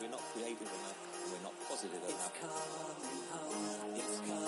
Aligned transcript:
we're 0.00 0.10
not 0.10 0.20
creative 0.32 0.62
enough, 0.62 0.96
we're 1.32 1.42
not 1.42 1.54
positive 1.68 2.02
enough. 2.02 2.32
It's 3.94 4.08
coming 4.10 4.40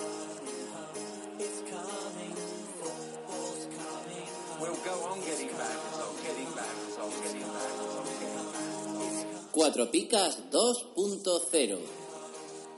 home, 0.45 1.07
it's 1.39 1.61
coming, 1.69 2.35
football's 2.79 3.63
coming 3.65 4.27
home. 4.27 4.59
We'll 4.61 4.81
go 4.85 4.95
on 5.09 5.19
getting 5.21 5.49
back, 5.57 5.77
so 5.93 6.05
getting 6.23 6.51
back, 6.53 6.75
so 6.95 7.09
getting 7.23 7.47
back, 7.47 7.71
so 7.77 8.03
getting 8.19 8.51
back. 8.51 9.53
Cuatro 9.53 9.85
Picas 9.91 10.35
2.0 10.51 11.79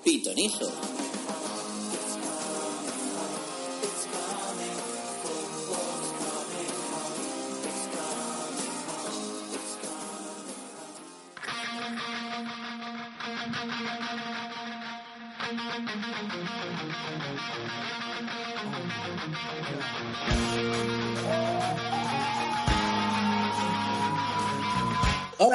Pitonizo. 0.04 1.21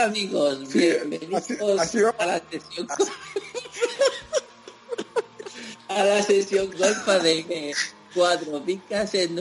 Amigos, 0.07 0.73
bienvenidos 0.73 1.35
así- 1.43 1.57
así 1.81 1.99
va. 2.01 2.15
a 2.21 2.27
la 2.27 2.41
sesión 2.49 2.87
a 5.89 6.05
la 6.05 6.23
sesión 6.23 6.71
golfa 6.79 7.19
de 7.19 7.75
Cuatro 8.15 8.63
Picas 8.65 9.13
en, 9.15 9.37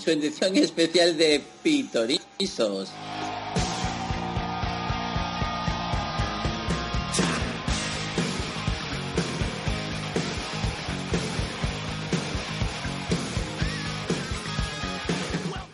su 0.00 0.10
edición 0.10 0.56
especial 0.56 1.18
de 1.18 1.42
Pitonizos. 1.62 2.88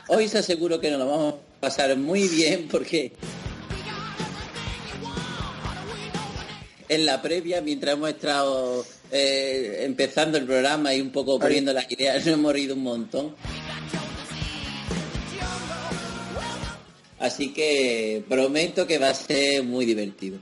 Hoy 0.08 0.28
se 0.28 0.38
aseguro 0.38 0.80
que 0.80 0.90
nos 0.90 0.98
lo 0.98 1.08
vamos 1.08 1.34
a 1.34 1.60
pasar 1.60 1.96
muy 1.96 2.28
bien 2.28 2.68
porque 2.68 3.12
en 6.88 7.06
la 7.06 7.22
previa, 7.22 7.60
mientras 7.60 7.94
hemos 7.94 8.10
estado 8.10 8.84
eh, 9.10 9.82
empezando 9.84 10.38
el 10.38 10.44
programa 10.44 10.94
y 10.94 11.00
un 11.00 11.10
poco 11.10 11.38
poniendo 11.38 11.72
las 11.72 11.90
ideas, 11.90 12.24
nos 12.24 12.34
hemos 12.34 12.52
reído 12.52 12.74
un 12.74 12.82
montón. 12.82 13.36
Así 17.18 17.52
que 17.52 18.22
prometo 18.28 18.86
que 18.86 18.98
va 18.98 19.10
a 19.10 19.14
ser 19.14 19.62
muy 19.62 19.84
divertido. 19.86 20.38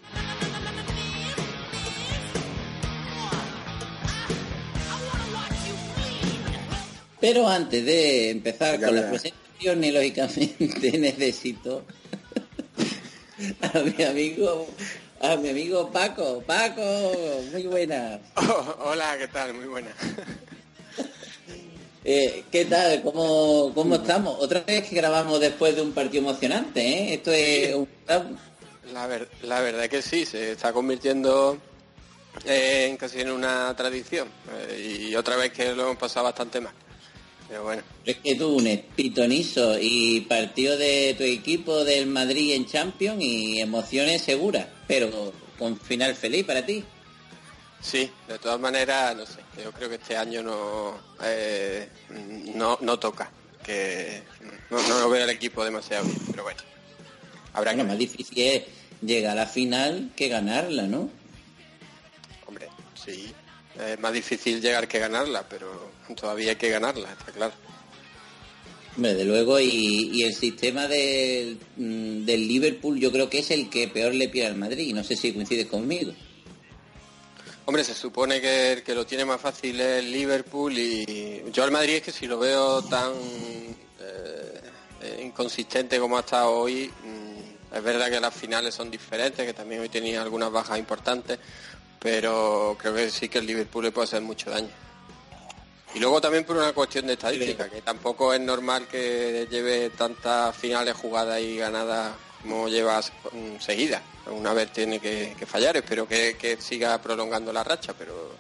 Pero 7.21 7.49
antes 7.49 7.83
de 7.87 8.31
empezar 8.31 8.79
Ya 8.79 8.87
con 8.87 8.97
las 8.97 9.05
presentaciones, 9.07 9.95
lógicamente 9.95 10.99
necesito 10.99 11.87
a 13.63 13.79
mi 13.79 14.05
amigo, 14.05 14.67
a 15.21 15.37
mi 15.37 15.49
amigo 15.51 15.91
Paco. 15.91 16.43
Paco, 16.47 16.83
muy 17.53 17.63
buena. 17.67 18.21
Oh, 18.37 18.75
hola, 18.91 19.17
¿qué 19.19 19.29
tal? 19.29 19.55
Muy 19.55 19.67
buena. 19.67 19.91
Eh, 22.07 22.45
¿Qué 22.53 22.67
tal? 22.67 23.01
¿Cómo, 23.03 23.73
¿Cómo 23.75 23.95
estamos? 23.95 24.37
Otra 24.39 24.61
vez 24.61 24.87
que 24.87 24.95
grabamos 24.95 25.41
después 25.41 25.75
de 25.75 25.81
un 25.81 25.93
partido 25.93 26.23
emocionante, 26.23 26.87
¿eh? 26.87 27.15
Esto 27.15 27.33
es 27.33 27.75
un... 27.75 27.89
La, 28.93 29.07
ver- 29.07 29.31
la 29.41 29.61
verdad 29.63 29.89
que 29.89 30.03
sí, 30.03 30.27
se 30.27 30.53
está 30.53 30.71
convirtiendo 30.75 31.57
eh, 32.45 32.89
en 32.91 32.99
casi 32.99 33.23
en 33.23 33.31
una 33.31 33.75
tradición. 33.75 34.29
eh, 34.69 35.07
y 35.09 35.17
otra 35.17 35.37
vez 35.37 35.51
que 35.55 35.73
lo 35.73 35.85
hemos 35.85 35.97
pasado 35.97 36.25
bastante 36.25 36.61
mal. 36.61 36.75
Pero 37.55 37.63
bueno, 37.63 37.83
Es 38.05 38.17
que 38.17 38.35
tú 38.35 38.57
unes 38.57 38.81
pitonizo 38.97 39.79
y 39.81 40.23
partido 40.23 40.77
de 40.77 41.15
tu 41.17 41.23
equipo 41.23 41.85
del 41.85 42.09
Madrid 42.09 42.53
en 42.53 42.67
Champions 42.67 43.23
y 43.23 43.61
emociones 43.61 44.23
seguras, 44.23 44.67
pero 44.89 45.33
con 45.57 45.79
final 45.79 46.17
feliz 46.17 46.45
para 46.45 46.67
ti. 46.67 46.83
sí, 47.81 48.11
de 48.27 48.41
todas 48.41 48.59
maneras, 48.59 49.15
no 49.15 49.25
sé, 49.25 49.39
yo 49.63 49.71
creo 49.71 49.89
que 49.89 49.95
este 49.95 50.17
año 50.17 50.43
no, 50.43 50.99
eh, 51.23 51.89
no, 52.57 52.77
no 52.81 52.99
toca. 52.99 53.31
Que 53.63 54.25
no, 54.69 54.83
no 54.89 54.99
lo 54.99 55.09
veo 55.09 55.23
el 55.23 55.31
equipo 55.31 55.65
demasiado 55.65 56.07
bien, 56.07 56.19
pero 56.33 56.43
bueno. 56.43 56.59
Habrá 57.53 57.71
Bueno, 57.71 57.85
que 57.85 57.85
más 57.85 57.99
difícil 57.99 58.37
es 58.37 58.65
llegar 59.01 59.39
a 59.39 59.43
la 59.43 59.47
final 59.47 60.11
que 60.17 60.27
ganarla, 60.27 60.89
¿no? 60.89 61.09
Hombre, 62.49 62.69
sí. 62.97 63.33
Es 63.79 64.01
más 64.01 64.13
difícil 64.13 64.61
llegar 64.61 64.89
que 64.89 64.99
ganarla, 64.99 65.49
pero 65.49 65.94
todavía 66.17 66.51
hay 66.51 66.57
que 66.57 66.71
ganarla, 66.71 67.13
está 67.13 67.33
claro. 67.33 67.55
Hombre, 68.97 69.15
de 69.15 69.25
luego, 69.25 69.59
y, 69.59 70.11
y 70.13 70.23
el 70.23 70.35
sistema 70.35 70.87
del, 70.87 71.59
mm, 71.77 72.25
del 72.25 72.47
Liverpool 72.47 72.99
yo 73.01 73.11
creo 73.11 73.29
que 73.29 73.41
es 73.41 73.51
el 73.51 73.69
que 73.69 73.89
peor 73.89 74.15
le 74.15 74.29
pide 74.29 74.47
al 74.47 74.57
Madrid, 74.57 74.95
no 74.95 75.03
sé 75.03 75.17
si 75.17 75.33
coincides 75.33 75.67
conmigo. 75.67 76.13
Hombre, 77.67 77.83
se 77.83 77.95
supone 77.95 78.43
que 78.43 78.73
el 78.73 78.83
que 78.83 78.95
lo 78.95 79.07
tiene 79.07 79.25
más 79.25 79.41
fácil 79.41 79.81
es 79.81 80.05
el 80.05 80.13
Liverpool 80.13 80.77
y 80.77 81.43
yo 81.51 81.65
al 81.65 81.71
Madrid 81.71 81.95
es 81.95 82.03
que 82.03 82.13
si 82.13 82.27
lo 82.27 82.39
veo 82.39 82.83
tan 82.83 83.13
eh, 84.01 84.61
eh, 85.01 85.23
inconsistente 85.25 85.99
como 85.99 86.19
ha 86.19 86.21
estado 86.21 86.51
hoy, 86.51 86.89
mm, 87.03 87.75
es 87.75 87.83
verdad 87.83 88.11
que 88.11 88.21
las 88.21 88.35
finales 88.35 88.75
son 88.75 88.91
diferentes, 88.91 89.47
que 89.47 89.55
también 89.55 89.81
hoy 89.81 89.89
tenía 89.89 90.21
algunas 90.21 90.53
bajas 90.53 90.79
importantes, 90.79 91.39
pero 91.99 92.77
creo 92.79 92.95
que 92.95 93.11
sí 93.11 93.31
que 93.31 93.39
el 93.39 93.47
Liverpool 93.47 93.85
le 93.85 93.93
puede 93.93 94.05
hacer 94.05 94.21
mucho 94.21 94.51
daño. 94.51 94.69
Y 95.95 96.01
luego 96.01 96.21
también 96.21 96.45
por 96.45 96.57
una 96.57 96.73
cuestión 96.73 97.07
de 97.07 97.13
estadística, 97.13 97.69
que 97.69 97.81
tampoco 97.83 98.35
es 98.35 98.41
normal 98.41 98.89
que 98.89 99.47
lleve 99.51 99.91
tantas 99.91 100.57
finales 100.57 100.95
jugadas 100.97 101.41
y 101.41 101.57
ganadas 101.57 102.15
como 102.43 102.69
llevas 102.69 103.13
mm, 103.33 103.61
seguidas. 103.61 104.03
Una 104.27 104.53
vez 104.53 104.73
tiene 104.73 104.99
que, 104.99 105.35
que 105.39 105.47
fallar, 105.47 105.77
espero 105.77 106.09
que, 106.09 106.37
que 106.37 106.61
siga 106.61 107.01
prolongando 107.01 107.53
la 107.53 107.63
racha, 107.63 107.95
pero 107.97 108.33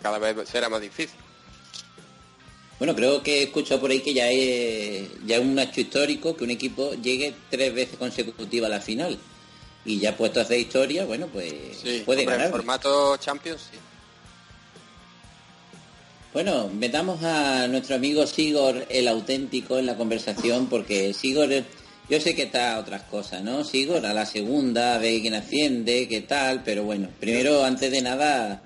cada 0.00 0.18
vez 0.18 0.48
será 0.48 0.68
más 0.68 0.80
difícil. 0.80 1.18
Bueno, 2.78 2.96
creo 2.96 3.22
que 3.22 3.40
he 3.40 3.42
escuchado 3.44 3.80
por 3.80 3.90
ahí 3.90 4.00
que 4.00 4.14
ya 4.14 4.28
es, 4.30 5.08
ya 5.24 5.36
es 5.36 5.42
un 5.42 5.58
hecho 5.58 5.80
histórico 5.82 6.34
que 6.36 6.44
un 6.44 6.50
equipo 6.50 6.94
llegue 6.94 7.34
tres 7.50 7.72
veces 7.74 7.96
consecutivas 7.98 8.68
a 8.70 8.74
la 8.76 8.80
final. 8.80 9.18
Y 9.84 9.98
ya 9.98 10.16
puesto 10.16 10.40
a 10.40 10.44
hacer 10.44 10.58
historia, 10.58 11.04
bueno, 11.04 11.26
pues 11.26 11.52
Sí, 11.82 12.02
puede 12.06 12.20
hombre, 12.22 12.34
en 12.36 12.40
ganar. 12.40 12.50
formato 12.50 13.16
Champions, 13.18 13.68
sí. 13.70 13.78
Bueno, 16.32 16.70
metamos 16.72 17.22
a 17.22 17.66
nuestro 17.68 17.96
amigo 17.96 18.26
Sigor, 18.26 18.86
el 18.88 19.06
auténtico, 19.06 19.78
en 19.78 19.84
la 19.84 19.98
conversación, 19.98 20.66
porque 20.66 21.12
Sigor, 21.12 21.50
yo 22.08 22.20
sé 22.20 22.34
que 22.34 22.44
está 22.44 22.74
a 22.74 22.78
otras 22.78 23.02
cosas, 23.02 23.42
¿no? 23.42 23.64
Sigor, 23.64 24.06
a 24.06 24.14
la 24.14 24.24
segunda, 24.24 24.96
ve 24.96 25.20
quién 25.20 25.34
asciende, 25.34 26.08
qué 26.08 26.22
tal, 26.22 26.62
pero 26.64 26.84
bueno, 26.84 27.10
primero, 27.20 27.62
antes 27.62 27.90
de 27.90 28.00
nada, 28.00 28.62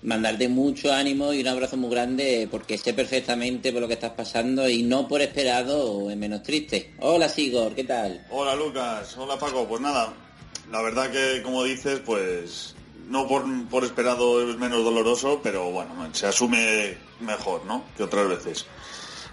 mandarte 0.00 0.48
mucho 0.48 0.90
ánimo 0.90 1.34
y 1.34 1.42
un 1.42 1.48
abrazo 1.48 1.76
muy 1.76 1.90
grande, 1.90 2.48
porque 2.50 2.78
sé 2.78 2.94
perfectamente 2.94 3.70
por 3.70 3.82
lo 3.82 3.88
que 3.88 3.94
estás 3.94 4.12
pasando 4.12 4.66
y 4.66 4.82
no 4.82 5.08
por 5.08 5.20
esperado 5.20 6.10
en 6.10 6.18
menos 6.18 6.42
triste. 6.42 6.94
Hola 7.00 7.28
Sigor, 7.28 7.74
¿qué 7.74 7.84
tal? 7.84 8.26
Hola 8.30 8.54
Lucas, 8.54 9.14
hola 9.18 9.38
Paco, 9.38 9.68
pues 9.68 9.82
nada, 9.82 10.14
la 10.72 10.80
verdad 10.80 11.10
que 11.10 11.42
como 11.42 11.64
dices, 11.64 12.00
pues 12.06 12.74
no 13.08 13.26
por, 13.26 13.44
por 13.68 13.84
esperado 13.84 14.48
es 14.48 14.56
menos 14.58 14.84
doloroso, 14.84 15.40
pero 15.42 15.70
bueno, 15.70 15.92
se 16.12 16.26
asume 16.26 16.96
mejor, 17.20 17.64
¿no? 17.64 17.84
Que 17.96 18.02
otras 18.02 18.28
veces. 18.28 18.66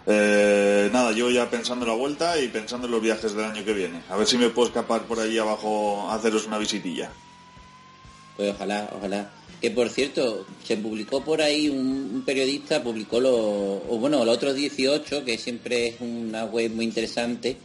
Eh, 0.07 0.89
nada, 0.93 1.11
yo 1.11 1.31
ya 1.31 1.49
pensando 1.49 1.85
en 1.85 1.91
la 1.91 1.97
vuelta 1.97 2.39
y 2.39 2.47
pensando 2.47 2.85
en 2.85 2.91
los 2.91 3.01
viajes 3.01 3.33
del 3.33 3.45
año 3.45 3.65
que 3.65 3.73
viene. 3.73 4.01
A 4.09 4.15
ver 4.15 4.27
si 4.27 4.37
me 4.37 4.49
puedo 4.49 4.67
escapar 4.67 5.03
por 5.03 5.19
allí 5.19 5.37
abajo 5.37 6.07
a 6.09 6.15
haceros 6.15 6.45
una 6.45 6.57
visitilla. 6.57 7.11
Pues 8.37 8.53
ojalá, 8.53 8.89
ojalá. 8.95 9.31
Que 9.61 9.71
por 9.71 9.89
cierto, 9.89 10.45
se 10.63 10.77
publicó 10.77 11.23
por 11.23 11.41
ahí 11.41 11.69
un, 11.69 12.23
periodista, 12.25 12.83
publicó 12.83 13.19
lo, 13.19 13.33
o 13.33 13.97
bueno, 13.99 14.23
los 14.25 14.35
otros 14.35 14.53
18, 14.53 15.25
que 15.25 15.37
siempre 15.37 15.87
es 15.87 15.95
una 16.01 16.45
web 16.45 16.71
muy 16.71 16.85
interesante. 16.85 17.57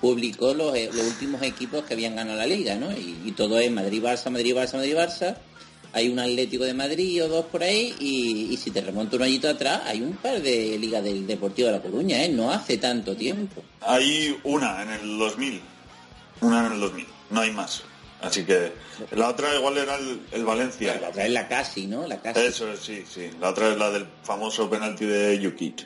Publicó 0.00 0.54
los, 0.54 0.74
eh, 0.74 0.90
los 0.92 1.06
últimos 1.06 1.42
equipos 1.42 1.84
que 1.84 1.94
habían 1.94 2.16
ganado 2.16 2.38
la 2.38 2.46
liga, 2.46 2.74
¿no? 2.76 2.92
Y, 2.92 3.16
y 3.24 3.32
todo 3.32 3.58
es 3.58 3.70
Madrid-Barça, 3.70 4.30
Madrid-Barça, 4.30 4.74
Madrid-Barça. 4.74 5.36
Hay 5.92 6.08
un 6.08 6.18
Atlético 6.18 6.64
de 6.64 6.74
Madrid 6.74 7.24
o 7.24 7.28
dos 7.28 7.46
por 7.46 7.62
ahí 7.62 7.94
y, 7.98 8.52
y 8.52 8.56
si 8.58 8.70
te 8.70 8.82
remonto 8.82 9.16
un 9.16 9.22
añito 9.22 9.48
atrás, 9.48 9.82
hay 9.86 10.02
un 10.02 10.14
par 10.16 10.42
de 10.42 10.76
ligas 10.78 11.02
del 11.02 11.26
Deportivo 11.26 11.68
de 11.68 11.72
La 11.72 11.80
Coruña, 11.80 12.22
¿eh? 12.22 12.28
No 12.28 12.50
hace 12.50 12.76
tanto 12.76 13.16
tiempo. 13.16 13.62
Hay 13.80 14.38
una 14.44 14.82
en 14.82 14.90
el 14.90 15.18
2000, 15.18 15.60
una 16.42 16.66
en 16.66 16.72
el 16.72 16.80
2000, 16.80 17.06
no 17.30 17.40
hay 17.40 17.50
más. 17.52 17.82
Así 18.20 18.44
que 18.44 18.72
la 19.12 19.28
otra 19.28 19.54
igual 19.54 19.78
era 19.78 19.96
el, 19.96 20.20
el 20.32 20.44
Valencia. 20.44 20.98
La 21.00 21.08
otra 21.08 21.26
es 21.26 21.32
la 21.32 21.48
casi, 21.48 21.86
¿no? 21.86 22.06
La 22.06 22.20
casi. 22.20 22.40
Eso 22.40 22.70
es, 22.72 22.80
sí, 22.80 23.04
sí. 23.08 23.30
La 23.40 23.50
otra 23.50 23.70
es 23.70 23.78
la 23.78 23.90
del 23.90 24.06
famoso 24.22 24.68
penalti 24.68 25.04
de 25.04 25.38
Yukit. 25.38 25.82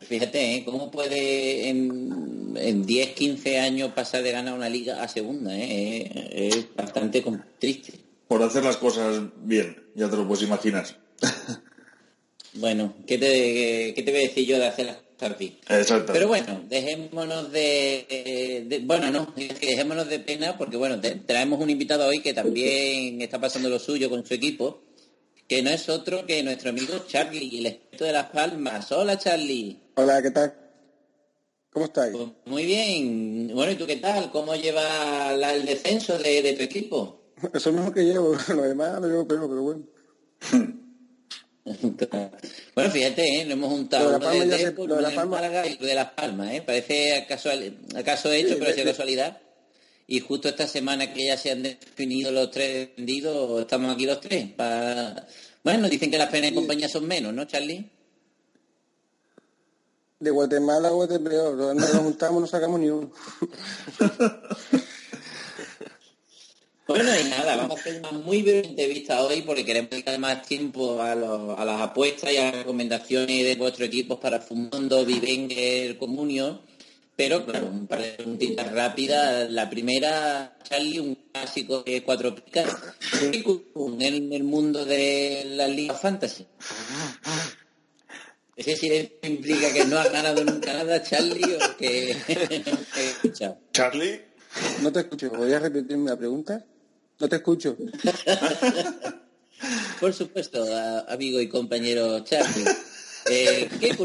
Fíjate, 0.00 0.54
¿eh? 0.54 0.62
¿Cómo 0.64 0.90
puede 0.90 1.68
en 1.68 2.38
en 2.56 2.86
10, 2.86 3.14
15 3.14 3.58
años 3.58 3.92
pasar 3.92 4.22
de 4.22 4.32
ganar 4.32 4.54
una 4.54 4.68
liga 4.68 5.02
a 5.02 5.08
segunda, 5.08 5.56
¿eh? 5.56 6.10
es 6.32 6.74
bastante 6.74 7.24
triste. 7.58 7.94
Por 8.26 8.42
hacer 8.42 8.64
las 8.64 8.76
cosas 8.76 9.22
bien, 9.42 9.82
ya 9.94 10.10
te 10.10 10.16
lo 10.16 10.26
puedes 10.26 10.44
imaginar. 10.44 10.86
bueno, 12.54 12.94
¿qué 13.06 13.18
te, 13.18 13.94
¿qué 13.94 14.02
te 14.02 14.10
voy 14.10 14.20
a 14.20 14.28
decir 14.28 14.46
yo 14.46 14.58
de 14.58 14.66
hacer 14.66 14.86
las 14.86 14.96
cosas 15.18 15.38
bien? 15.38 15.56
Exacto. 15.68 16.12
Pero 16.12 16.28
bueno, 16.28 16.62
dejémonos 16.68 17.50
de, 17.52 18.82
bueno, 18.84 19.10
no, 19.10 19.32
dejémonos 19.36 20.08
de 20.08 20.18
pena 20.20 20.58
porque 20.58 20.76
bueno, 20.76 21.00
traemos 21.26 21.60
un 21.60 21.70
invitado 21.70 22.06
hoy 22.06 22.20
que 22.20 22.34
también 22.34 23.20
está 23.22 23.40
pasando 23.40 23.68
lo 23.68 23.78
suyo 23.78 24.10
con 24.10 24.24
su 24.26 24.34
equipo 24.34 24.82
que 25.48 25.62
no 25.62 25.70
es 25.70 25.88
otro 25.88 26.26
que 26.26 26.42
nuestro 26.42 26.68
amigo 26.70 27.06
Charlie, 27.06 27.58
el 27.58 27.66
experto 27.66 28.04
de 28.04 28.12
Las 28.12 28.26
Palmas. 28.26 28.92
Hola, 28.92 29.18
Charlie. 29.18 29.80
Hola, 29.94 30.20
¿qué 30.20 30.30
tal? 30.30 30.54
¿Cómo 31.70 31.86
estáis? 31.86 32.14
Pues 32.14 32.28
muy 32.44 32.66
bien. 32.66 33.50
Bueno, 33.54 33.72
¿y 33.72 33.76
tú 33.76 33.86
qué 33.86 33.96
tal? 33.96 34.30
¿Cómo 34.30 34.54
lleva 34.54 35.32
el 35.32 35.64
descenso 35.64 36.18
de, 36.18 36.52
tu 36.52 36.62
equipo? 36.62 37.32
Eso 37.54 37.70
es 37.70 37.76
lo 37.76 37.90
que 37.90 38.04
llevo, 38.04 38.36
lo 38.54 38.62
demás 38.62 39.00
lo 39.00 39.08
llevo 39.08 39.26
peor, 39.26 39.48
pero 39.48 39.62
bueno. 39.62 39.86
bueno, 42.74 42.90
fíjate, 42.90 43.40
¿eh? 43.40 43.44
lo 43.46 43.52
hemos 43.54 43.70
juntado 43.70 44.18
de, 44.18 44.46
de, 44.46 44.70
de, 44.70 45.24
Málaga 45.24 45.66
y 45.66 45.78
de 45.78 45.94
Las 45.94 46.10
Palmas, 46.12 46.52
¿eh? 46.52 46.62
parece 46.64 47.24
casual, 47.26 47.74
acaso 47.96 48.30
hecho, 48.30 48.56
pero 48.58 48.70
es 48.70 48.84
casualidad. 48.84 49.40
Y 50.10 50.20
justo 50.20 50.48
esta 50.48 50.66
semana 50.66 51.12
que 51.12 51.26
ya 51.26 51.36
se 51.36 51.50
han 51.50 51.62
definido 51.62 52.32
los 52.32 52.50
tres 52.50 52.88
vendidos, 52.96 53.60
estamos 53.60 53.94
aquí 53.94 54.06
los 54.06 54.18
tres. 54.20 54.48
Bueno, 55.62 55.86
dicen 55.86 56.10
que 56.10 56.16
las 56.16 56.30
penas 56.30 56.50
de 56.50 56.56
compañía 56.56 56.88
son 56.88 57.06
menos, 57.06 57.34
¿no, 57.34 57.44
Charlie? 57.44 57.90
De 60.18 60.30
Guatemala 60.30 60.88
a 60.88 60.92
Guatemala, 60.92 61.74
nos 61.74 61.90
juntamos 61.90 62.40
no 62.40 62.46
sacamos 62.46 62.80
ni 62.80 62.88
uno. 62.88 63.12
Bueno, 66.88 67.10
y 67.20 67.28
nada, 67.28 67.54
vamos 67.54 67.76
a 67.76 67.80
hacer 67.82 67.98
una 67.98 68.12
muy 68.12 68.40
breve 68.40 68.66
entrevista 68.66 69.22
hoy 69.22 69.42
porque 69.42 69.62
queremos 69.62 69.90
dedicar 69.90 70.18
más 70.18 70.46
tiempo 70.46 71.02
a, 71.02 71.14
las 71.14 71.80
apuestas 71.82 72.32
y 72.32 72.38
a 72.38 72.44
las 72.44 72.54
recomendaciones 72.54 73.44
de 73.44 73.56
vuestros 73.56 73.88
equipos 73.88 74.18
para 74.18 74.40
Fumondo, 74.40 75.04
Vivenger, 75.04 75.98
Comunio. 75.98 76.62
Pero 77.18 77.44
claro, 77.44 77.66
un 77.66 77.88
par 77.88 78.00
de 78.00 78.12
preguntitas 78.12 78.72
rápidas. 78.72 79.50
La 79.50 79.68
primera, 79.68 80.56
Charlie, 80.62 81.00
un 81.00 81.16
clásico 81.32 81.82
de 81.82 82.04
cuatro 82.04 82.32
picas. 82.32 82.76
en 83.20 84.32
el 84.32 84.44
mundo 84.44 84.84
de 84.84 85.42
la 85.56 85.66
Liga 85.66 85.94
Fantasy. 85.94 86.46
¿Ese 88.54 88.76
sí 88.76 89.18
implica 89.22 89.72
que 89.72 89.84
no 89.86 89.98
ha 89.98 90.08
ganado 90.08 90.44
nunca 90.44 90.72
nada, 90.72 91.02
Charlie, 91.02 91.56
o 91.56 91.76
que 91.76 92.16
¿Charlie? 93.72 94.20
No 94.80 94.92
te 94.92 95.00
escucho. 95.00 95.32
a 95.34 95.58
repetirme 95.58 96.10
la 96.10 96.16
pregunta? 96.16 96.64
No 97.18 97.28
te 97.28 97.34
escucho. 97.34 97.76
Por 100.00 100.14
supuesto, 100.14 100.64
amigo 101.08 101.40
y 101.40 101.48
compañero 101.48 102.20
Charlie. 102.22 102.64
Eh, 103.30 103.68
¿Qué 103.80 103.96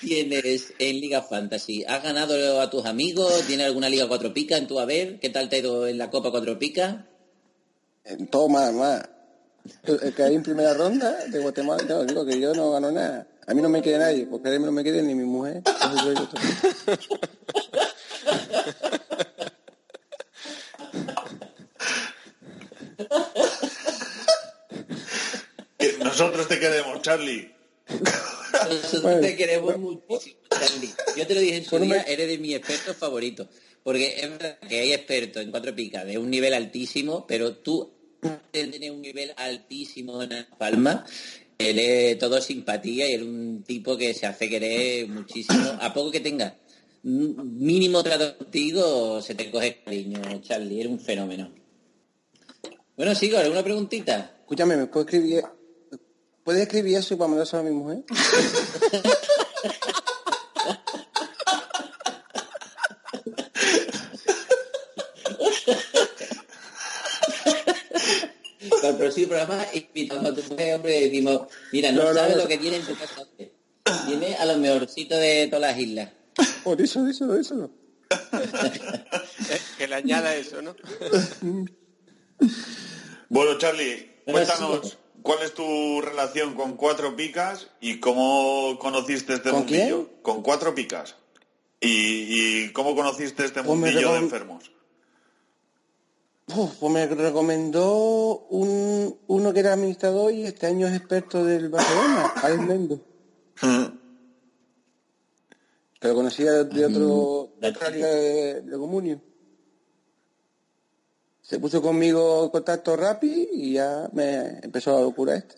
tienes 0.00 0.72
en 0.78 1.00
Liga 1.00 1.22
Fantasy? 1.22 1.84
¿Has 1.84 2.02
ganado 2.02 2.60
a 2.60 2.70
tus 2.70 2.86
amigos? 2.86 3.42
¿Tienes 3.46 3.66
alguna 3.66 3.88
Liga 3.88 4.08
Cuatro 4.08 4.32
Pica 4.32 4.56
en 4.56 4.66
tu 4.66 4.78
haber? 4.80 5.18
¿Qué 5.20 5.30
tal 5.30 5.48
te 5.48 5.56
ha 5.56 5.58
ido 5.60 5.86
en 5.86 5.98
la 5.98 6.10
Copa 6.10 6.30
Cuatro 6.30 6.58
Pica? 6.58 7.06
En 8.04 8.28
todo 8.28 8.48
más, 8.48 8.72
más. 8.72 9.08
que 10.14 10.22
hay 10.22 10.34
en 10.34 10.42
primera 10.42 10.74
ronda 10.74 11.24
de 11.26 11.38
Guatemala, 11.40 12.04
digo 12.04 12.24
que 12.24 12.40
yo 12.40 12.54
no 12.54 12.70
gano 12.70 12.90
nada. 12.92 13.26
A 13.46 13.54
mí 13.54 13.62
no 13.62 13.68
me 13.68 13.82
queda 13.82 13.98
nadie, 13.98 14.26
porque 14.26 14.48
a 14.48 14.52
mí 14.52 14.64
no 14.64 14.72
me 14.72 14.82
queda 14.82 15.02
ni 15.02 15.14
mi 15.14 15.24
mujer. 15.24 15.62
Nosotros 26.02 26.48
te 26.48 26.58
queremos, 26.58 27.02
Charlie. 27.02 27.55
Nosotros 28.68 29.20
te 29.20 29.36
queremos 29.36 29.78
muchísimo, 29.78 30.40
Charlie. 30.50 30.92
Yo 31.16 31.26
te 31.26 31.34
lo 31.34 31.40
dije 31.40 31.56
en 31.56 31.64
su 31.64 31.78
día, 31.78 32.02
eres 32.02 32.28
de 32.28 32.38
mis 32.38 32.56
expertos 32.56 32.96
favoritos. 32.96 33.48
Porque 33.82 34.16
es 34.18 34.28
verdad 34.28 34.58
que 34.68 34.80
hay 34.80 34.92
expertos 34.92 35.42
en 35.42 35.50
cuatro 35.52 35.74
picas 35.74 36.04
de 36.04 36.18
un 36.18 36.28
nivel 36.28 36.54
altísimo, 36.54 37.24
pero 37.26 37.58
tú 37.58 37.92
tienes 38.50 38.90
un 38.90 39.00
nivel 39.00 39.32
altísimo 39.36 40.22
en 40.22 40.30
la 40.30 40.48
palma. 40.58 41.06
Él 41.56 41.78
es 41.78 42.18
todo 42.18 42.40
simpatía 42.40 43.08
y 43.08 43.14
es 43.14 43.22
un 43.22 43.62
tipo 43.64 43.96
que 43.96 44.12
se 44.12 44.26
hace 44.26 44.48
querer 44.48 45.06
muchísimo. 45.08 45.78
A 45.80 45.94
poco 45.94 46.10
que 46.10 46.20
tenga 46.20 46.58
mínimo 47.04 48.02
trato 48.02 48.36
contigo, 48.36 49.22
se 49.22 49.36
te 49.36 49.50
coge 49.50 49.82
cariño, 49.84 50.20
Charlie. 50.42 50.80
Eres 50.80 50.92
un 50.92 51.00
fenómeno. 51.00 51.52
Bueno, 52.96 53.14
sigo, 53.14 53.38
¿alguna 53.38 53.62
preguntita? 53.62 54.34
Escúchame, 54.40 54.76
¿me 54.76 54.86
puedo 54.86 55.06
escribir 55.06 55.44
¿Puedes 56.46 56.62
escribir 56.62 56.96
eso 56.96 57.18
para 57.18 57.26
mandárselo 57.26 57.62
a 57.62 57.64
mi 57.64 57.72
mujer? 57.72 58.04
Para 68.70 68.88
el 68.90 68.96
próximo 68.96 69.26
programa 69.26 69.66
invitamos 69.74 70.24
a 70.24 70.34
tu 70.36 70.42
mujer, 70.44 70.76
hombre, 70.76 71.00
decimos, 71.00 71.48
mira, 71.72 71.90
no, 71.90 72.14
sabes 72.14 72.36
lo 72.36 72.46
que 72.46 72.58
tiene 72.58 72.76
en 72.76 72.86
tu 72.86 72.96
casa. 72.96 73.26
Tiene 74.06 74.36
a 74.36 74.44
lo 74.44 74.56
mejorcito 74.58 75.16
de 75.16 75.48
todas 75.48 75.62
las 75.62 75.76
islas. 75.76 76.10
Por 76.62 76.80
eso, 76.80 77.08
eso, 77.08 77.34
eso. 77.34 77.70
que 79.78 79.88
le 79.88 79.94
añada 79.96 80.32
eso, 80.36 80.62
¿no? 80.62 80.76
bueno, 83.30 83.58
Charlie, 83.58 84.22
cuéntanos. 84.24 84.96
¿Cuál 85.26 85.42
es 85.42 85.54
tu 85.54 86.00
relación 86.02 86.54
con 86.54 86.76
cuatro 86.76 87.16
picas 87.16 87.66
y 87.80 87.98
cómo 87.98 88.78
conociste 88.78 89.34
este 89.34 89.50
mundillo? 89.50 90.08
Con 90.22 90.40
cuatro 90.40 90.72
picas. 90.72 91.16
¿Y, 91.80 92.68
cómo 92.70 92.94
conociste 92.94 93.44
este 93.44 93.64
pues 93.64 93.76
mundillo 93.76 94.12
de 94.12 94.18
enfermos? 94.18 94.70
pues 96.46 96.92
me 96.92 97.08
recomendó 97.08 98.46
un, 98.50 99.18
uno 99.26 99.52
que 99.52 99.58
era 99.58 99.72
administrador 99.72 100.32
y 100.32 100.44
este 100.44 100.68
año 100.68 100.86
es 100.86 100.94
experto 100.94 101.44
del 101.44 101.70
Barcelona, 101.70 102.32
Alex 102.44 102.62
Mendo. 102.62 103.00
que 106.00 106.06
lo 106.06 106.14
conocía 106.14 106.52
de, 106.52 106.86
otro, 106.86 107.52
de 107.60 107.68
otra 107.68 107.90
liga 107.90 108.06
de, 108.06 108.62
de 108.62 108.78
comunio 108.78 109.20
se 111.46 111.60
puso 111.60 111.80
conmigo 111.80 112.44
en 112.44 112.50
contacto 112.50 112.96
rápido 112.96 113.48
y 113.52 113.74
ya 113.74 114.08
me 114.12 114.58
empezó 114.62 114.94
la 114.94 115.02
locura 115.02 115.36
esta. 115.36 115.54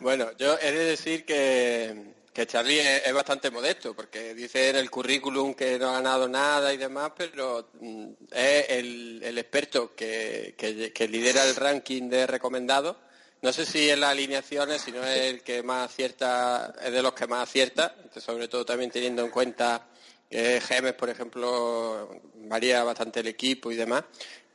Bueno, 0.00 0.30
yo 0.36 0.58
he 0.58 0.72
de 0.72 0.84
decir 0.84 1.24
que, 1.24 2.14
que 2.32 2.46
Charlie 2.46 2.80
es, 2.80 3.12
bastante 3.12 3.50
modesto, 3.50 3.94
porque 3.94 4.34
dice 4.34 4.70
en 4.70 4.76
el 4.76 4.90
currículum 4.90 5.54
que 5.54 5.78
no 5.78 5.90
ha 5.90 5.92
ganado 5.94 6.28
nada 6.28 6.72
y 6.74 6.76
demás, 6.76 7.12
pero 7.16 7.70
mm, 7.80 8.06
es 8.32 8.70
el, 8.70 9.38
experto 9.38 9.94
que, 9.94 10.54
que, 10.56 11.08
lidera 11.08 11.44
el 11.44 11.54
ranking 11.54 12.08
de 12.08 12.26
recomendados. 12.26 12.96
No 13.42 13.52
sé 13.52 13.64
si 13.64 13.88
en 13.90 14.00
las 14.00 14.10
alineaciones, 14.10 14.82
si 14.82 14.90
no 14.90 15.04
es 15.04 15.20
el 15.20 15.42
que 15.42 15.62
más 15.62 15.90
acierta, 15.90 16.74
es 16.82 16.92
de 16.92 17.02
los 17.02 17.12
que 17.12 17.28
más 17.28 17.48
acierta, 17.48 17.94
sobre 18.16 18.48
todo 18.48 18.64
también 18.64 18.90
teniendo 18.90 19.22
en 19.22 19.30
cuenta 19.30 19.86
que 20.28 20.60
Gemes, 20.60 20.94
por 20.94 21.08
ejemplo, 21.08 22.20
varía 22.34 22.82
bastante 22.84 23.20
el 23.20 23.28
equipo 23.28 23.70
y 23.70 23.76
demás. 23.76 24.04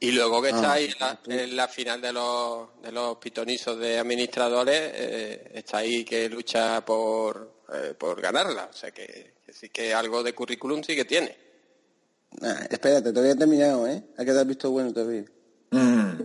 Y 0.04 0.12
luego 0.12 0.42
que 0.42 0.50
está 0.50 0.72
ah, 0.72 0.74
ahí 0.74 0.94
en 1.28 1.56
la, 1.56 1.70
final 1.70 2.02
de 2.02 2.12
los, 2.12 2.82
de 2.82 2.92
los 2.92 3.16
pitonizos 3.20 3.80
de 3.80 3.98
administradores, 3.98 4.92
eh, 4.94 5.52
está 5.54 5.78
ahí 5.78 6.04
que 6.04 6.28
lucha 6.28 6.84
por, 6.84 7.64
eh, 7.74 7.94
por 7.98 8.22
ganarla. 8.22 8.66
O 8.70 8.74
sea 8.74 8.92
que, 8.92 9.36
sí 9.50 9.70
que 9.70 9.94
algo 9.94 10.22
de 10.22 10.36
currículum 10.36 10.84
sí 10.84 10.94
que 10.94 11.06
tiene. 11.06 11.38
espérate, 12.70 13.14
todavía 13.14 13.32
he 13.32 13.38
terminado, 13.38 13.88
¿eh? 13.88 14.04
Hay 14.18 14.26
que 14.26 14.34
dar 14.34 14.46
visto 14.46 14.70
bueno 14.72 14.92
todavía. 14.92 15.24
Mm. 15.72 16.22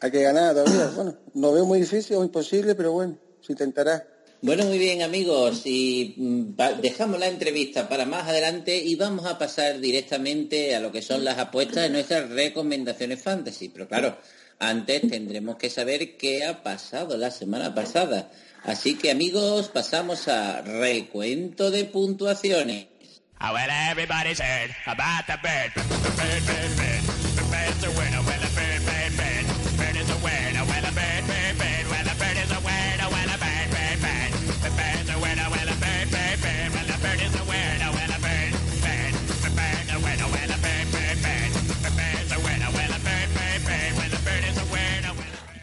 Hay 0.00 0.10
que 0.10 0.22
ganar 0.22 0.54
todavía. 0.54 0.88
Bueno, 0.94 1.16
no 1.32 1.52
veo 1.54 1.64
muy 1.64 1.80
difícil 1.80 2.16
o 2.16 2.22
imposible, 2.22 2.74
pero 2.74 2.92
bueno, 2.92 3.16
se 3.40 3.52
intentará. 3.52 4.06
Bueno, 4.46 4.64
muy 4.66 4.78
bien 4.78 5.02
amigos, 5.02 5.62
y 5.64 6.14
mm, 6.16 6.54
dejamos 6.80 7.18
la 7.18 7.26
entrevista 7.26 7.88
para 7.88 8.06
más 8.06 8.28
adelante 8.28 8.76
y 8.76 8.94
vamos 8.94 9.26
a 9.26 9.38
pasar 9.38 9.80
directamente 9.80 10.76
a 10.76 10.78
lo 10.78 10.92
que 10.92 11.02
son 11.02 11.24
las 11.24 11.36
apuestas 11.38 11.82
de 11.82 11.90
nuestras 11.90 12.30
recomendaciones 12.30 13.20
fantasy. 13.20 13.70
Pero 13.70 13.88
claro, 13.88 14.16
antes 14.60 15.00
tendremos 15.10 15.56
que 15.56 15.68
saber 15.68 16.16
qué 16.16 16.44
ha 16.44 16.62
pasado 16.62 17.16
la 17.16 17.32
semana 17.32 17.74
pasada. 17.74 18.30
Así 18.62 18.94
que 18.94 19.10
amigos, 19.10 19.68
pasamos 19.68 20.28
a 20.28 20.62
recuento 20.62 21.72
de 21.72 21.84
puntuaciones. 21.84 22.86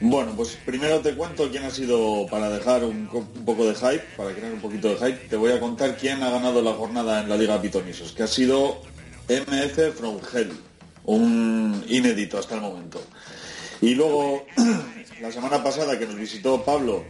Bueno, 0.06 0.34
pues 0.36 0.58
primero 0.66 1.00
te 1.00 1.16
cuento 1.16 1.50
quién 1.50 1.64
ha 1.64 1.70
sido, 1.70 2.28
para 2.30 2.50
dejar 2.50 2.84
un, 2.84 3.08
poco 3.46 3.66
de 3.66 3.74
hype, 3.74 4.04
para 4.18 4.34
crear 4.34 4.52
un 4.52 4.60
poquito 4.60 4.90
de 4.90 4.98
hype, 4.98 5.30
te 5.30 5.38
voy 5.38 5.54
a 5.54 5.62
contar 5.62 5.96
quién 5.96 6.22
ha 6.22 6.30
ganado 6.30 6.62
la 6.62 6.74
jornada 6.74 7.22
en 7.22 7.30
la 7.30 7.38
Liga 7.38 7.62
Pitonisos, 7.62 8.12
que 8.12 8.24
ha 8.24 8.28
sido 8.28 8.82
MF 9.30 9.96
From 9.96 10.18
Hell, 10.34 10.52
un 11.06 11.86
inédito 11.88 12.38
hasta 12.38 12.56
el 12.56 12.62
momento. 12.62 13.02
Y 13.80 13.96
luego, 13.96 14.46
la 15.22 15.32
semana 15.32 15.64
pasada 15.64 15.98
que 15.98 16.06
nos 16.06 16.16
visitó 16.16 16.66
Pablo 16.66 17.06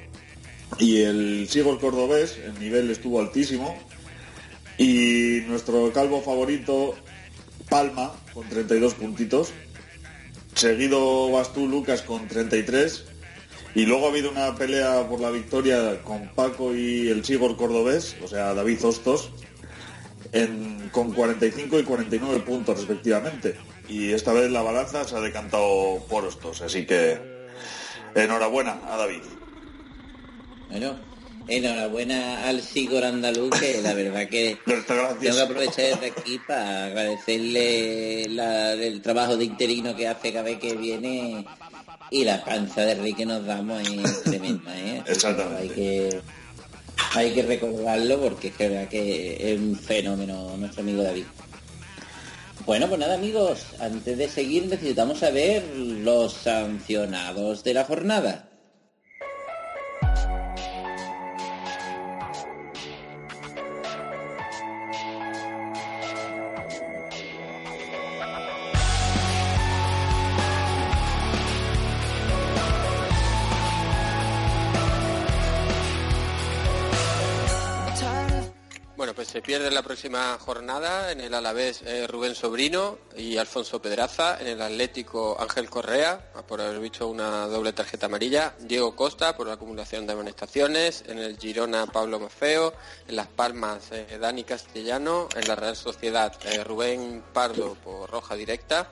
y 0.77 1.01
el 1.01 1.47
Sigor 1.49 1.79
Cordobés, 1.79 2.37
el 2.45 2.59
nivel 2.59 2.91
estuvo 2.91 3.19
altísimo, 3.19 3.75
y 4.77 5.41
nuestro 5.47 5.91
calvo 5.93 6.21
favorito, 6.21 6.93
Palma, 7.69 8.13
con 8.35 8.47
32 8.47 8.93
puntitos, 8.93 9.51
Seguido 10.55 11.31
vas 11.31 11.53
tú, 11.53 11.67
Lucas, 11.67 12.01
con 12.01 12.27
33. 12.27 13.05
Y 13.75 13.85
luego 13.85 14.05
ha 14.05 14.09
habido 14.09 14.29
una 14.29 14.55
pelea 14.55 15.07
por 15.07 15.19
la 15.19 15.31
victoria 15.31 16.01
con 16.03 16.29
Paco 16.35 16.75
y 16.75 17.09
el 17.09 17.25
Sigor 17.25 17.57
Cordobés, 17.57 18.15
o 18.23 18.27
sea, 18.27 18.53
David 18.53 18.85
Hostos, 18.85 19.31
con 20.91 21.11
45 21.11 21.79
y 21.79 21.83
49 21.83 22.39
puntos 22.41 22.77
respectivamente. 22.77 23.55
Y 23.89 24.11
esta 24.11 24.31
vez 24.31 24.51
la 24.51 24.61
balanza 24.61 25.03
se 25.05 25.15
ha 25.15 25.21
decantado 25.21 26.05
por 26.07 26.23
Hostos, 26.25 26.61
así 26.61 26.85
que 26.85 27.19
enhorabuena 28.13 28.79
a 28.87 28.97
David. 28.97 29.23
Enhorabuena 31.47 32.47
al 32.47 32.61
Sigor 32.61 33.03
Andaluz, 33.03 33.59
que 33.59 33.81
la 33.81 33.93
verdad 33.93 34.27
que 34.27 34.57
tengo 34.65 35.19
que 35.19 35.41
aprovechar 35.41 35.85
desde 35.85 36.07
aquí 36.07 36.39
para 36.47 36.85
agradecerle 36.85 38.23
el 38.23 39.01
trabajo 39.01 39.35
de 39.35 39.45
interino 39.45 39.95
que 39.95 40.07
hace 40.07 40.31
cada 40.31 40.45
vez 40.45 40.59
que 40.59 40.75
viene 40.75 41.45
y 42.09 42.23
la 42.23 42.43
panza 42.43 42.81
de 42.81 42.95
rey 42.95 43.13
que 43.13 43.25
nos 43.25 43.45
damos 43.45 43.81
es 43.87 44.23
tremenda, 44.23 44.77
¿eh? 44.77 45.03
Exactamente. 45.07 45.61
Hay 45.61 45.69
que, 45.69 46.21
hay 47.13 47.31
que 47.33 47.43
recordarlo 47.43 48.21
porque 48.21 48.47
es 48.49 48.57
verdad 48.57 48.87
que 48.87 49.53
es 49.53 49.59
un 49.59 49.75
fenómeno 49.75 50.55
nuestro 50.57 50.81
amigo 50.81 51.03
David. 51.03 51.25
Bueno, 52.65 52.87
pues 52.87 52.99
nada 52.99 53.15
amigos, 53.15 53.65
antes 53.79 54.17
de 54.17 54.29
seguir 54.29 54.67
necesitamos 54.67 55.19
saber 55.19 55.63
los 55.75 56.31
sancionados 56.33 57.63
de 57.63 57.73
la 57.73 57.83
jornada. 57.83 58.52
Se 79.33 79.41
pierde 79.41 79.71
la 79.71 79.81
próxima 79.81 80.37
jornada 80.37 81.11
en 81.11 81.19
el 81.19 81.33
Alavés 81.33 81.81
eh, 81.87 82.05
Rubén 82.05 82.35
Sobrino 82.35 82.99
y 83.17 83.37
Alfonso 83.37 83.81
Pedraza, 83.81 84.39
en 84.39 84.45
el 84.45 84.61
Atlético 84.61 85.35
Ángel 85.41 85.71
Correa, 85.71 86.31
por 86.47 86.61
haber 86.61 86.79
visto 86.79 87.07
una 87.07 87.47
doble 87.47 87.73
tarjeta 87.73 88.05
amarilla, 88.05 88.53
Diego 88.59 88.95
Costa 88.95 89.35
por 89.35 89.47
la 89.47 89.53
acumulación 89.53 90.05
de 90.05 90.13
amonestaciones, 90.13 91.03
en 91.07 91.17
el 91.17 91.35
Girona 91.39 91.87
Pablo 91.87 92.19
Mafeo, 92.19 92.75
en 93.07 93.15
Las 93.15 93.25
Palmas 93.25 93.91
eh, 93.91 94.19
Dani 94.21 94.43
Castellano, 94.43 95.27
en 95.35 95.47
la 95.47 95.55
Real 95.55 95.75
Sociedad 95.75 96.31
eh, 96.45 96.63
Rubén 96.63 97.23
Pardo 97.33 97.73
por 97.83 98.11
roja 98.11 98.35
directa, 98.35 98.91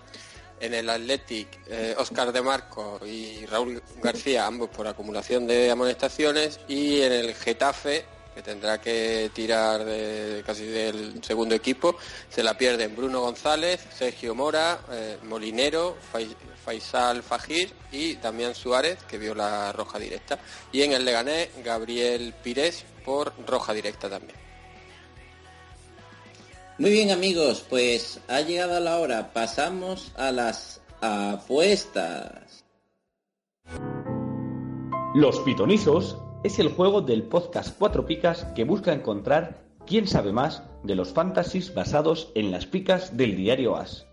en 0.59 0.73
el 0.73 0.89
Athletic 0.89 1.59
Oscar 1.97 2.31
de 2.31 2.41
Marco 2.41 2.99
y 3.05 3.45
Raúl 3.45 3.81
García, 4.01 4.47
ambos 4.47 4.69
por 4.69 4.87
acumulación 4.87 5.45
de 5.45 5.69
amonestaciones, 5.69 6.59
y 6.67 7.01
en 7.01 7.11
el 7.11 7.35
Getafe 7.35 8.05
que 8.33 8.41
tendrá 8.41 8.79
que 8.79 9.31
tirar 9.33 9.83
de, 9.83 10.43
casi 10.45 10.65
del 10.65 11.23
segundo 11.23 11.55
equipo. 11.55 11.95
Se 12.29 12.43
la 12.43 12.57
pierden 12.57 12.95
Bruno 12.95 13.21
González, 13.21 13.85
Sergio 13.93 14.35
Mora, 14.35 14.79
eh, 14.91 15.17
Molinero, 15.23 15.97
Faisal 16.63 17.23
Fajir 17.23 17.73
y 17.91 18.15
Damián 18.15 18.55
Suárez, 18.55 18.99
que 19.07 19.17
vio 19.17 19.35
la 19.35 19.71
roja 19.71 19.99
directa. 19.99 20.39
Y 20.71 20.81
en 20.83 20.93
el 20.93 21.05
Leganés, 21.05 21.49
Gabriel 21.63 22.33
Pires 22.41 22.85
por 23.03 23.33
roja 23.45 23.73
directa 23.73 24.09
también. 24.09 24.39
Muy 26.77 26.89
bien 26.89 27.11
amigos, 27.11 27.65
pues 27.69 28.19
ha 28.27 28.41
llegado 28.41 28.79
la 28.79 28.97
hora. 28.97 29.33
Pasamos 29.33 30.11
a 30.17 30.31
las 30.31 30.81
apuestas. 31.01 32.63
Los 35.13 35.39
pitonizos 35.41 36.17
es 36.43 36.57
el 36.57 36.69
juego 36.69 37.01
del 37.01 37.21
podcast 37.21 37.77
Cuatro 37.77 38.07
Picas 38.07 38.45
que 38.55 38.63
busca 38.63 38.93
encontrar 38.93 39.61
quién 39.85 40.07
sabe 40.07 40.31
más 40.31 40.63
de 40.81 40.95
los 40.95 41.13
fantasies 41.13 41.75
basados 41.75 42.31
en 42.33 42.49
las 42.49 42.65
picas 42.65 43.15
del 43.15 43.35
diario 43.35 43.75
As. 43.75 44.07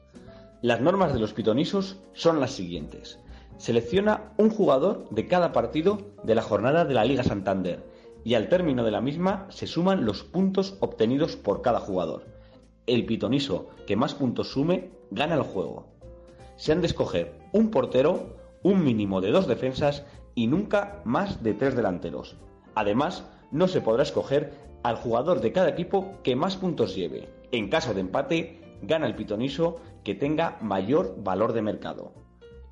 Las 0.61 0.83
normas 0.83 1.15
de 1.15 1.21
los 1.21 1.33
pitonisos 1.33 1.97
son 2.13 2.39
las 2.39 2.53
siguientes. 2.53 3.19
Selecciona 3.57 4.35
un 4.37 4.51
jugador 4.51 5.09
de 5.09 5.27
cada 5.27 5.53
partido 5.53 6.13
de 6.23 6.35
la 6.35 6.43
jornada 6.43 6.85
de 6.85 6.93
la 6.93 7.07
Liga 7.07 7.25
Santander 7.25 7.83
y 8.25 8.35
al 8.35 8.51
término 8.51 8.85
de 8.85 8.91
la 8.91 9.01
misma 9.01 9.47
se 9.49 9.67
suman 9.67 10.05
los 10.05 10.23
puntos 10.23 10.77
obtenidos 10.81 11.37
por 11.37 11.63
cada 11.63 11.81
jugador. 11.81 12.27
El 12.87 13.07
pitoniso 13.07 13.71
que 13.87 13.97
más 13.97 14.15
puntos 14.15 14.53
sume 14.53 14.91
gana 15.11 15.35
el 15.35 15.43
juego. 15.43 15.87
Se 16.57 16.73
han 16.73 16.83
de 16.83 16.89
escoger 16.89 17.39
un 17.53 17.71
portero, 17.71 18.37
un 18.63 18.85
mínimo 18.85 19.23
de 19.23 19.31
dos 19.31 19.47
defensas 19.47 20.05
y 20.39 20.47
nunca 20.47 21.03
más 21.05 21.43
de 21.43 21.53
tres 21.53 21.75
delanteros. 21.75 22.37
Además, 22.77 23.25
no 23.51 23.67
se 23.67 23.81
podrá 23.81 24.05
escoger 24.05 24.53
al 24.85 24.95
jugador 24.95 25.41
de 25.41 25.51
cada 25.51 25.69
equipo 25.69 26.23
que 26.23 26.37
más 26.37 26.57
puntos 26.57 26.95
lleve. 26.95 27.29
En 27.51 27.69
caso 27.69 27.93
de 27.93 28.03
empate, 28.03 28.61
gana 28.83 29.09
el 29.09 29.17
pitoniso 29.17 29.81
que 30.05 30.15
tenga 30.15 30.57
mayor 30.61 31.17
valor 31.25 31.55
de 31.55 31.63
mercado. 31.63 32.13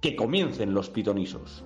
Que 0.01 0.15
comiencen 0.15 0.75
los 0.75 0.91
pitonisos. 0.91 1.65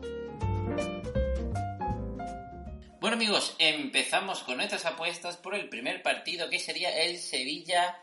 Bueno 3.02 3.16
amigos, 3.16 3.54
empezamos 3.59 4.42
con 4.42 4.57
nuestras 4.57 4.87
apuestas 4.87 5.37
por 5.37 5.54
el 5.54 5.69
primer 5.69 6.02
partido 6.02 6.49
que 6.49 6.61
sería 6.61 7.04
el 7.04 7.19
Sevilla 7.19 7.99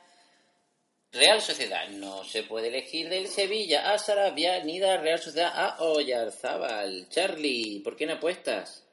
Real 1.18 1.42
Sociedad. 1.42 1.90
No 1.90 2.24
se 2.24 2.44
puede 2.44 2.68
elegir 2.68 3.10
del 3.10 3.28
Sevilla 3.28 3.92
a 3.92 3.98
Sarabia 3.98 4.64
ni 4.64 4.80
de 4.80 4.98
Real 4.98 5.20
Sociedad 5.20 5.52
a 5.54 5.84
Oyarzábal. 5.84 7.08
Charlie, 7.10 7.82
¿por 7.84 7.96
qué 7.96 8.06
no 8.06 8.14
apuestas? 8.14 8.86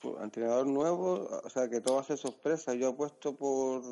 Pues, 0.00 0.14
entrenador 0.22 0.66
nuevo, 0.66 1.28
o 1.44 1.50
sea 1.50 1.68
que 1.68 1.80
todo 1.80 1.96
va 1.96 2.00
a 2.00 2.04
ser 2.04 2.18
sorpresa. 2.18 2.74
Yo 2.74 2.88
apuesto 2.88 3.36
por 3.36 3.82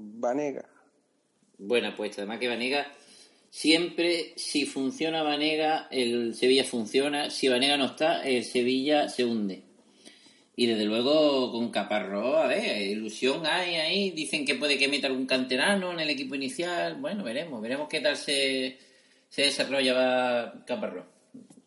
Vanega. 0.00 0.68
Buena 1.58 1.88
apuesta, 1.88 2.22
además 2.22 2.38
que 2.38 2.48
Vanega 2.48 2.86
siempre, 3.50 4.34
si 4.36 4.66
funciona 4.66 5.22
Vanega, 5.22 5.88
el 5.90 6.34
Sevilla 6.34 6.64
funciona. 6.64 7.30
Si 7.30 7.48
Vanega 7.48 7.76
no 7.76 7.86
está, 7.86 8.22
el 8.22 8.44
Sevilla 8.44 9.08
se 9.08 9.24
hunde. 9.24 9.67
Y 10.58 10.66
desde 10.66 10.86
luego 10.86 11.52
con 11.52 11.70
Caparrós, 11.70 12.34
a 12.34 12.48
ver, 12.48 12.82
ilusión 12.82 13.46
hay 13.46 13.76
ahí. 13.76 14.10
Dicen 14.10 14.44
que 14.44 14.56
puede 14.56 14.76
que 14.76 14.88
meta 14.88 15.06
algún 15.06 15.24
canterano 15.24 15.92
en 15.92 16.00
el 16.00 16.10
equipo 16.10 16.34
inicial. 16.34 16.96
Bueno, 16.96 17.22
veremos, 17.22 17.62
veremos 17.62 17.86
qué 17.88 18.00
tal 18.00 18.16
se, 18.16 18.76
se 19.28 19.42
desarrolla 19.42 20.64
Caparrós. 20.66 21.04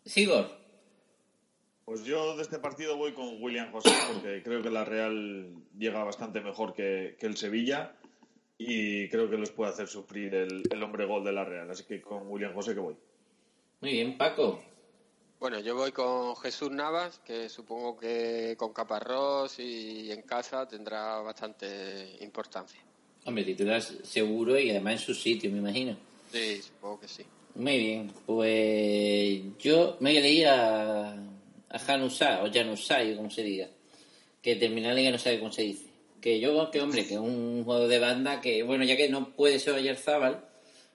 Sigor. 0.04 0.52
Pues 1.86 2.04
yo 2.04 2.36
de 2.36 2.42
este 2.42 2.60
partido 2.60 2.98
voy 2.98 3.14
con 3.14 3.42
William 3.42 3.72
José 3.72 3.92
porque 4.12 4.44
creo 4.44 4.62
que 4.62 4.70
la 4.70 4.84
Real 4.84 5.56
llega 5.80 6.04
bastante 6.04 6.42
mejor 6.42 6.74
que, 6.74 7.16
el 7.18 7.38
Sevilla 7.38 7.94
y 8.58 9.08
creo 9.08 9.30
que 9.30 9.38
les 9.38 9.52
puede 9.52 9.72
hacer 9.72 9.88
sufrir 9.88 10.36
el, 10.36 10.64
el 10.70 10.84
hombre 10.84 11.06
gol 11.06 11.24
de 11.24 11.32
la 11.32 11.46
Real. 11.46 11.72
Así 11.72 11.86
que 11.86 12.02
con 12.02 12.28
William 12.28 12.54
José 12.54 12.74
que 12.74 12.82
voy. 12.82 12.98
Muy 13.80 13.94
bien, 13.94 14.18
Paco. 14.18 14.62
Bueno, 15.42 15.60
yo 15.60 15.76
voy 15.76 15.92
con 15.92 16.36
Jesús 16.36 16.70
Navas, 16.70 17.20
que 17.26 17.50
supongo 17.50 17.98
que 17.98 18.54
con 18.56 18.72
Caparrós 18.74 19.58
y 19.58 20.12
en 20.12 20.22
casa 20.22 20.68
tendrá 20.68 21.18
bastante 21.22 22.16
importancia. 22.22 22.80
Hombre, 23.26 23.44
titular 23.44 23.82
seguro 23.82 24.60
y 24.60 24.70
además 24.70 24.94
en 24.94 25.00
su 25.00 25.16
sitio, 25.16 25.50
me 25.50 25.58
imagino. 25.58 25.98
Sí, 26.32 26.62
supongo 26.62 27.00
que 27.00 27.08
sí. 27.08 27.26
Muy 27.56 27.76
bien, 27.80 28.14
pues 28.28 29.42
yo 29.58 29.98
me 30.00 30.14
voy 30.22 30.44
a 30.44 31.14
a, 31.70 31.80
Janusá, 31.80 32.44
o 32.44 32.54
Janusay, 32.54 33.16
como 33.16 33.32
se 33.32 33.42
diga, 33.42 33.68
que 34.44 34.58
termina 34.58 34.90
la 34.90 34.94
liga 34.94 35.10
no 35.10 35.18
sabe 35.18 35.40
cómo 35.40 35.52
se 35.52 35.64
dice. 35.64 35.88
Que 36.22 36.40
yo, 36.40 36.70
que 36.70 36.82
hombre, 36.82 37.08
que 37.08 37.16
es 37.16 37.20
un 37.20 37.64
juego 37.66 37.88
de 37.88 37.98
banda 37.98 38.42
que, 38.42 38.62
bueno, 38.62 38.84
ya 38.84 38.96
que 38.96 39.10
no 39.10 39.32
puede 39.32 39.58
ser 39.58 39.74
ayer 39.74 39.96
Zabal, 39.96 40.51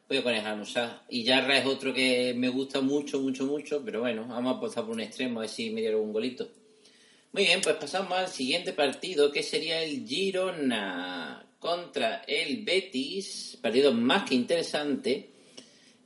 voy 0.09 0.19
a 0.19 0.23
poner 0.23 0.47
Hanusa. 0.47 1.03
Y 1.09 1.25
Yarra 1.25 1.59
es 1.59 1.67
otro 1.67 1.93
que 1.93 2.35
me 2.35 2.49
gusta 2.49 2.81
mucho, 2.81 3.21
mucho, 3.21 3.45
mucho, 3.45 3.83
pero 3.85 4.01
bueno, 4.01 4.27
vamos 4.29 4.55
a 4.55 4.57
apostar 4.57 4.85
por 4.85 4.95
un 4.95 5.01
extremo, 5.01 5.41
a 5.41 5.43
ver 5.43 5.51
si 5.51 5.71
me 5.71 5.81
dieron 5.81 6.03
un 6.03 6.13
golito. 6.13 6.49
Muy 7.33 7.45
bien, 7.45 7.61
pues 7.61 7.77
pasamos 7.77 8.17
al 8.17 8.29
siguiente 8.29 8.73
partido, 8.73 9.31
que 9.31 9.43
sería 9.43 9.83
el 9.83 10.07
Girona 10.07 11.45
contra 11.59 12.23
el 12.27 12.65
Betis, 12.65 13.59
partido 13.61 13.93
más 13.93 14.29
que 14.29 14.35
interesante. 14.35 15.31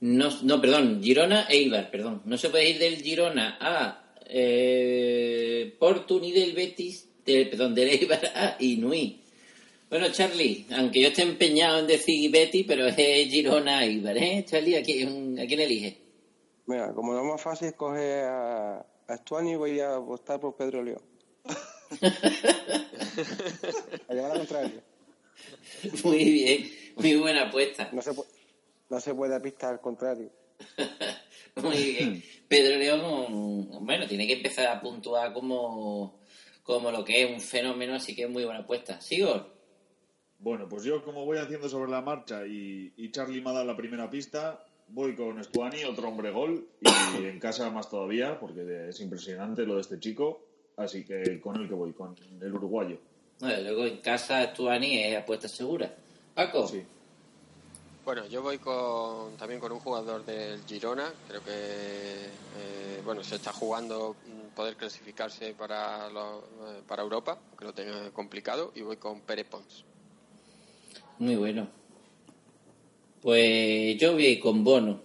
No, 0.00 0.30
no 0.42 0.60
perdón, 0.60 1.02
Girona 1.02 1.46
e 1.48 1.58
Ibar, 1.58 1.90
perdón. 1.90 2.22
No 2.24 2.36
se 2.38 2.48
puede 2.48 2.70
ir 2.70 2.78
del 2.78 3.02
Girona 3.02 3.58
a 3.60 4.14
eh, 4.26 5.76
Portuni 5.78 6.32
del 6.32 6.52
Betis, 6.52 7.06
de, 7.24 7.46
perdón, 7.46 7.74
del 7.74 7.88
Eibar 7.90 8.56
y 8.60 8.76
Nui. 8.76 9.20
Bueno, 9.90 10.06
Charlie, 10.12 10.66
aunque 10.70 11.00
yo 11.00 11.08
esté 11.08 11.22
empeñado 11.22 11.80
en 11.80 11.88
decir 11.88 12.30
Betis, 12.30 12.64
pero 12.64 12.86
es 12.86 12.94
Girona 12.94 13.84
Eibar, 13.84 14.16
¿eh? 14.16 14.44
Charlie, 14.46 14.76
¿a 14.76 14.82
quién, 14.84 15.36
a 15.36 15.44
quién 15.46 15.58
elige? 15.58 15.98
Mira, 16.66 16.94
como 16.94 17.12
lo 17.12 17.24
más 17.24 17.42
fácil 17.42 17.66
escoger 17.66 18.24
a, 18.26 18.78
a 18.78 19.14
Estuani, 19.14 19.56
voy 19.56 19.80
a 19.80 19.96
votar 19.98 20.38
por 20.38 20.54
Pedro 20.54 20.84
León. 20.84 21.02
a 24.08 24.14
llevar 24.14 24.36
contraria. 24.36 24.80
Muy 26.04 26.24
bien, 26.24 26.70
muy 26.94 27.16
buena 27.16 27.48
apuesta. 27.48 27.88
No 27.90 28.00
se, 28.00 28.12
no 28.90 29.00
se 29.00 29.12
puede 29.12 29.34
apistar 29.34 29.72
al 29.72 29.80
contrario. 29.80 30.30
Muy 31.56 31.76
bien. 31.76 32.22
Pedro 32.46 32.78
León, 32.78 33.84
bueno, 33.84 34.06
tiene 34.06 34.26
que 34.28 34.34
empezar 34.34 34.68
a 34.68 34.80
puntuar 34.80 35.32
como, 35.32 36.20
como 36.62 36.92
lo 36.92 37.04
que 37.04 37.24
es 37.24 37.30
un 37.30 37.40
fenómeno, 37.40 37.96
así 37.96 38.14
que 38.14 38.22
es 38.22 38.30
muy 38.30 38.44
buena 38.44 38.60
apuesta. 38.60 39.00
¿Sigo? 39.00 39.59
Bueno, 40.40 40.68
pues 40.68 40.84
yo 40.84 41.04
como 41.04 41.24
voy 41.26 41.38
haciendo 41.38 41.68
sobre 41.68 41.90
la 41.90 42.00
marcha 42.00 42.46
y, 42.46 42.92
y 42.96 43.10
Charlie 43.10 43.42
me 43.42 43.50
ha 43.50 43.52
dado 43.52 43.66
la 43.66 43.76
primera 43.76 44.08
pista, 44.08 44.64
voy 44.88 45.14
con 45.14 45.42
Stuani, 45.42 45.84
otro 45.84 46.08
hombre 46.08 46.30
gol, 46.30 46.66
y 46.80 46.88
en 47.24 47.38
casa 47.38 47.70
más 47.70 47.90
todavía, 47.90 48.38
porque 48.40 48.88
es 48.88 49.00
impresionante 49.00 49.66
lo 49.66 49.74
de 49.74 49.82
este 49.82 50.00
chico, 50.00 50.40
así 50.76 51.04
que 51.04 51.40
con 51.40 51.56
el 51.56 51.68
que 51.68 51.74
voy, 51.74 51.92
con 51.92 52.16
el 52.40 52.54
uruguayo. 52.54 52.98
Bueno, 53.38 53.62
luego 53.62 53.86
en 53.86 53.98
casa 53.98 54.46
Stuani 54.50 54.98
es 54.98 55.18
apuesta 55.18 55.48
segura. 55.48 55.94
Paco, 56.34 56.66
Sí. 56.66 56.82
Bueno, 58.02 58.26
yo 58.26 58.42
voy 58.42 58.56
con, 58.58 59.36
también 59.36 59.60
con 59.60 59.72
un 59.72 59.78
jugador 59.78 60.24
del 60.24 60.64
Girona. 60.64 61.12
Creo 61.28 61.44
que 61.44 61.50
eh, 61.52 63.02
bueno 63.04 63.22
se 63.22 63.36
está 63.36 63.52
jugando 63.52 64.16
poder 64.56 64.74
clasificarse 64.74 65.54
para, 65.54 66.08
eh, 66.08 66.82
para 66.88 67.02
Europa, 67.02 67.38
que 67.58 67.64
lo 67.64 67.74
tenga 67.74 68.10
complicado, 68.10 68.72
y 68.74 68.80
voy 68.80 68.96
con 68.96 69.20
Pere 69.20 69.44
Pons. 69.44 69.84
Muy 71.20 71.36
bueno. 71.36 71.68
Pues 73.20 73.96
yo 73.98 74.12
voy 74.14 74.38
con 74.38 74.64
Bono. 74.64 75.00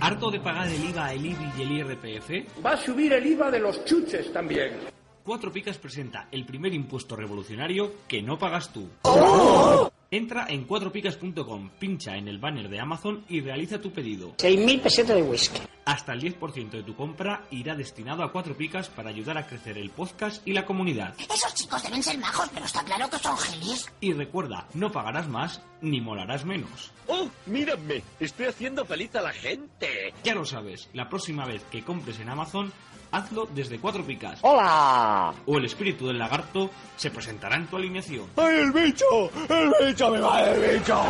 ¿Harto 0.00 0.30
de 0.30 0.40
pagar 0.40 0.68
el 0.68 0.84
IVA, 0.84 1.12
el 1.14 1.24
IBI 1.24 1.52
y 1.56 1.62
el 1.62 1.72
IRPF? 1.72 2.64
Va 2.64 2.72
a 2.72 2.76
subir 2.76 3.12
el 3.14 3.24
IVA 3.24 3.50
de 3.50 3.58
los 3.58 3.84
chuches 3.86 4.30
también. 4.32 4.72
Cuatro 5.22 5.50
Picas 5.50 5.78
presenta 5.78 6.28
el 6.30 6.44
primer 6.44 6.74
impuesto 6.74 7.16
revolucionario 7.16 7.90
que 8.06 8.20
no 8.20 8.38
pagas 8.38 8.70
tú. 8.70 8.86
Entra 10.10 10.46
en 10.50 10.64
cuatropicas.com, 10.64 11.70
pincha 11.78 12.16
en 12.16 12.28
el 12.28 12.38
banner 12.38 12.68
de 12.68 12.78
Amazon 12.78 13.24
y 13.30 13.40
realiza 13.40 13.80
tu 13.80 13.90
pedido. 13.90 14.36
6.000 14.36 14.80
pesetas 14.82 15.16
de 15.16 15.22
whisky. 15.22 15.60
Hasta 15.84 16.14
el 16.14 16.22
10% 16.22 16.70
de 16.70 16.82
tu 16.82 16.94
compra 16.96 17.44
irá 17.50 17.74
destinado 17.74 18.22
a 18.22 18.32
Cuatro 18.32 18.56
Picas 18.56 18.88
para 18.88 19.10
ayudar 19.10 19.36
a 19.36 19.46
crecer 19.46 19.76
el 19.76 19.90
podcast 19.90 20.46
y 20.46 20.52
la 20.52 20.64
comunidad. 20.64 21.14
Esos 21.18 21.54
chicos 21.54 21.82
deben 21.82 22.02
ser 22.02 22.16
majos, 22.18 22.48
pero 22.54 22.64
está 22.64 22.82
claro 22.84 23.08
que 23.10 23.18
son 23.18 23.36
gelis. 23.36 23.92
Y 24.00 24.12
recuerda, 24.14 24.66
no 24.74 24.90
pagarás 24.90 25.28
más 25.28 25.60
ni 25.82 26.00
molarás 26.00 26.44
menos. 26.46 26.90
¡Oh, 27.06 27.28
mírame! 27.46 28.02
Estoy 28.18 28.46
haciendo 28.46 28.86
feliz 28.86 29.14
a 29.16 29.20
la 29.20 29.32
gente. 29.32 30.14
Ya 30.22 30.34
lo 30.34 30.46
sabes, 30.46 30.88
la 30.94 31.08
próxima 31.08 31.44
vez 31.44 31.62
que 31.70 31.82
compres 31.84 32.18
en 32.18 32.30
Amazon, 32.30 32.72
hazlo 33.12 33.46
desde 33.54 33.78
Cuatro 33.78 34.04
Picas. 34.04 34.38
¡Hola! 34.42 35.34
O 35.44 35.58
el 35.58 35.66
espíritu 35.66 36.06
del 36.06 36.18
lagarto 36.18 36.70
se 36.96 37.10
presentará 37.10 37.56
en 37.56 37.66
tu 37.66 37.76
alineación. 37.76 38.30
¡Ay, 38.36 38.56
el 38.56 38.72
bicho! 38.72 39.04
¡El 39.50 39.86
bicho 39.86 40.10
me 40.10 40.20
va 40.20 40.42
el 40.44 40.78
bicho! 40.78 41.02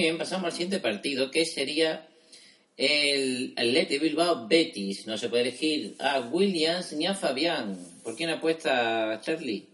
Muy 0.00 0.06
bien, 0.06 0.16
pasamos 0.16 0.46
al 0.46 0.52
siguiente 0.52 0.80
partido, 0.80 1.30
que 1.30 1.44
sería 1.44 2.08
el 2.74 3.52
Atleti 3.54 3.98
Bilbao 3.98 4.48
Betis. 4.48 5.06
No 5.06 5.18
se 5.18 5.28
puede 5.28 5.42
elegir 5.42 5.94
a 5.98 6.20
Williams 6.20 6.94
ni 6.94 7.06
a 7.06 7.12
Fabián. 7.12 7.76
¿Por 8.02 8.16
quién 8.16 8.30
apuesta 8.30 9.20
Charlie? 9.20 9.68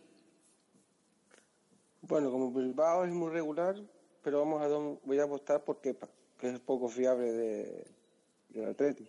Bueno, 2.01 2.33
como 2.33 2.51
Bilbao 2.51 3.05
es 3.05 3.13
muy 3.13 3.31
regular, 3.31 3.77
pero 4.25 4.41
vamos 4.41 4.61
a 4.63 4.67
don- 4.67 4.99
voy 5.05 5.21
a 5.21 5.23
apostar 5.23 5.63
por 5.63 5.81
Kepa, 5.81 6.09
que 6.41 6.49
es 6.49 6.59
poco 6.59 6.89
fiable 6.89 7.31
de, 7.31 7.85
del 8.49 8.65
Atleti. 8.71 9.07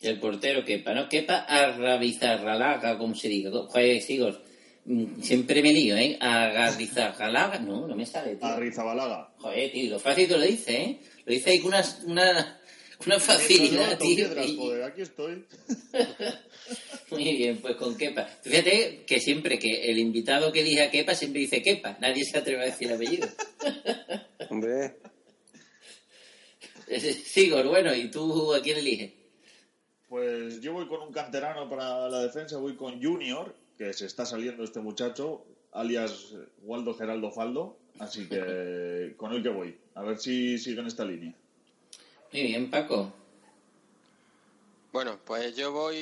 El 0.00 0.18
portero 0.18 0.64
Kepa, 0.64 0.92
¿no? 0.92 1.08
Kepa 1.08 1.36
Arrabizarralaga, 1.44 2.98
como 2.98 3.14
se 3.14 3.28
diga. 3.28 3.52
Joder, 3.52 4.00
Sigor, 4.02 4.42
siempre 5.22 5.62
me 5.62 5.72
lío, 5.72 5.96
¿eh? 5.96 6.16
Agarrizarralaga, 6.20 7.58
no, 7.58 7.86
no 7.88 7.94
me 7.96 8.04
sale, 8.06 8.36
tío. 8.36 8.46
A 8.46 8.56
Rizabalaga. 8.58 9.32
Joder, 9.38 9.72
tío, 9.72 9.90
lo 9.90 9.98
fácil 9.98 10.28
te 10.28 10.36
lo 10.36 10.42
dice, 10.44 10.76
¿eh? 10.76 11.00
Lo 11.24 11.32
dice 11.32 11.50
ahí 11.50 11.58
con 11.58 11.68
una, 11.68 11.84
una, 12.06 12.60
una 13.06 13.18
facilidad, 13.20 13.98
tío. 13.98 14.16
piedras, 14.16 14.46
y- 14.48 14.56
joder, 14.56 14.82
aquí 14.84 15.02
estoy. 15.02 15.44
Muy 17.10 17.36
bien, 17.36 17.58
pues 17.58 17.76
con 17.76 17.96
Kepa. 17.96 18.24
Fíjate 18.42 19.04
que 19.06 19.20
siempre 19.20 19.58
que 19.58 19.90
el 19.90 19.98
invitado 19.98 20.50
que 20.52 20.64
diga 20.64 20.90
Kepa 20.90 21.14
siempre 21.14 21.40
dice 21.42 21.62
Kepa. 21.62 21.96
Nadie 22.00 22.24
se 22.24 22.38
atreve 22.38 22.62
a 22.62 22.66
decir 22.66 22.88
el 22.88 22.94
apellido. 22.94 23.28
Hombre, 24.50 24.96
Sigor, 27.24 27.66
bueno, 27.68 27.94
¿y 27.94 28.10
tú 28.10 28.52
a 28.54 28.60
quién 28.60 28.78
eliges? 28.78 29.12
Pues 30.08 30.60
yo 30.60 30.72
voy 30.74 30.86
con 30.86 31.00
un 31.02 31.12
canterano 31.12 31.68
para 31.68 32.08
la 32.08 32.20
defensa, 32.22 32.58
voy 32.58 32.76
con 32.76 33.02
Junior, 33.02 33.54
que 33.78 33.92
se 33.92 34.06
está 34.06 34.24
saliendo 34.26 34.62
este 34.64 34.80
muchacho, 34.80 35.44
alias 35.72 36.34
Waldo 36.62 36.94
Geraldo 36.94 37.30
Faldo, 37.30 37.76
así 37.98 38.28
que 38.28 39.14
con 39.16 39.32
él 39.32 39.42
que 39.42 39.48
voy. 39.48 39.76
A 39.94 40.02
ver 40.02 40.18
si 40.18 40.58
sigue 40.58 40.80
en 40.80 40.86
esta 40.86 41.04
línea. 41.04 41.34
Muy 42.32 42.42
bien, 42.42 42.70
Paco. 42.70 43.12
Bueno, 44.92 45.18
pues 45.24 45.56
yo 45.56 45.72
voy. 45.72 45.96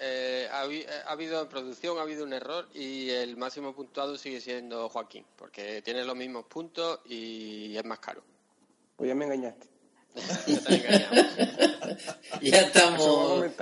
eh, 0.00 0.48
ha, 0.50 0.64
habi- 0.64 0.86
ha 1.06 1.12
habido 1.12 1.40
en 1.40 1.48
producción, 1.48 1.98
ha 1.98 2.02
habido 2.02 2.24
un 2.24 2.32
error 2.32 2.68
y 2.74 3.10
el 3.10 3.36
máximo 3.36 3.72
puntuado 3.74 4.16
sigue 4.18 4.40
siendo 4.40 4.88
Joaquín, 4.88 5.24
porque 5.36 5.82
tiene 5.82 6.04
los 6.04 6.16
mismos 6.16 6.44
puntos 6.46 6.98
y 7.06 7.76
es 7.76 7.84
más 7.84 8.00
caro. 8.00 8.22
pues 8.96 9.06
ya 9.08 9.14
me 9.14 9.24
engañaste. 9.26 9.68
Ya 12.40 12.60
estamos. 12.60 13.04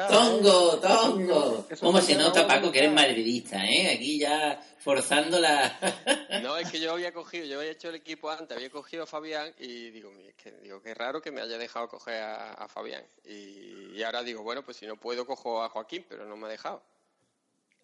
Tongo, 0.08 0.74
¿eh? 0.74 0.78
tongo. 0.82 1.66
¿Cómo 1.80 2.00
se 2.00 2.14
nota. 2.16 2.46
Paco, 2.46 2.70
que 2.70 2.78
eres 2.80 2.92
madridista, 2.92 3.64
eh? 3.66 3.94
Aquí 3.94 4.18
ya 4.18 4.60
forzando 4.80 5.38
la. 5.38 5.78
No, 6.42 6.56
es 6.58 6.70
que 6.70 6.78
yo 6.78 6.92
había 6.92 7.12
cogido, 7.12 7.44
yo 7.46 7.58
había 7.58 7.72
hecho 7.72 7.88
el 7.88 7.94
equipo 7.96 8.30
antes, 8.30 8.56
había 8.56 8.70
cogido 8.70 9.02
a 9.04 9.06
Fabián 9.06 9.52
y 9.58 9.90
digo, 9.90 10.10
"Mi, 10.12 10.26
es 10.28 10.34
que 10.34 10.52
digo, 10.62 10.80
qué 10.82 10.94
raro 10.94 11.20
que 11.20 11.30
me 11.32 11.40
haya 11.40 11.58
dejado 11.58 11.88
coger 11.88 12.22
a, 12.22 12.52
a 12.52 12.68
Fabián. 12.68 13.02
Y, 13.24 13.96
y 13.96 14.02
ahora 14.04 14.22
digo, 14.22 14.42
bueno, 14.42 14.62
pues 14.64 14.76
si 14.76 14.86
no 14.86 14.96
puedo 14.96 15.26
cojo 15.26 15.62
a 15.62 15.68
Joaquín, 15.70 16.04
pero 16.08 16.24
no 16.26 16.36
me 16.36 16.46
ha 16.46 16.50
dejado. 16.50 16.82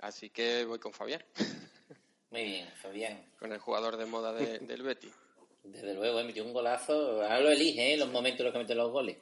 Así 0.01 0.31
que 0.31 0.65
voy 0.65 0.79
con 0.79 0.93
Fabián, 0.93 1.25
Muy 2.31 2.43
bien, 2.45 2.69
Fabián. 2.81 3.25
con 3.39 3.53
el 3.53 3.59
jugador 3.59 3.97
de 3.97 4.07
moda 4.07 4.33
de- 4.33 4.59
del 4.61 4.83
Betis. 4.83 5.13
Desde 5.65 5.95
luego, 5.95 6.21
eh, 6.21 6.25
metió 6.25 6.45
un 6.45 6.53
golazo. 6.53 7.23
Ahora 7.23 7.41
lo 7.41 7.51
elige, 7.51 7.95
¿eh? 7.95 7.97
Los 7.97 8.11
momentos 8.11 8.41
en 8.41 8.45
los 8.47 8.53
que 8.53 8.59
mete 8.59 8.75
los 8.75 8.91
goles. 8.91 9.17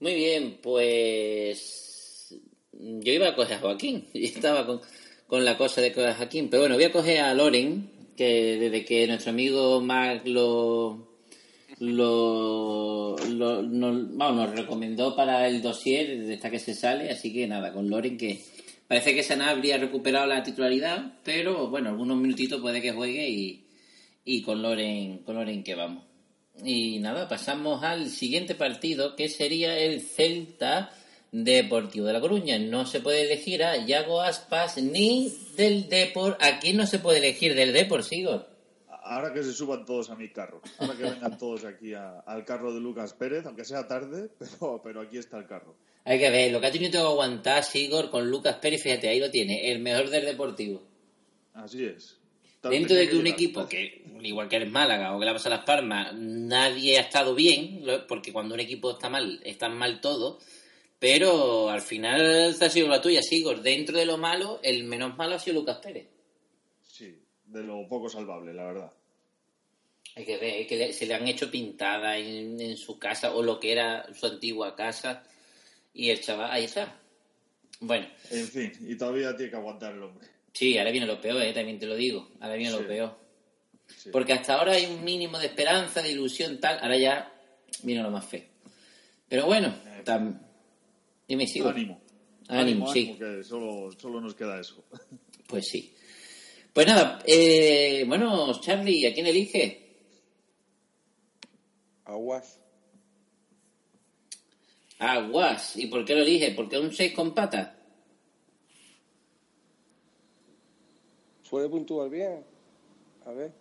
Muy 0.00 0.14
bien, 0.14 0.58
pues. 0.62 2.34
Yo 2.72 3.12
iba 3.12 3.28
a 3.28 3.34
coger 3.34 3.56
a 3.56 3.60
Joaquín. 3.60 4.06
Yo 4.14 4.20
estaba 4.24 4.64
con, 4.66 4.80
con 5.26 5.44
la 5.44 5.56
cosa 5.58 5.80
de 5.80 5.92
coger 5.92 6.10
a 6.10 6.14
Joaquín. 6.14 6.48
Pero 6.48 6.62
bueno, 6.62 6.76
voy 6.76 6.84
a 6.84 6.92
coger 6.92 7.20
a 7.20 7.34
Loren, 7.34 7.90
que 8.16 8.56
desde 8.58 8.84
que 8.84 9.06
nuestro 9.06 9.30
amigo 9.30 9.80
Mark 9.80 10.22
lo. 10.26 11.06
Lo, 11.80 13.16
lo- 13.28 13.62
nos, 13.62 14.50
recomendó 14.50 15.14
para 15.14 15.46
el 15.46 15.62
dossier 15.62 16.18
desde 16.18 16.34
esta 16.34 16.50
que 16.50 16.58
se 16.58 16.74
sale, 16.74 17.08
así 17.10 17.32
que 17.32 17.46
nada, 17.46 17.72
con 17.72 17.88
Loren 17.88 18.18
que 18.18 18.42
parece 18.88 19.14
que 19.14 19.22
Sanabria 19.22 19.76
ha 19.76 19.78
recuperado 19.78 20.26
la 20.26 20.42
titularidad, 20.42 21.12
pero 21.22 21.68
bueno, 21.68 21.90
algunos 21.90 22.16
minutitos 22.16 22.60
puede 22.60 22.82
que 22.82 22.90
juegue 22.90 23.28
y, 23.28 23.67
y 24.30 24.42
con 24.42 24.60
Loren, 24.62 25.18
con 25.24 25.36
Loren 25.36 25.62
que 25.64 25.74
vamos. 25.74 26.04
Y 26.62 26.98
nada, 26.98 27.28
pasamos 27.28 27.82
al 27.82 28.10
siguiente 28.10 28.54
partido 28.54 29.14
que 29.16 29.28
sería 29.28 29.78
el 29.78 30.00
Celta 30.02 30.90
Deportivo 31.32 32.06
de 32.06 32.12
La 32.12 32.20
Coruña. 32.20 32.58
No 32.58 32.84
se 32.84 33.00
puede 33.00 33.22
elegir 33.22 33.62
a 33.64 33.76
Yago 33.86 34.20
Aspas 34.20 34.76
ni 34.78 35.32
del 35.56 35.88
Depor. 35.88 36.36
Aquí 36.40 36.72
no 36.72 36.86
se 36.86 36.98
puede 36.98 37.18
elegir 37.18 37.54
del 37.54 37.72
Depor, 37.72 38.02
Sigor. 38.02 38.48
Ahora 39.02 39.32
que 39.32 39.42
se 39.42 39.52
suban 39.54 39.86
todos 39.86 40.10
a 40.10 40.16
mi 40.16 40.28
carro, 40.28 40.60
ahora 40.78 40.94
que 40.94 41.02
vengan 41.04 41.38
todos 41.38 41.64
aquí 41.64 41.94
a- 41.94 42.20
al 42.26 42.44
carro 42.44 42.74
de 42.74 42.80
Lucas 42.80 43.14
Pérez, 43.14 43.46
aunque 43.46 43.64
sea 43.64 43.88
tarde, 43.88 44.28
pero, 44.38 44.82
pero 44.84 45.00
aquí 45.00 45.16
está 45.16 45.38
el 45.38 45.46
carro. 45.46 45.74
Hay 46.04 46.18
que 46.18 46.28
ver, 46.28 46.52
lo 46.52 46.60
que 46.60 46.66
ha 46.66 46.72
tenido 46.72 46.90
que 46.92 46.98
aguantar 46.98 47.64
Sigor 47.64 48.10
con 48.10 48.28
Lucas 48.30 48.56
Pérez, 48.56 48.82
fíjate, 48.82 49.08
ahí 49.08 49.18
lo 49.18 49.30
tiene, 49.30 49.70
el 49.72 49.78
mejor 49.78 50.10
del 50.10 50.26
Deportivo. 50.26 50.82
Así 51.54 51.84
es. 51.84 52.17
Dentro 52.62 52.96
de 52.96 53.08
que 53.08 53.16
un 53.16 53.26
equipo 53.26 53.68
que, 53.68 54.04
igual 54.22 54.48
que 54.48 54.56
el 54.56 54.70
Málaga 54.70 55.14
o 55.16 55.20
que 55.20 55.26
la 55.26 55.32
pasa 55.32 55.48
Las 55.48 55.64
Palmas, 55.64 56.12
nadie 56.14 56.98
ha 56.98 57.02
estado 57.02 57.34
bien, 57.34 57.84
porque 58.08 58.32
cuando 58.32 58.54
un 58.54 58.60
equipo 58.60 58.92
está 58.92 59.08
mal, 59.08 59.40
están 59.44 59.76
mal 59.76 60.00
todos, 60.00 60.42
Pero 60.98 61.70
al 61.70 61.80
final 61.80 62.56
ha 62.60 62.68
sido 62.70 62.88
la 62.88 63.00
tuya, 63.00 63.22
Sigor. 63.22 63.62
Dentro 63.62 63.96
de 63.96 64.04
lo 64.04 64.18
malo, 64.18 64.58
el 64.64 64.82
menos 64.84 65.16
malo 65.16 65.36
ha 65.36 65.38
sido 65.38 65.60
Lucas 65.60 65.76
Pérez. 65.78 66.08
Sí, 66.82 67.16
de 67.46 67.62
lo 67.62 67.86
poco 67.88 68.08
salvable, 68.08 68.52
la 68.52 68.64
verdad. 68.64 68.92
Hay 70.16 70.24
que 70.24 70.36
ver, 70.38 70.66
que 70.66 70.76
le- 70.76 70.92
se 70.92 71.06
le 71.06 71.14
han 71.14 71.28
hecho 71.28 71.48
pintadas 71.48 72.18
en, 72.18 72.60
en 72.60 72.76
su 72.76 72.98
casa 72.98 73.32
o 73.36 73.42
lo 73.44 73.60
que 73.60 73.70
era 73.70 74.12
su 74.12 74.26
antigua 74.26 74.74
casa. 74.74 75.22
Y 75.94 76.10
el 76.10 76.20
chaval, 76.20 76.50
ahí 76.50 76.64
está. 76.64 76.96
Bueno, 77.80 78.08
En 78.32 78.48
fin, 78.48 78.72
y 78.80 78.96
todavía 78.96 79.36
tiene 79.36 79.50
que 79.52 79.56
aguantar 79.56 79.94
el 79.94 80.02
hombre. 80.02 80.26
Sí, 80.58 80.76
ahora 80.78 80.90
viene 80.90 81.06
lo 81.06 81.20
peor, 81.20 81.40
eh, 81.42 81.52
también 81.52 81.78
te 81.78 81.86
lo 81.86 81.94
digo. 81.94 82.30
Ahora 82.40 82.54
viene 82.56 82.72
Sí. 82.74 82.80
lo 82.82 82.86
peor. 82.88 83.18
Sí. 83.96 84.10
Porque 84.12 84.32
hasta 84.32 84.54
ahora 84.54 84.72
hay 84.72 84.86
un 84.86 85.02
mínimo 85.04 85.38
de 85.38 85.46
esperanza, 85.46 86.02
de 86.02 86.10
ilusión, 86.12 86.58
tal. 86.60 86.78
Ahora 86.80 86.98
ya 86.98 87.32
viene 87.84 88.02
lo 88.02 88.10
más 88.10 88.26
feo. 88.26 88.44
Pero 89.28 89.46
bueno, 89.46 89.74
tam- 90.04 90.40
dime, 91.26 91.46
Sigor. 91.46 91.74
Ánimo. 91.74 92.00
Ánimo, 92.48 92.92
sí. 92.92 93.00
ánimo, 93.00 93.18
que 93.18 93.44
solo, 93.44 93.90
solo 93.92 94.20
nos 94.20 94.34
queda 94.34 94.60
eso. 94.60 94.84
Pues 95.48 95.66
sí. 95.66 95.94
Pues 96.74 96.86
nada, 96.86 97.20
eh, 97.26 98.04
bueno, 98.06 98.60
Charlie, 98.60 99.06
¿a 99.06 99.14
quién 99.14 99.26
elige? 99.26 99.96
Aguas. 102.04 102.60
Aguas. 104.98 105.76
¿Y 105.76 105.86
por 105.86 106.04
qué 106.04 106.14
lo 106.14 106.22
elige? 106.22 106.50
¿Porque 106.52 106.78
un 106.78 106.92
6 106.92 107.12
con 107.14 107.34
patas? 107.34 107.70
Suele 111.48 111.68
puntuar 111.68 112.10
bien. 112.10 112.44
A 113.26 113.32
ver. 113.32 113.52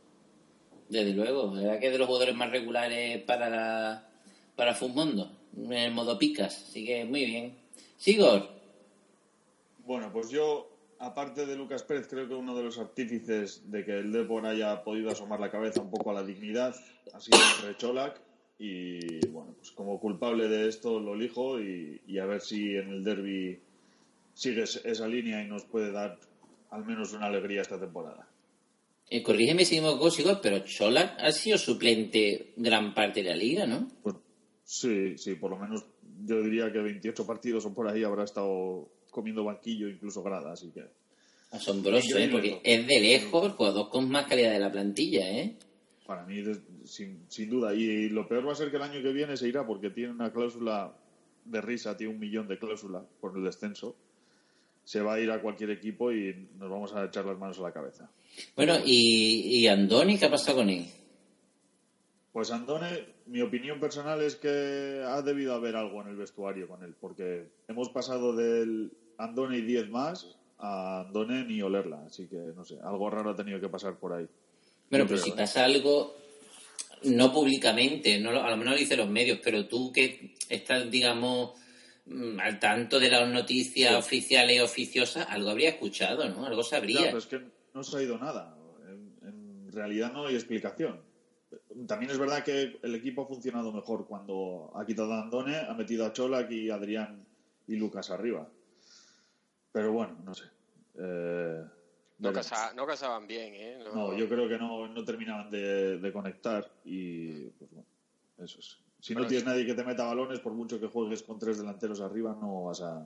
Desde 0.90 1.14
luego, 1.14 1.54
la 1.56 1.62
verdad 1.62 1.80
que 1.80 1.88
es 1.88 1.92
de 1.92 1.98
los 1.98 2.08
jugadores 2.08 2.36
más 2.36 2.50
regulares 2.52 3.22
para 3.24 3.50
la, 3.50 4.10
para 4.56 4.74
Fumondo, 4.74 5.32
en 5.56 5.74
el 5.74 5.94
modo 5.94 6.18
picas, 6.18 6.64
así 6.70 6.86
que 6.86 7.04
muy 7.04 7.26
bien. 7.26 7.58
Sigor, 7.98 8.50
Bueno, 9.86 10.10
pues 10.14 10.30
yo, 10.30 10.70
aparte 11.00 11.46
de 11.46 11.56
Lucas 11.58 11.84
Pérez, 11.84 12.08
creo 12.08 12.28
que 12.28 12.34
uno 12.36 12.56
de 12.56 12.64
los 12.64 12.78
artífices 12.78 13.70
de 13.70 13.84
que 13.84 14.00
el 14.00 14.12
Depor 14.14 14.46
haya 14.46 14.84
podido 14.84 15.12
asomar 15.12 15.40
la 15.42 15.52
cabeza 15.52 15.82
un 15.82 15.90
poco 15.90 16.12
a 16.12 16.14
la 16.14 16.24
dignidad 16.24 16.74
ha 17.14 17.20
sido 17.20 17.38
Recholac. 17.64 18.22
Y 18.60 19.26
bueno, 19.28 19.54
pues 19.58 19.72
como 19.72 20.00
culpable 20.00 20.48
de 20.48 20.68
esto 20.70 21.00
lo 21.00 21.14
elijo 21.16 21.60
y, 21.62 22.02
y 22.08 22.18
a 22.20 22.26
ver 22.26 22.42
si 22.42 22.76
en 22.76 22.90
el 22.90 23.04
derby 23.04 23.60
sigue 24.34 24.64
es- 24.64 24.82
esa 24.84 25.08
línea 25.08 25.44
y 25.44 25.48
nos 25.48 25.64
puede 25.66 25.92
dar 25.92 26.18
al 26.72 26.86
menos 26.86 27.14
una 27.14 27.28
alegría 27.28 27.62
esta 27.62 27.80
temporada. 27.80 28.28
eh, 29.10 29.24
corrígeme 29.24 29.66
si 29.66 29.80
me 29.80 29.90
equivoco, 29.90 30.42
pero 30.42 30.60
Cholak 30.60 31.20
ha 31.20 31.32
sido 31.32 31.58
suplente 31.58 32.54
gran 32.58 32.94
parte 32.94 33.24
de 33.24 33.30
la 33.30 33.36
liga, 33.36 33.66
¿no? 33.66 33.88
Pues 34.04 34.16
sí, 34.64 35.18
sí, 35.18 35.36
por 35.36 35.52
lo 35.52 35.58
menos 35.58 35.86
yo 36.26 36.42
diría 36.42 36.72
que 36.72 36.80
28 36.80 37.26
partidos 37.26 37.66
o 37.66 37.74
por 37.74 37.88
ahí 37.88 38.04
habrá 38.04 38.24
estado 38.24 38.90
comiendo 39.12 39.44
banquillo, 39.44 39.88
incluso 39.88 40.22
grada, 40.24 40.52
así 40.52 40.72
que 40.72 40.84
Asombroso, 41.52 42.18
¿eh? 42.18 42.28
Porque 42.30 42.60
es 42.64 42.86
de 42.88 43.00
lejos 43.00 43.46
el 43.46 43.52
jugador 43.52 43.90
con 43.90 44.10
más 44.10 44.26
calidad 44.26 44.52
de 44.52 44.60
la 44.60 44.72
plantilla, 44.72 45.30
¿eh? 45.30 45.56
Para 46.06 46.26
mí, 46.26 46.44
sin, 46.84 47.24
sin 47.30 47.50
duda. 47.50 47.74
Y 47.74 48.10
lo 48.10 48.28
peor 48.28 48.48
va 48.48 48.52
a 48.52 48.56
ser 48.56 48.70
que 48.70 48.76
el 48.78 48.84
año 48.84 49.02
que 49.02 49.14
viene 49.14 49.38
se 49.38 49.48
irá 49.48 49.66
porque 49.66 49.90
tiene 49.90 50.12
una 50.12 50.32
cláusula 50.32 50.94
de 51.46 51.62
risa, 51.62 51.96
tiene 51.96 52.14
un 52.14 52.20
millón 52.20 52.48
de 52.48 52.60
cláusula 52.60 53.06
por 53.22 53.38
el 53.38 53.44
descenso. 53.46 53.96
Se 54.88 55.02
va 55.02 55.16
a 55.16 55.20
ir 55.20 55.30
a 55.32 55.42
cualquier 55.42 55.72
equipo 55.72 56.14
y 56.14 56.48
nos 56.56 56.70
vamos 56.70 56.94
a 56.94 57.04
echar 57.04 57.26
las 57.26 57.38
manos 57.38 57.60
a 57.60 57.64
la 57.64 57.74
cabeza. 57.74 58.10
Bueno, 58.56 58.76
¿y, 58.86 59.60
y 59.60 59.68
Andoni 59.68 60.18
qué 60.18 60.28
ha 60.28 60.32
pasado 60.32 60.60
con 60.60 60.70
él? 60.70 60.86
Pues 62.32 62.52
Andone, 62.52 63.04
mi 63.26 63.42
opinión 63.42 63.82
personal 63.82 64.22
es 64.22 64.38
que 64.38 65.04
ha 65.06 65.22
debido 65.22 65.54
haber 65.54 65.76
algo 65.76 66.02
en 66.04 66.08
el 66.08 66.16
vestuario 66.16 66.70
con 66.70 66.84
él, 66.84 66.96
porque 67.02 67.50
hemos 67.68 67.90
pasado 67.90 68.34
del 68.34 68.92
Andone 69.18 69.58
y 69.58 69.62
10 69.62 69.90
más 69.90 70.38
a 70.58 71.02
Andone 71.02 71.44
ni 71.44 71.62
olerla. 71.62 72.04
Así 72.06 72.28
que, 72.28 72.38
no 72.56 72.64
sé, 72.64 72.78
algo 72.82 73.10
raro 73.10 73.32
ha 73.32 73.36
tenido 73.36 73.60
que 73.60 73.68
pasar 73.68 73.98
por 73.98 74.14
ahí. 74.14 74.26
Bueno, 74.90 75.06
pero 75.06 75.08
creo, 75.08 75.18
si 75.18 75.32
¿eh? 75.32 75.34
pasa 75.36 75.66
algo, 75.66 76.16
no 77.04 77.34
públicamente, 77.34 78.20
no 78.20 78.30
a 78.30 78.50
lo 78.50 78.56
mejor 78.56 78.74
lo 78.74 78.80
dicen 78.80 79.00
los 79.00 79.10
medios, 79.10 79.40
pero 79.44 79.68
tú 79.68 79.92
que 79.92 80.36
estás, 80.48 80.90
digamos, 80.90 81.60
al 82.40 82.60
tanto 82.60 83.00
de 83.00 83.10
las 83.10 83.28
noticias 83.30 83.94
oficiales 83.96 84.56
y 84.56 84.60
oficiosas, 84.60 85.28
algo 85.30 85.50
habría 85.50 85.70
escuchado, 85.70 86.28
¿no? 86.30 86.46
Algo 86.46 86.64
sabría. 86.64 87.02
pero 87.08 87.18
es 87.18 87.28
que 87.28 87.42
no 87.74 87.84
se 87.84 87.98
ha 87.98 88.02
ido 88.04 88.18
nada. 88.18 88.58
En, 88.88 89.14
en 89.28 89.72
realidad 89.72 90.12
no 90.14 90.28
hay 90.28 90.36
explicación. 90.36 91.02
También 91.88 92.12
es 92.12 92.18
verdad 92.18 92.44
que 92.44 92.78
el 92.82 92.96
equipo 92.96 93.24
ha 93.24 93.28
funcionado 93.28 93.72
mejor 93.72 94.08
cuando 94.08 94.72
ha 94.76 94.86
quitado 94.86 95.14
a 95.14 95.22
Andone, 95.22 95.58
ha 95.58 95.74
metido 95.74 96.06
a 96.06 96.14
Cholak 96.14 96.50
y 96.52 96.70
Adrián 96.70 97.26
y 97.68 97.76
Lucas 97.76 98.10
arriba. 98.10 98.48
Pero 99.72 99.92
bueno, 99.94 100.18
no 100.24 100.34
sé. 100.34 100.46
Eh, 101.00 101.64
No, 102.20 102.30
veremos. 102.30 102.50
casa- 102.50 102.74
no 102.74 102.86
casaban 102.88 103.28
bien, 103.28 103.54
¿eh? 103.54 103.78
No, 103.84 103.94
No, 103.94 104.18
yo 104.18 104.28
creo 104.28 104.50
que 104.50 104.58
no, 104.58 104.88
no 104.88 105.04
terminaban 105.06 105.50
de, 105.52 106.00
de 106.00 106.12
conectar 106.12 106.70
y 106.84 107.44
pues 107.52 107.70
bueno, 107.72 107.88
eso 108.40 108.60
es. 108.60 108.80
Si 109.00 109.14
no 109.14 109.20
Bueno, 109.20 109.30
tienes 109.30 109.46
nadie 109.46 109.66
que 109.66 109.74
te 109.74 109.84
meta 109.84 110.06
balones, 110.06 110.40
por 110.40 110.54
mucho 110.54 110.80
que 110.80 110.88
juegues 110.88 111.24
con 111.24 111.40
tres 111.40 111.58
delanteros 111.58 112.02
arriba, 112.02 112.38
no 112.40 112.64
vas 112.64 112.82
a, 112.82 112.98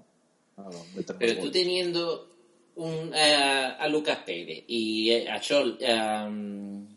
a 0.57 0.69
meter 0.95 1.15
Pero 1.19 1.41
tú 1.41 1.51
teniendo 1.51 2.31
un, 2.75 3.11
eh, 3.13 3.75
a 3.77 3.87
Lucas 3.87 4.19
Pérez 4.25 4.63
y 4.67 5.11
eh, 5.11 5.29
a, 5.29 5.39
Chol, 5.39 5.77
a, 5.85 6.27
mm, 6.29 6.87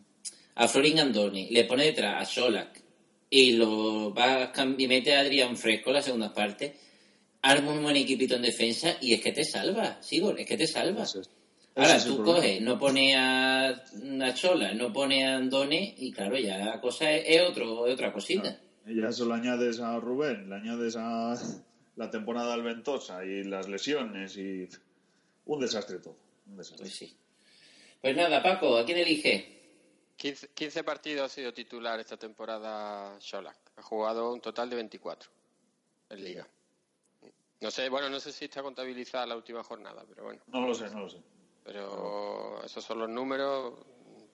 a 0.55 0.69
Florín 0.69 1.01
Andoni, 1.01 1.51
le 1.51 1.65
pone 1.65 1.87
detrás 1.87 2.23
a 2.23 2.25
Solak 2.25 2.83
y 3.29 3.53
lo 3.53 4.15
va 4.15 4.45
a 4.45 4.75
y 4.79 4.87
mete 4.87 5.17
a 5.17 5.21
Adrián 5.21 5.57
Fresco 5.57 5.91
la 5.91 6.03
segunda 6.03 6.33
parte, 6.33 6.77
arma 7.43 7.73
un 7.73 7.83
buen 7.83 7.97
equipito 7.97 8.37
en 8.37 8.43
defensa 8.43 8.97
y 9.01 9.13
es 9.13 9.21
que 9.21 9.33
te 9.33 9.45
salva, 9.45 10.01
Sigor, 10.01 10.39
es 10.39 10.47
que 10.47 10.57
te 10.57 10.67
salva. 10.67 11.05
Ahora 11.77 12.05
tú 12.05 12.23
coges, 12.23 12.61
no 12.61 12.79
pone 12.79 13.17
a, 13.17 13.71
a 13.71 14.35
Chola, 14.35 14.73
no 14.75 14.93
pone 14.93 15.27
a 15.27 15.37
Andone 15.37 15.95
y 15.99 16.13
claro, 16.13 16.39
ya 16.39 16.59
la 16.59 16.81
cosa 16.81 17.11
es, 17.11 17.25
es 17.27 17.43
otro, 17.43 17.89
es 17.89 17.95
otra 17.95 18.13
cosita. 18.13 18.61
Y 18.87 19.01
ya 19.01 19.09
eso 19.09 19.25
lo 19.25 19.35
añades 19.35 19.81
a 19.81 19.99
Rubén, 19.99 20.49
le 20.49 20.57
añades 20.57 20.97
a 20.97 21.35
la 21.97 22.11
temporada 22.11 22.53
alventosa 22.55 23.25
y 23.25 23.45
las 23.45 23.69
lesiones 23.69 24.37
y 24.37 24.69
un 25.47 25.61
desastre 25.61 25.99
todo. 25.99 26.17
Un 26.47 26.57
desastre. 26.57 26.85
Pues 26.85 26.97
sí. 26.97 27.17
Pues 28.01 28.17
nada, 28.17 28.43
Paco, 28.43 28.77
¿a 28.77 28.85
quién 28.85 28.99
elige? 28.99 29.55
15, 30.17 30.49
15 30.49 30.85
partidos 30.85 31.25
ha 31.25 31.35
sido 31.35 31.53
titular 31.53 31.99
esta 31.99 32.17
temporada 32.17 33.19
Sholak. 33.21 33.57
Ha 33.77 33.83
jugado 33.83 34.33
un 34.33 34.41
total 34.41 34.69
de 34.71 34.77
24 34.77 35.31
en 36.11 36.25
Liga. 36.25 36.49
No 37.61 37.71
sé, 37.71 37.89
bueno, 37.89 38.11
no 38.11 38.21
sé 38.21 38.31
si 38.31 38.45
está 38.45 38.63
contabilizada 38.63 39.27
la 39.27 39.37
última 39.37 39.65
jornada, 39.65 40.05
pero 40.07 40.25
bueno. 40.25 40.43
No 40.49 40.67
lo 40.67 40.75
sé, 40.75 40.91
no 40.91 41.01
lo 41.01 41.09
sé. 41.09 41.19
Pero 41.65 42.63
esos 42.63 42.85
son 42.85 42.99
los 42.99 43.09
números. 43.09 43.75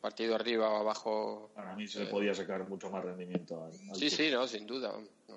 Partido 0.01 0.35
arriba 0.35 0.71
o 0.71 0.77
abajo. 0.77 1.51
Para 1.55 1.75
mí 1.77 1.87
se 1.87 2.01
le 2.01 2.07
podía 2.07 2.33
sacar 2.35 2.67
mucho 2.69 2.91
más 2.91 3.05
rendimiento 3.05 3.63
al, 3.63 3.73
al 3.91 3.97
Sí, 3.97 4.09
sí, 4.09 4.31
no, 4.31 4.47
sin 4.47 4.67
duda. 4.67 4.93
No, 5.29 5.37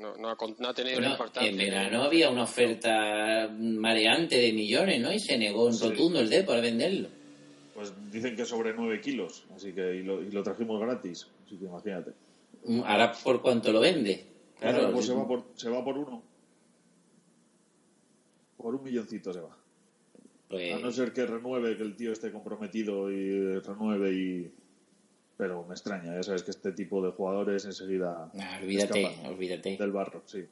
no, 0.00 0.16
no, 0.16 0.36
no 0.58 0.68
ha, 0.68 0.74
tenido 0.74 0.94
Bueno, 0.96 1.06
una 1.08 1.10
importancia. 1.10 1.50
en 1.50 1.56
verano 1.58 2.02
había 2.04 2.30
una 2.30 2.44
oferta 2.44 3.48
mareante 3.52 4.36
de 4.38 4.52
millones, 4.52 5.00
¿no? 5.00 5.12
Y 5.12 5.18
se 5.18 5.36
negó 5.36 5.66
en 5.66 5.74
Sí. 5.74 5.88
rotundo 5.88 6.20
el 6.20 6.30
Depor 6.30 6.56
a 6.58 6.60
venderlo. 6.60 7.08
Pues 7.74 7.92
dicen 8.10 8.36
que 8.36 8.44
sobre 8.44 8.72
9 8.72 9.00
kilos, 9.00 9.44
así 9.54 9.72
que 9.72 9.96
y 9.96 10.02
lo, 10.02 10.22
y 10.22 10.30
lo 10.30 10.42
trajimos 10.42 10.80
gratis, 10.80 11.26
así 11.44 11.56
que 11.58 11.64
imagínate. 11.64 12.12
Mm, 12.64 12.82
Ahora, 12.84 13.12
¿por 13.12 13.42
cuánto 13.42 13.72
lo 13.72 13.80
vende? 13.80 14.24
Claro, 14.58 14.78
Claro, 14.78 14.92
pues 14.94 15.06
se 15.06 15.12
va, 15.12 15.26
por, 15.26 15.44
se 15.56 15.68
va 15.68 15.84
por 15.84 15.98
uno. 15.98 16.22
Por 18.56 18.74
un 18.76 18.82
milloncito 18.84 19.32
se 19.32 19.40
va. 19.40 19.54
Pues, 20.48 20.74
A 20.74 20.78
no 20.78 20.90
ser 20.92 21.12
que 21.12 21.26
renueve, 21.26 21.76
que 21.76 21.82
el 21.82 21.96
tío 21.96 22.12
esté 22.12 22.30
comprometido 22.32 23.10
y 23.10 23.58
renueve 23.60 24.12
y... 24.12 24.54
Pero 25.36 25.64
me 25.64 25.74
extraña, 25.74 26.14
ya 26.14 26.22
sabes 26.22 26.44
que 26.44 26.52
este 26.52 26.70
tipo 26.72 27.04
de 27.04 27.10
jugadores 27.10 27.64
enseguida 27.64 28.30
ah, 28.38 28.58
olvídate, 28.62 29.18
olvídate. 29.26 29.76
del 29.76 29.90
barro, 29.90 30.22
sí. 30.26 30.44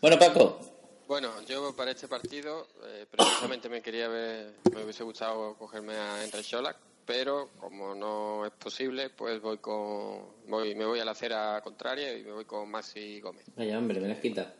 Bueno, 0.00 0.16
Paco, 0.16 0.60
Bueno, 1.08 1.30
yo 1.48 1.74
para 1.74 1.90
este 1.90 2.06
partido, 2.06 2.68
eh, 2.84 3.04
precisamente 3.10 3.68
me 3.68 3.82
quería 3.82 4.06
ver, 4.06 4.54
me 4.72 4.84
hubiese 4.84 5.02
gustado 5.02 5.54
cogerme 5.56 5.94
a 5.94 6.22
Enrique 6.22 6.44
Sholak, 6.44 6.76
pero 7.04 7.48
como 7.58 7.96
no 7.96 8.46
es 8.46 8.52
posible, 8.52 9.10
pues 9.10 9.40
voy 9.42 9.58
con, 9.58 10.26
voy, 10.46 10.76
me 10.76 10.84
voy 10.86 11.00
a 11.00 11.04
la 11.04 11.10
acera 11.10 11.60
contraria 11.64 12.16
y 12.16 12.22
me 12.22 12.30
voy 12.30 12.44
con 12.44 12.70
Maxi 12.70 13.18
Gómez. 13.20 13.44
vaya 13.56 13.76
hombre, 13.76 13.98
me 14.00 14.06
la 14.06 14.14
has 14.14 14.20
quitado. 14.20 14.52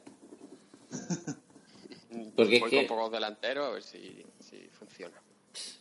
Porque 2.34 2.56
es 2.56 2.60
voy 2.60 2.70
que- 2.70 2.86
con 2.88 2.96
pocos 2.96 3.12
delanteros 3.12 3.66
a 3.68 3.70
ver 3.70 3.82
si. 3.84 4.24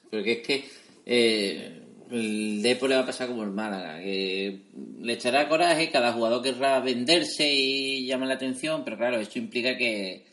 Porque 0.10 0.32
es 0.34 0.48
que 0.48 0.66
eh, 1.06 1.80
el 2.12 2.62
Depor 2.62 2.90
le 2.90 2.96
va 2.96 3.02
a 3.02 3.06
pasar 3.06 3.28
como 3.28 3.44
el 3.44 3.52
Málaga, 3.52 4.00
que 4.00 4.62
le 5.02 5.14
echará 5.14 5.48
coraje, 5.48 5.92
cada 5.92 6.14
jugador 6.14 6.42
querrá 6.42 6.80
venderse 6.80 7.52
y 7.52 8.06
llamar 8.08 8.30
la 8.30 8.34
atención, 8.36 8.84
pero 8.84 8.98
claro, 8.98 9.20
esto 9.20 9.38
implica 9.38 9.78
que 9.78 10.26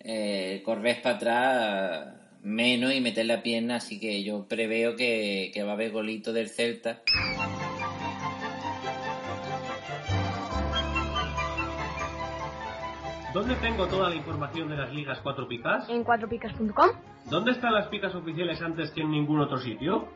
eh, 0.00 0.62
corres 0.64 0.98
para 1.00 1.16
atrás 1.16 2.14
menos 2.42 2.94
y 2.94 3.00
meter 3.00 3.26
la 3.26 3.42
pierna, 3.42 3.76
así 3.76 3.98
que 4.00 4.22
yo 4.22 4.46
preveo 4.48 4.96
que, 4.96 5.50
que 5.52 5.62
va 5.62 5.72
a 5.72 5.74
haber 5.74 5.90
golito 5.90 6.32
del 6.32 6.48
Celta. 6.48 7.02
¿Dónde 13.32 13.54
tengo 13.56 13.86
toda 13.86 14.08
la 14.08 14.14
información 14.16 14.68
de 14.68 14.76
las 14.76 14.92
ligas 14.92 15.18
4 15.22 15.46
picas? 15.48 15.88
En 15.88 16.04
4picas.com. 16.04 16.88
¿Dónde 17.26 17.52
están 17.52 17.74
las 17.74 17.86
picas 17.88 18.14
oficiales 18.14 18.60
antes 18.62 18.90
que 18.92 19.02
en 19.02 19.10
ningún 19.10 19.40
otro 19.40 19.58
sitio? 19.58 20.08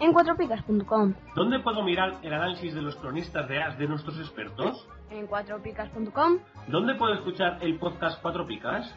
En 0.00 0.12
4picas.com. 0.14 1.14
¿Dónde 1.34 1.58
puedo 1.60 1.82
mirar 1.82 2.16
el 2.22 2.32
análisis 2.32 2.74
de 2.74 2.80
los 2.82 2.96
cronistas 2.96 3.48
de 3.48 3.62
AS 3.62 3.78
de 3.78 3.86
nuestros 3.86 4.18
expertos? 4.18 4.86
En 5.10 5.28
4picas.com. 5.28 6.38
¿Dónde 6.68 6.94
puedo 6.94 7.14
escuchar 7.14 7.58
el 7.60 7.78
podcast 7.78 8.20
4 8.22 8.46
picas? 8.46 8.94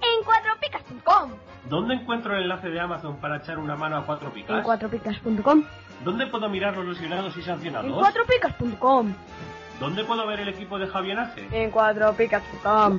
En 0.00 0.24
4picas.com. 0.26 1.30
¿Dónde 1.70 1.94
encuentro 1.94 2.36
el 2.36 2.42
enlace 2.42 2.68
de 2.68 2.78
Amazon 2.80 3.16
para 3.16 3.38
echar 3.38 3.58
una 3.58 3.76
mano 3.76 3.96
a 3.96 4.04
4 4.04 4.28
En 4.28 4.34
picas? 4.34 4.66
4picas.com. 4.66 5.64
¿Dónde 6.04 6.26
puedo 6.26 6.48
mirar 6.50 6.76
los 6.76 6.86
lesionados 6.86 7.34
y 7.36 7.40
En 7.40 7.46
sancionados? 7.46 7.90
4picas.com. 8.06 9.14
¿Dónde 9.78 10.04
puedo 10.04 10.26
ver 10.26 10.40
el 10.40 10.48
equipo 10.48 10.78
de 10.78 10.86
Javier 10.86 11.18
Ace? 11.18 11.46
En 11.52 11.70
4picas.com. 11.70 12.98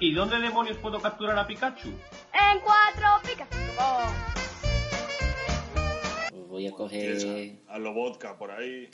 ¿Y 0.00 0.12
dónde 0.12 0.40
demonios 0.40 0.76
puedo 0.78 1.00
capturar 1.00 1.38
a 1.38 1.46
Pikachu? 1.46 1.88
En 1.88 2.60
4picas.com. 2.60 4.12
Pues 6.30 6.48
voy 6.48 6.66
a 6.66 6.72
coger... 6.72 7.58
A 7.68 7.78
lo 7.78 7.94
vodka 7.94 8.36
por 8.36 8.50
ahí. 8.50 8.90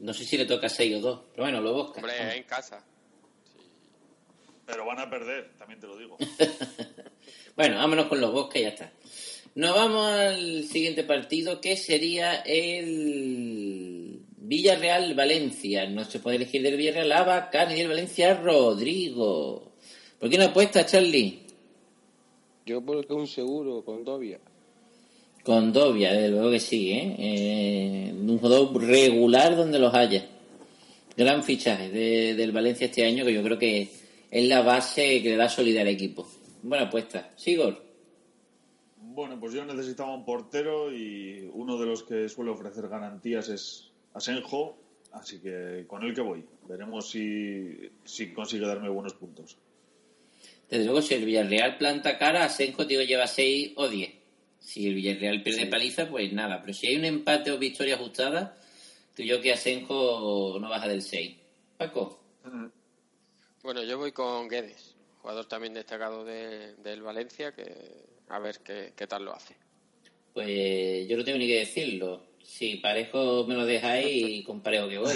No 0.00 0.12
sé 0.12 0.24
si 0.24 0.36
le 0.36 0.46
toca 0.46 0.68
6 0.68 0.96
o 0.96 1.00
2, 1.00 1.20
pero 1.32 1.44
bueno, 1.44 1.60
lo 1.60 1.72
busca. 1.74 2.00
Hombre, 2.00 2.36
en 2.36 2.42
casa. 2.42 2.84
Pero 4.66 4.84
van 4.84 4.98
a 4.98 5.08
perder, 5.08 5.52
también 5.58 5.80
te 5.80 5.86
lo 5.86 5.96
digo. 5.96 6.16
Bueno, 7.56 7.76
vámonos 7.76 8.06
con 8.06 8.20
los 8.20 8.32
bosques 8.32 8.60
y 8.60 8.64
ya 8.64 8.68
está. 8.68 8.92
Nos 9.56 9.74
vamos 9.74 10.06
al 10.12 10.62
siguiente 10.62 11.02
partido, 11.02 11.60
que 11.60 11.76
sería 11.76 12.36
el 12.46 14.17
Villarreal-Valencia. 14.48 15.86
No 15.88 16.04
se 16.04 16.20
puede 16.20 16.36
elegir 16.36 16.62
del 16.62 16.76
Villarreal 16.76 17.12
a 17.12 17.22
Bacán 17.24 17.70
y 17.72 17.76
del 17.76 17.88
Valencia 17.88 18.34
Rodrigo. 18.34 19.72
¿Por 20.18 20.30
qué 20.30 20.38
no 20.38 20.44
apuesta, 20.44 20.84
Charlie? 20.86 21.40
Yo 22.66 22.80
porque 22.80 23.12
un 23.12 23.26
seguro 23.26 23.84
con 23.84 24.04
Dobia. 24.04 24.40
Con 25.44 25.72
Dobia, 25.72 26.12
desde 26.12 26.28
luego 26.30 26.50
que 26.50 26.60
sí, 26.60 26.90
¿eh? 26.92 27.14
Eh, 27.18 28.12
un 28.12 28.38
jugador 28.38 28.82
regular 28.84 29.56
donde 29.56 29.78
los 29.78 29.94
haya. 29.94 30.26
Gran 31.16 31.42
fichaje 31.42 31.88
de- 31.90 32.34
del 32.34 32.52
Valencia 32.52 32.86
este 32.86 33.04
año, 33.06 33.24
que 33.24 33.32
yo 33.34 33.42
creo 33.42 33.58
que 33.58 33.88
es 34.30 34.48
la 34.48 34.62
base 34.62 35.22
que 35.22 35.30
le 35.30 35.36
da 35.36 35.48
solidez 35.48 35.80
al 35.82 35.88
equipo. 35.88 36.26
Buena 36.62 36.84
apuesta. 36.86 37.32
Sigor. 37.36 37.82
Bueno, 39.00 39.38
pues 39.40 39.52
yo 39.54 39.64
necesitaba 39.64 40.14
un 40.14 40.24
portero 40.24 40.92
y 40.94 41.48
uno 41.54 41.78
de 41.78 41.86
los 41.86 42.02
que 42.02 42.28
suele 42.28 42.50
ofrecer 42.50 42.88
garantías 42.88 43.48
es 43.48 43.87
Asenjo, 44.14 44.76
así 45.12 45.38
que 45.40 45.84
con 45.86 46.02
él 46.04 46.14
que 46.14 46.20
voy. 46.20 46.44
Veremos 46.68 47.10
si, 47.10 47.90
si 48.04 48.32
consigue 48.32 48.66
darme 48.66 48.88
buenos 48.88 49.14
puntos. 49.14 49.56
Desde 50.68 50.84
luego, 50.84 51.00
si 51.00 51.14
el 51.14 51.24
Villarreal 51.24 51.78
planta 51.78 52.18
cara, 52.18 52.44
Asenjo 52.44 52.84
digo, 52.84 53.02
lleva 53.02 53.26
6 53.26 53.72
o 53.76 53.88
10. 53.88 54.12
Si 54.60 54.86
el 54.86 54.94
Villarreal 54.94 55.42
pierde 55.42 55.66
paliza, 55.66 56.08
pues 56.08 56.32
nada. 56.32 56.60
Pero 56.60 56.74
si 56.74 56.88
hay 56.88 56.96
un 56.96 57.04
empate 57.06 57.50
o 57.50 57.58
victoria 57.58 57.94
ajustada, 57.94 58.56
creo 59.14 59.40
que 59.40 59.52
Asenjo 59.52 60.58
no 60.60 60.68
baja 60.68 60.88
del 60.88 61.00
6. 61.02 61.36
Paco. 61.78 62.20
Bueno, 63.62 63.82
yo 63.84 63.98
voy 63.98 64.12
con 64.12 64.48
Guedes, 64.48 64.94
jugador 65.20 65.46
también 65.46 65.74
destacado 65.74 66.24
de- 66.24 66.74
del 66.76 67.02
Valencia, 67.02 67.52
que 67.52 67.64
a 68.28 68.38
ver 68.38 68.60
qué, 68.64 68.92
qué 68.96 69.06
tal 69.06 69.24
lo 69.24 69.34
hace. 69.34 69.54
Pues 70.34 71.08
yo 71.08 71.16
no 71.16 71.24
tengo 71.24 71.38
ni 71.38 71.46
que 71.46 71.60
decirlo. 71.60 72.22
Si 72.50 72.76
Parejo 72.76 73.44
me 73.46 73.54
lo 73.54 73.66
dejáis, 73.66 74.44
con 74.44 74.60
Parejo 74.60 74.88
que 74.88 74.98
voy. 74.98 75.12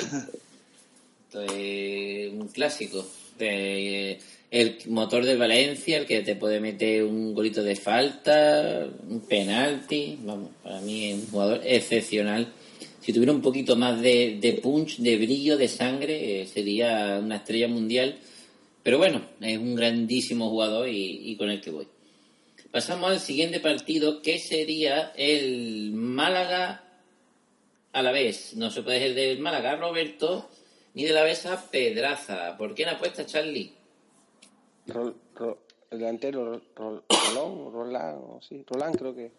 Esto 1.27 1.43
es 1.57 2.31
un 2.33 2.49
clásico. 2.49 3.05
De- 3.39 4.19
el 4.51 4.77
motor 4.89 5.25
del 5.25 5.39
Valencia, 5.39 5.97
el 5.97 6.05
que 6.05 6.21
te 6.21 6.37
puede 6.37 6.61
meter 6.61 7.05
un 7.05 7.33
golito 7.35 7.63
de 7.63 7.75
falta, 7.75 8.87
un 9.09 9.21
penalti. 9.21 10.19
Vamos, 10.23 10.51
para 10.63 10.79
mí 10.83 11.07
es 11.07 11.15
un 11.15 11.27
jugador 11.31 11.63
excepcional. 11.65 12.53
Si 13.01 13.15
tuviera 13.15 13.33
un 13.33 13.41
poquito 13.41 13.77
más 13.77 14.01
de, 14.03 14.37
de 14.39 14.53
punch, 14.53 14.99
de 14.99 15.17
brillo, 15.17 15.57
de 15.57 15.69
sangre, 15.69 16.43
eh, 16.43 16.47
sería 16.47 17.19
una 17.25 17.37
estrella 17.37 17.67
mundial. 17.67 18.19
Pero 18.83 18.99
bueno, 18.99 19.23
es 19.41 19.57
un 19.57 19.75
grandísimo 19.75 20.51
jugador 20.51 20.87
y, 20.89 21.31
y 21.31 21.37
con 21.37 21.49
el 21.49 21.63
que 21.63 21.71
voy. 21.71 21.87
Pasamos 22.71 23.11
al 23.11 23.21
siguiente 23.21 23.59
partido, 23.59 24.21
que 24.21 24.39
sería 24.39 25.13
el 25.17 25.93
Málaga 25.95 26.85
a 27.93 28.03
la 28.03 28.13
vez. 28.13 28.55
No 28.57 28.71
se 28.71 28.83
puede 28.83 28.99
ser 29.01 29.15
del 29.15 29.39
Málaga 29.39 29.77
Roberto, 29.77 30.49
ni 30.95 31.05
de 31.05 31.13
la 31.13 31.23
vez 31.23 31.47
a 31.47 31.71
Pedraza. 31.71 32.57
¿Por 32.57 32.75
quién 32.75 32.89
apuesta 32.89 33.25
Charlie? 33.27 33.73
Rol- 34.87 35.15
Ro- 35.35 35.59
el 35.91 35.99
delantero 35.99 36.45
Rol- 36.45 36.63
Rol- 36.75 37.05
Rolón, 37.29 37.73
Rolán, 37.73 38.15
o 38.17 38.41
sí, 38.43 38.63
Rolán 38.67 38.93
creo 38.95 39.15
que. 39.15 39.31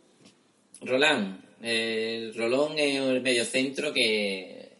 Rolán. 0.81 1.43
El 1.61 2.33
Rolón 2.35 2.77
es 2.77 2.99
el 2.99 3.21
mediocentro 3.21 3.93
que, 3.93 4.71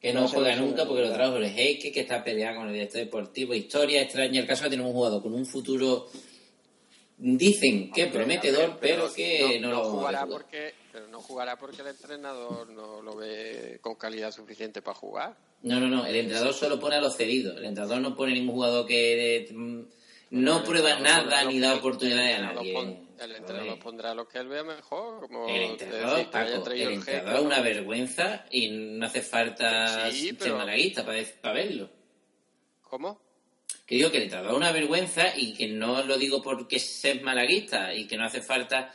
que 0.00 0.12
no 0.12 0.26
juega 0.28 0.56
nunca 0.56 0.86
porque 0.86 1.02
lo 1.02 1.12
trajo 1.12 1.36
el 1.36 1.44
Heike, 1.44 1.92
que 1.92 2.00
está 2.00 2.24
peleado 2.24 2.56
con 2.56 2.68
el 2.68 2.72
director 2.74 3.00
deportivo. 3.02 3.52
Historia 3.54 4.02
extraña 4.02 4.40
el 4.40 4.46
caso 4.46 4.64
de 4.64 4.70
tener 4.70 4.86
un 4.86 4.92
jugador 4.92 5.22
con 5.22 5.34
un 5.34 5.44
futuro, 5.44 6.08
dicen 7.18 7.90
que 7.92 8.06
prometedor, 8.06 8.78
pero, 8.80 9.12
que 9.12 9.58
no, 9.60 9.68
no 9.68 9.74
lo 9.74 9.84
jugará 9.90 10.26
porque 10.26 10.72
pero 10.92 11.08
no 11.08 11.20
jugará 11.20 11.56
porque 11.58 11.80
el 11.82 11.88
entrenador 11.88 12.68
no 12.70 13.00
lo 13.00 13.16
ve 13.16 13.78
con 13.80 13.94
calidad 13.94 14.30
suficiente 14.30 14.82
para 14.82 14.94
jugar. 14.94 15.36
No, 15.62 15.80
no, 15.80 15.88
no. 15.88 16.04
El 16.04 16.16
entrenador 16.16 16.52
solo 16.52 16.78
pone 16.78 16.96
a 16.96 17.00
los 17.00 17.16
cedidos. 17.16 17.56
El 17.56 17.64
entrenador 17.64 18.00
no 18.00 18.14
pone 18.14 18.32
ningún 18.34 18.54
jugador 18.56 18.86
que 18.86 19.48
mm, 19.50 19.80
no 20.30 20.62
prueba 20.64 20.98
nada 21.00 21.44
ni 21.44 21.58
da 21.60 21.74
oportunidades 21.76 22.38
a 22.38 22.52
nadie. 22.52 22.72
pon- 22.74 23.08
El 23.20 23.32
entrenador 23.36 23.78
pondrá 23.78 24.14
lo 24.14 24.26
que 24.28 24.38
él 24.38 24.48
vea 24.48 24.64
mejor, 24.64 25.20
como 25.20 25.48
El 25.48 25.62
entrenador, 25.62 26.16
haya 26.18 26.30
Paco, 26.30 26.70
el 26.70 26.80
el 26.82 26.92
entrenador 26.94 27.36
es 27.40 27.46
una 27.46 27.60
vergüenza 27.60 28.44
y 28.50 28.68
no 28.70 29.06
hace 29.06 29.22
falta 29.22 30.10
Sí, 30.10 30.26
ser 30.28 30.36
pero- 30.38 30.56
malaguista 30.58 31.04
para, 31.06 31.52
verlo. 31.52 31.88
¿Cómo? 32.82 33.20
Que 33.86 33.94
digo 33.96 34.10
que 34.10 34.16
el 34.18 34.22
entrenador 34.24 34.52
es 34.52 34.56
una 34.58 34.72
vergüenza 34.72 35.36
y 35.36 35.54
que 35.54 35.68
no 35.68 36.02
lo 36.04 36.16
digo 36.18 36.42
porque 36.42 36.78
ser 36.78 37.22
malaguista 37.22 37.94
y 37.94 38.06
que 38.06 38.16
no 38.16 38.24
hace 38.24 38.42
falta 38.42 38.92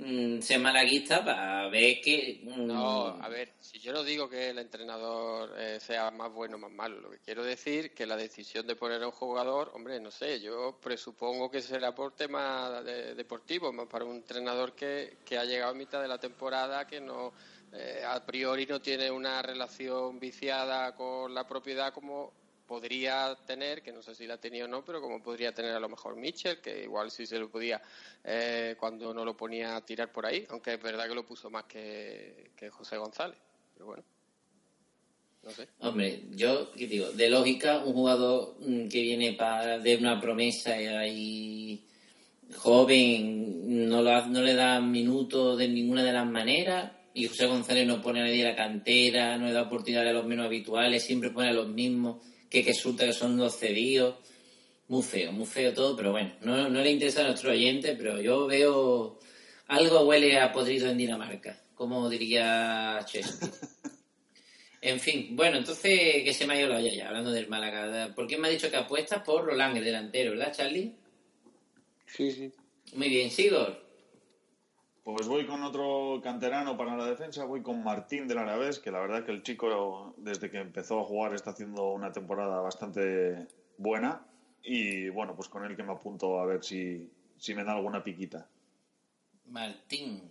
mm, 0.00 0.40
ser 0.40 0.58
malaguista 0.60 1.24
para 1.24 1.68
ver 1.68 2.00
que... 2.00 2.40
mm, 2.44 2.66
No, 2.66 3.06
a 3.22 3.28
ver, 3.28 3.52
si 3.60 3.78
yo 3.78 3.92
no 3.92 4.02
digo 4.02 4.28
que 4.28 4.50
el 4.50 4.58
entrenador 4.58 5.54
eh, 5.58 5.78
sea 5.80 6.10
más 6.10 6.32
bueno 6.32 6.56
o 6.56 6.58
más 6.58 6.72
malo, 6.72 7.00
lo 7.00 7.10
que 7.10 7.18
quiero 7.18 7.44
decir 7.44 7.92
que 7.94 8.06
la 8.06 8.16
decisión 8.16 8.66
de 8.66 8.76
poner 8.76 9.02
a 9.02 9.06
un 9.06 9.12
jugador, 9.12 9.70
hombre, 9.74 10.00
no 10.00 10.10
sé, 10.10 10.40
yo 10.40 10.78
presupongo 10.82 11.50
que 11.50 11.60
será 11.62 11.94
por 11.94 12.12
tema 12.16 12.82
de- 12.82 13.14
deportivo, 13.14 13.72
más 13.72 13.86
para 13.86 14.04
un 14.04 14.16
entrenador 14.16 14.74
que, 14.74 15.18
que 15.24 15.38
ha 15.38 15.44
llegado 15.44 15.72
a 15.72 15.74
mitad 15.74 16.00
de 16.02 16.08
la 16.08 16.18
temporada, 16.18 16.86
que 16.86 17.00
no 17.00 17.32
eh, 17.72 18.02
a 18.04 18.24
priori 18.26 18.66
no 18.66 18.80
tiene 18.80 19.10
una 19.10 19.40
relación 19.42 20.18
viciada 20.18 20.92
con 20.96 21.32
la 21.32 21.46
propiedad 21.46 21.92
como 21.94 22.32
podría 22.70 23.36
tener, 23.44 23.82
que 23.82 23.90
no 23.90 24.00
sé 24.00 24.14
si 24.14 24.28
la 24.28 24.38
tenía 24.38 24.64
o 24.64 24.68
no, 24.68 24.84
pero 24.84 25.00
como 25.00 25.20
podría 25.20 25.52
tener 25.52 25.72
a 25.72 25.80
lo 25.80 25.88
mejor 25.88 26.14
Mitchell, 26.14 26.60
que 26.60 26.84
igual 26.84 27.10
sí 27.10 27.26
se 27.26 27.36
lo 27.36 27.50
podía 27.50 27.82
eh, 28.22 28.76
cuando 28.78 29.12
no 29.12 29.24
lo 29.24 29.36
ponía 29.36 29.74
a 29.74 29.84
tirar 29.84 30.12
por 30.12 30.24
ahí, 30.24 30.46
aunque 30.50 30.74
es 30.74 30.80
verdad 30.80 31.08
que 31.08 31.16
lo 31.16 31.26
puso 31.26 31.50
más 31.50 31.64
que, 31.64 32.52
José 32.70 32.96
González. 32.96 33.36
Pero 33.74 33.86
bueno, 33.86 34.04
no 35.42 35.50
sé. 35.50 35.66
Hombre, 35.80 36.22
yo 36.30 36.70
¿qué 36.70 36.86
digo, 36.86 37.10
de 37.10 37.28
lógica, 37.28 37.78
un 37.78 37.92
jugador 37.92 38.54
mm, 38.60 38.86
que 38.86 39.02
viene 39.02 39.32
para 39.32 39.80
de 39.80 39.96
una 39.96 40.20
promesa 40.20 40.80
y 40.80 41.84
joven, 42.54 43.88
no, 43.88 44.00
lo 44.00 44.26
no 44.26 44.42
le 44.42 44.54
da 44.54 44.80
minutos 44.80 45.58
de 45.58 45.66
ninguna 45.66 46.04
de 46.04 46.12
las 46.12 46.26
maneras, 46.26 46.92
y 47.14 47.26
José 47.26 47.46
González 47.46 47.84
no 47.84 48.00
pone 48.00 48.20
a 48.20 48.24
nadie 48.26 48.44
la 48.44 48.54
cantera, 48.54 49.36
no 49.36 49.46
le 49.46 49.54
da 49.54 49.62
oportunidad 49.62 50.06
a 50.06 50.12
los 50.12 50.24
menos 50.24 50.46
habituales, 50.46 51.02
siempre 51.02 51.30
pone 51.30 51.48
a 51.48 51.52
los 51.52 51.66
mismos, 51.66 52.29
que, 52.50 52.62
resulta 52.62 53.06
que 53.06 53.12
son 53.12 53.36
los 53.36 53.56
cedidos. 53.56 54.16
Muy 54.88 55.02
feo, 55.02 55.30
muy 55.30 55.46
feo 55.46 55.72
todo, 55.72 55.96
pero 55.96 56.10
bueno, 56.10 56.32
no, 56.40 56.68
no 56.68 56.80
le 56.82 56.90
interesa 56.90 57.20
a 57.20 57.28
nuestro 57.28 57.52
oyente, 57.52 57.94
pero 57.94 58.20
yo 58.20 58.46
veo 58.48 59.20
algo 59.68 60.00
huele 60.00 60.36
a 60.38 60.52
podrido 60.52 60.90
en 60.90 60.98
Dinamarca, 60.98 61.62
como 61.76 62.10
diría 62.10 63.00
Chesney. 63.06 63.50
En 64.82 64.98
fin, 64.98 65.36
bueno, 65.36 65.58
entonces 65.58 66.24
que 66.24 66.32
se 66.32 66.46
me 66.46 66.54
ha 66.54 66.58
ido 66.58 66.70
la 66.70 66.78
olla 66.78 66.90
ya, 66.90 67.08
hablando 67.08 67.30
del 67.30 67.48
Málaga. 67.48 68.14
¿Por 68.14 68.26
qué 68.26 68.38
me 68.38 68.48
ha 68.48 68.50
dicho 68.50 68.70
que 68.70 68.78
apuestas 68.78 69.22
por 69.22 69.44
Roland, 69.44 69.76
el 69.76 69.84
delantero, 69.84 70.30
verdad, 70.30 70.54
Charlie? 70.56 70.96
Sí, 72.06 72.32
sí. 72.32 72.50
Muy 72.94 73.10
bien, 73.10 73.30
Sigor. 73.30 73.89
Pues 75.14 75.28
voy 75.28 75.46
con 75.46 75.62
otro 75.62 76.20
canterano 76.22 76.76
para 76.76 76.96
la 76.96 77.06
defensa, 77.06 77.44
voy 77.44 77.62
con 77.62 77.82
Martín 77.82 78.26
del 78.28 78.38
Alavés, 78.38 78.78
que 78.78 78.90
la 78.90 79.00
verdad 79.00 79.18
es 79.18 79.24
que 79.24 79.32
el 79.32 79.42
chico 79.42 80.14
desde 80.18 80.50
que 80.50 80.58
empezó 80.58 81.00
a 81.00 81.04
jugar 81.04 81.34
está 81.34 81.50
haciendo 81.50 81.90
una 81.92 82.12
temporada 82.12 82.60
bastante 82.60 83.46
buena 83.76 84.26
y 84.62 85.08
bueno, 85.08 85.34
pues 85.34 85.48
con 85.48 85.64
él 85.64 85.76
que 85.76 85.82
me 85.82 85.92
apunto 85.92 86.38
a 86.38 86.46
ver 86.46 86.62
si, 86.64 87.10
si 87.38 87.54
me 87.54 87.64
da 87.64 87.72
alguna 87.72 88.02
piquita. 88.04 88.48
Martín. 89.46 90.22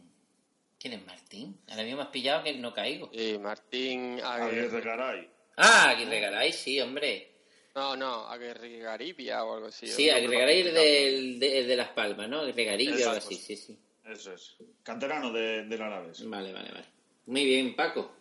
¿Quién 0.80 0.94
es 0.94 1.06
Martín? 1.06 1.60
Ahora 1.70 1.84
mismo 1.84 1.98
me 1.98 2.04
has 2.04 2.10
pillado 2.10 2.44
que 2.44 2.54
no 2.54 2.74
caigo. 2.74 3.10
Y 3.12 3.38
Martín 3.38 4.20
Aguirre 4.24 4.82
Garay. 4.82 5.30
Ah, 5.58 5.90
Aguirre 5.90 6.22
Garay, 6.22 6.54
sí, 6.54 6.80
hombre. 6.80 7.32
No, 7.76 7.96
no, 7.98 8.28
Agregaribia 8.28 9.44
o 9.44 9.56
algo 9.56 9.68
así. 9.68 9.88
Sí, 9.88 10.06
me 10.06 10.12
Agregaribia 10.12 10.72
acuerdo. 10.72 10.82
del, 10.90 11.40
de, 11.40 11.64
de 11.66 11.76
Las 11.76 11.90
Palmas, 11.90 12.30
¿no? 12.30 12.40
Agregaribia 12.42 13.08
o 13.08 13.10
algo 13.12 13.18
así, 13.26 13.36
sí, 13.36 13.58
sí. 13.58 13.78
Eso 14.12 14.34
es. 14.34 14.56
Canterano 14.84 15.32
de, 15.32 15.66
del 15.66 15.82
Árabes. 15.82 16.28
Vale, 16.28 16.52
vale, 16.54 16.72
vale. 16.72 16.86
Muy 17.28 17.46
bien, 17.46 17.76
Paco. 17.76 18.12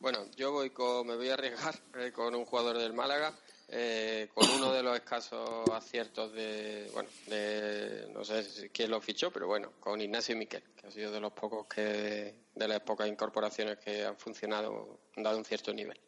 Bueno, 0.00 0.26
yo 0.36 0.52
voy 0.52 0.70
con, 0.70 1.06
me 1.06 1.16
voy 1.16 1.28
a 1.28 1.34
arriesgar 1.34 1.74
eh, 1.98 2.12
con 2.12 2.34
un 2.34 2.44
jugador 2.44 2.78
del 2.78 2.92
Málaga, 2.92 3.32
eh, 3.68 4.28
con 4.34 4.48
uno 4.50 4.72
de 4.72 4.82
los 4.82 4.96
escasos 4.96 5.68
aciertos 5.70 6.32
de, 6.32 6.90
bueno, 6.92 7.08
de, 7.26 8.08
no 8.12 8.24
sé 8.24 8.42
si- 8.42 8.68
quién 8.70 8.90
lo 8.90 9.00
fichó, 9.00 9.30
pero 9.30 9.46
bueno, 9.46 9.72
con 9.80 10.00
Ignacio 10.00 10.36
Miquel, 10.36 10.62
que 10.76 10.86
ha 10.86 10.90
sido 10.90 11.10
de 11.12 11.20
los 11.20 11.32
pocos 11.32 11.66
que, 11.66 12.34
de 12.54 12.68
las 12.68 12.80
pocas 12.80 13.08
incorporaciones 13.08 13.78
que 13.78 14.04
han 14.04 14.16
funcionado, 14.18 15.00
han 15.16 15.22
dado 15.22 15.38
un 15.38 15.44
cierto 15.44 15.72
nivel. 15.72 15.98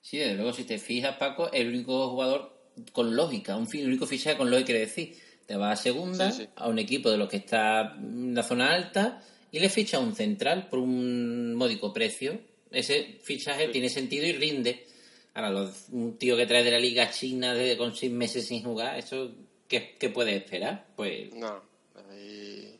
Sí, 0.00 0.18
desde 0.18 0.34
luego, 0.34 0.52
si 0.52 0.64
te 0.64 0.78
fijas, 0.78 1.16
Paco, 1.16 1.50
el 1.52 1.68
único 1.68 2.10
jugador 2.10 2.52
con 2.92 3.14
lógica, 3.14 3.56
un 3.56 3.68
único 3.72 4.06
fichaje 4.06 4.36
con 4.36 4.50
lógica, 4.50 4.66
quiere 4.66 4.80
decir, 4.80 5.16
te 5.52 5.58
vas 5.58 5.78
a 5.78 5.82
segunda, 5.82 6.30
Sí, 6.32 6.44
sí. 6.44 6.48
a 6.56 6.66
un 6.66 6.78
equipo 6.78 7.10
de 7.10 7.18
los 7.18 7.28
que 7.28 7.36
está 7.36 7.94
en 7.98 8.34
la 8.34 8.42
zona 8.42 8.72
alta, 8.72 9.22
y 9.50 9.58
le 9.60 9.68
ficha 9.68 9.98
un 9.98 10.14
central 10.14 10.66
por 10.70 10.78
un 10.78 11.54
módico 11.54 11.92
precio. 11.92 12.40
Ese 12.70 13.18
fichaje 13.22 13.68
tiene 13.68 13.90
sentido 13.90 14.24
y 14.26 14.32
rinde. 14.32 14.86
Ahora, 15.34 15.50
los- 15.50 15.88
un 15.90 16.16
tío 16.16 16.38
que 16.38 16.46
trae 16.46 16.64
de 16.64 16.70
la 16.70 16.78
liga 16.78 17.10
china 17.10 17.52
de, 17.52 17.76
con 17.76 17.94
seis 17.94 18.10
meses 18.10 18.46
sin 18.46 18.62
jugar, 18.64 18.98
¿eso 18.98 19.30
qué, 19.68 19.94
qué 20.00 20.08
puede 20.08 20.36
esperar? 20.36 20.86
Pues 20.96 21.34
No, 21.34 21.62
ahí, 22.10 22.78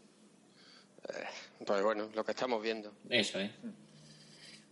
eh, 1.10 1.24
pues 1.66 1.82
bueno, 1.82 2.08
lo 2.14 2.24
que 2.24 2.30
estamos 2.30 2.62
viendo. 2.62 2.90
Eso 3.10 3.38
es. 3.38 3.50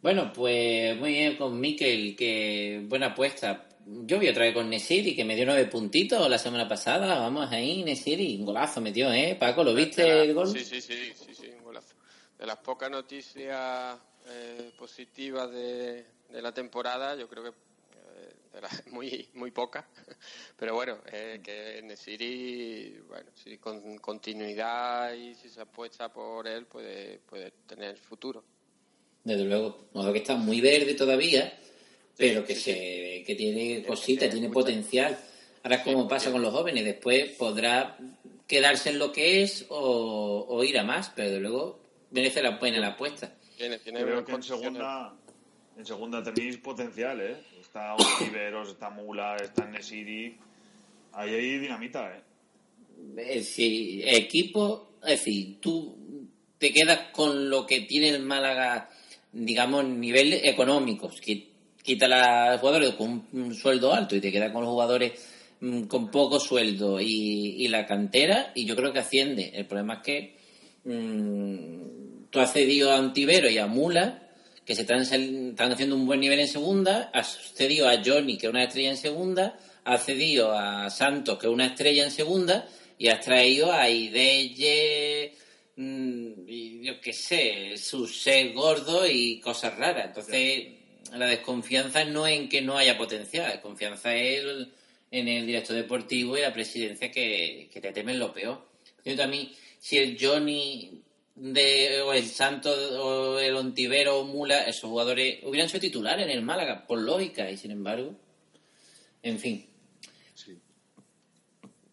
Bueno, 0.00 0.32
pues 0.32 0.96
muy 0.98 1.10
bien 1.12 1.36
con 1.36 1.60
Mikel, 1.60 2.16
que 2.16 2.82
buena 2.88 3.08
apuesta. 3.08 3.68
Yo 3.86 4.18
vi 4.18 4.28
otra 4.28 4.44
vez 4.44 4.54
con 4.54 4.68
Nesiri, 4.68 5.16
que 5.16 5.24
me 5.24 5.34
dio 5.34 5.46
nueve 5.46 5.66
puntitos 5.66 6.28
la 6.28 6.38
semana 6.38 6.68
pasada. 6.68 7.18
Vamos 7.18 7.50
ahí, 7.50 7.82
Nesiri, 7.82 8.36
un 8.36 8.44
golazo 8.46 8.80
metió, 8.80 9.12
¿eh? 9.12 9.36
Paco, 9.38 9.64
¿lo 9.64 9.74
viste 9.74 10.02
la- 10.06 10.22
el 10.22 10.34
gol? 10.34 10.46
Sí, 10.48 10.64
sí, 10.64 10.80
sí, 10.80 11.12
sí, 11.14 11.34
sí, 11.34 11.48
un 11.56 11.64
golazo. 11.64 11.94
De 12.38 12.46
las 12.46 12.58
pocas 12.58 12.90
noticias 12.90 13.98
eh, 14.28 14.70
positivas 14.78 15.50
de, 15.50 16.04
de 16.28 16.42
la 16.42 16.52
temporada, 16.52 17.16
yo 17.16 17.28
creo 17.28 17.42
que 17.44 17.48
eh, 17.50 18.34
de 18.52 18.60
las 18.60 18.86
muy 18.92 19.28
muy 19.34 19.50
pocas, 19.50 19.84
pero 20.56 20.74
bueno, 20.74 20.98
eh, 21.12 21.40
que 21.42 21.82
Nesiri, 21.82 23.00
bueno, 23.08 23.30
si 23.34 23.58
con 23.58 23.98
continuidad 23.98 25.14
y 25.14 25.34
si 25.34 25.48
se 25.48 25.62
apuesta 25.62 26.12
por 26.12 26.46
él, 26.46 26.66
puede, 26.66 27.18
puede 27.20 27.50
tener 27.66 27.96
futuro. 27.96 28.44
Desde 29.24 29.44
luego. 29.44 29.88
Modo 29.92 30.12
que 30.12 30.20
está 30.20 30.36
muy 30.36 30.60
verde 30.60 30.94
todavía, 30.94 31.52
pero 32.20 32.44
que 32.44 32.54
sí, 32.54 32.70
se 32.70 33.24
que 33.26 33.34
tiene 33.34 33.82
cositas, 33.82 34.30
tiene 34.30 34.50
potencial. 34.50 35.18
Ahora 35.62 35.76
es 35.76 35.82
como 35.82 36.06
pasa 36.06 36.30
con 36.30 36.42
los 36.42 36.52
jóvenes, 36.52 36.84
después 36.84 37.30
podrá 37.30 37.96
quedarse 38.46 38.90
en 38.90 38.98
lo 38.98 39.10
que 39.10 39.42
es 39.42 39.66
o, 39.70 40.46
o 40.48 40.64
ir 40.64 40.78
a 40.78 40.84
más, 40.84 41.10
pero 41.16 41.40
luego 41.40 41.80
merece 42.10 42.42
la 42.42 42.58
pena 42.58 42.78
la 42.78 42.88
apuesta. 42.88 43.34
Tiene, 43.56 43.78
tiene 43.78 44.02
Creo 44.02 44.24
que 44.24 44.32
en 44.32 44.42
segunda, 44.42 45.14
en 45.76 45.86
segunda 45.86 46.22
tenéis 46.22 46.58
potencial, 46.58 47.20
¿eh? 47.20 47.36
Está 47.60 47.94
Oliveros, 47.94 48.68
está 48.70 48.90
Mula, 48.90 49.36
está 49.36 49.64
Nesiri. 49.66 50.36
Ahí 51.12 51.34
hay 51.34 51.58
dinamita, 51.58 52.14
¿eh? 52.14 52.20
Eh, 53.16 53.42
si 53.42 54.02
equipo, 54.04 54.92
es 55.02 55.10
decir, 55.10 55.58
tú 55.60 55.96
te 56.58 56.70
quedas 56.72 57.10
con 57.12 57.48
lo 57.48 57.66
que 57.66 57.80
tiene 57.82 58.10
el 58.10 58.22
Málaga, 58.22 58.90
digamos, 59.32 59.84
nivel 59.84 60.34
económico, 60.34 61.10
que 61.22 61.49
quita 61.90 62.52
a 62.52 62.58
jugadores 62.58 62.94
con 62.94 63.26
un 63.32 63.54
sueldo 63.54 63.92
alto 63.92 64.14
y 64.14 64.20
te 64.20 64.30
quedas 64.30 64.52
con 64.52 64.62
los 64.62 64.70
jugadores 64.70 65.12
mm, 65.60 65.82
con 65.84 66.08
poco 66.08 66.38
sueldo 66.38 67.00
y, 67.00 67.66
la 67.66 67.84
cantera, 67.84 68.52
y 68.54 68.64
yo 68.64 68.76
creo 68.76 68.92
que 68.92 69.00
asciende. 69.00 69.50
El 69.54 69.66
problema 69.66 69.94
es 69.94 70.00
que 70.02 70.36
mm, 70.84 72.30
tú 72.30 72.38
has 72.38 72.52
cedido 72.52 72.92
a 72.92 72.98
Antivero 72.98 73.50
y 73.50 73.58
a 73.58 73.66
Mula, 73.66 74.28
que 74.64 74.76
se 74.76 74.82
están, 74.82 75.00
están 75.00 75.72
haciendo 75.72 75.96
un 75.96 76.06
buen 76.06 76.20
nivel 76.20 76.38
en 76.38 76.46
segunda, 76.46 77.10
has 77.12 77.36
cedido 77.54 77.88
a 77.88 78.00
Johnny, 78.04 78.38
que 78.38 78.46
es 78.46 78.52
una 78.52 78.62
estrella 78.62 78.90
en 78.90 78.96
segunda, 78.96 79.58
has 79.84 80.04
cedido 80.04 80.52
a 80.52 80.90
Santos, 80.90 81.38
que 81.38 81.48
es 81.48 81.52
una 81.52 81.66
estrella 81.66 82.04
en 82.04 82.12
segunda, 82.12 82.68
y 82.98 83.08
has 83.08 83.20
traído 83.20 83.72
a 83.72 83.88
Ideye, 83.90 85.32
mm, 85.74 86.46
yo 86.84 87.00
qué 87.00 87.12
sé, 87.12 87.76
su 87.76 88.06
ser 88.06 88.52
gordo 88.52 89.08
y 89.08 89.40
cosas 89.40 89.76
raras. 89.76 90.06
Entonces, 90.06 90.79
la 91.12 91.26
desconfianza 91.26 92.04
no 92.04 92.26
es 92.26 92.38
en 92.38 92.48
que 92.48 92.62
no 92.62 92.78
haya 92.78 92.96
potencial, 92.96 93.44
la 93.44 93.52
desconfianza 93.52 94.14
es 94.14 94.44
en 95.10 95.28
el 95.28 95.46
director 95.46 95.76
deportivo 95.76 96.36
y 96.36 96.42
la 96.42 96.52
presidencia 96.52 97.10
que, 97.10 97.68
que 97.72 97.80
te 97.80 97.92
temen 97.92 98.18
lo 98.18 98.32
peor. 98.32 98.66
Yo 99.04 99.16
también, 99.16 99.48
si 99.78 99.98
el 99.98 100.16
Johnny 100.20 101.02
de, 101.34 102.02
o 102.02 102.12
el 102.12 102.26
Santos 102.26 102.76
o 102.98 103.38
el 103.38 103.56
Ontivero 103.56 104.20
o 104.20 104.24
Mula, 104.24 104.62
esos 104.64 104.90
jugadores 104.90 105.38
hubieran 105.42 105.68
sido 105.68 105.80
titulares 105.80 106.26
en 106.26 106.30
el 106.30 106.42
Málaga, 106.42 106.86
por 106.86 107.00
lógica, 107.00 107.50
y 107.50 107.56
sin 107.56 107.70
embargo, 107.70 108.14
en 109.22 109.38
fin. 109.38 109.69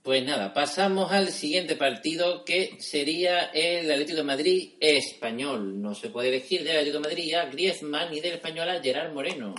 Pues 0.08 0.24
nada, 0.24 0.54
pasamos 0.54 1.12
al 1.12 1.34
siguiente 1.34 1.76
partido 1.76 2.46
que 2.46 2.78
sería 2.80 3.48
el 3.48 3.92
Atlético 3.92 4.20
de 4.20 4.24
Madrid 4.24 4.70
español. 4.80 5.82
No 5.82 5.94
se 5.96 6.08
puede 6.08 6.30
elegir 6.30 6.64
del 6.64 6.78
Atlético 6.78 7.00
de 7.00 7.10
Madrid 7.10 7.34
a 7.34 7.44
Griezmann 7.48 8.14
y 8.14 8.22
del 8.22 8.36
español 8.36 8.70
a 8.70 8.82
Gerard 8.82 9.12
Moreno. 9.12 9.54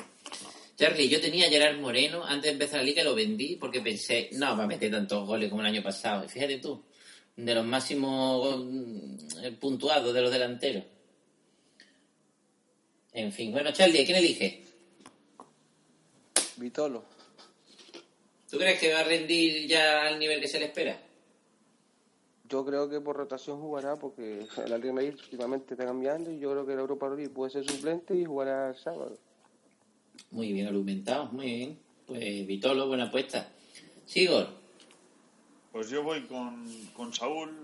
Charlie, 0.74 1.10
yo 1.10 1.20
tenía 1.20 1.50
Gerard 1.50 1.78
Moreno 1.78 2.24
antes 2.24 2.44
de 2.44 2.52
empezar 2.52 2.78
la 2.78 2.84
liga 2.84 3.02
y 3.02 3.04
lo 3.04 3.14
vendí 3.14 3.56
porque 3.56 3.82
pensé, 3.82 4.30
no 4.32 4.56
va 4.56 4.64
a 4.64 4.66
meter 4.66 4.90
tantos 4.90 5.26
goles 5.26 5.50
como 5.50 5.60
el 5.60 5.66
año 5.66 5.82
pasado. 5.82 6.24
Y 6.24 6.28
fíjate 6.28 6.56
tú, 6.60 6.82
de 7.36 7.54
los 7.54 7.66
máximos 7.66 8.58
mm, 8.64 9.54
puntuados 9.60 10.14
de 10.14 10.22
los 10.22 10.32
delanteros. 10.32 10.84
En 13.12 13.30
fin, 13.32 13.52
bueno, 13.52 13.70
Charlie, 13.72 14.00
¿a 14.00 14.06
quién 14.06 14.16
elige? 14.16 14.64
Vitolo. 16.56 17.17
¿Tú 18.50 18.56
crees 18.56 18.80
que 18.80 18.92
va 18.92 19.00
a 19.00 19.04
rendir 19.04 19.66
ya 19.68 20.06
al 20.06 20.18
nivel 20.18 20.40
que 20.40 20.48
se 20.48 20.58
le 20.58 20.66
espera? 20.66 20.98
Yo 22.48 22.64
creo 22.64 22.88
que 22.88 23.00
por 23.00 23.16
rotación 23.16 23.60
jugará 23.60 23.96
porque 23.96 24.40
el 24.40 24.72
Atlético 24.72 24.86
de 24.86 24.92
Madrid 24.92 25.14
últimamente 25.24 25.74
está 25.74 25.84
cambiando 25.84 26.30
y 26.32 26.38
yo 26.38 26.50
creo 26.52 26.64
que 26.64 26.72
el 26.72 26.78
Europa 26.78 27.08
League 27.10 27.28
puede 27.28 27.50
ser 27.50 27.70
suplente 27.70 28.14
y 28.14 28.24
jugará 28.24 28.70
el 28.70 28.76
sábado. 28.76 29.18
Muy 30.30 30.52
bien 30.52 30.66
argumentado, 30.66 31.26
muy 31.26 31.46
bien. 31.46 31.78
Pues 32.06 32.46
Vitolo, 32.46 32.88
buena 32.88 33.04
apuesta. 33.04 33.52
Sigor, 34.06 34.48
Pues 35.70 35.90
yo 35.90 36.02
voy 36.02 36.22
con, 36.22 36.64
con 36.94 37.12
Saúl, 37.12 37.54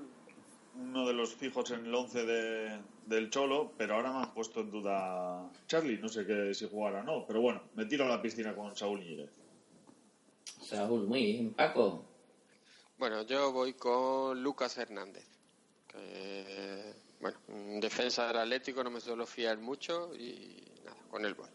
uno 0.78 1.06
de 1.06 1.14
los 1.14 1.34
fijos 1.34 1.70
en 1.70 1.86
el 1.86 1.94
11 1.94 2.26
de, 2.26 2.78
del 3.06 3.30
Cholo, 3.30 3.72
pero 3.78 3.94
ahora 3.94 4.12
me 4.12 4.18
han 4.18 4.34
puesto 4.34 4.60
en 4.60 4.70
duda 4.70 5.50
Charlie, 5.66 5.96
no 5.96 6.08
sé 6.08 6.26
qué, 6.26 6.52
si 6.52 6.68
jugará 6.68 7.00
o 7.00 7.04
no, 7.04 7.24
pero 7.26 7.40
bueno, 7.40 7.62
me 7.74 7.86
tiro 7.86 8.04
a 8.04 8.08
la 8.08 8.20
piscina 8.20 8.54
con 8.54 8.76
Saúl 8.76 9.00
Ñírez. 9.00 9.30
Saúl, 10.62 11.06
muy 11.06 11.24
bien. 11.24 11.54
Paco, 11.54 12.04
Bueno, 12.98 13.22
yo 13.22 13.52
voy 13.52 13.74
con 13.74 14.42
Lucas 14.42 14.76
Hernández. 14.78 15.26
Que, 15.88 16.92
bueno, 17.20 17.38
en 17.48 17.80
defensa 17.80 18.26
del 18.28 18.38
Atlético 18.38 18.82
no 18.82 18.90
me 18.90 19.00
suelo 19.00 19.26
fiar 19.26 19.58
mucho 19.58 20.10
y 20.14 20.62
nada, 20.84 20.96
con 21.10 21.24
él 21.24 21.34
voy. 21.34 21.48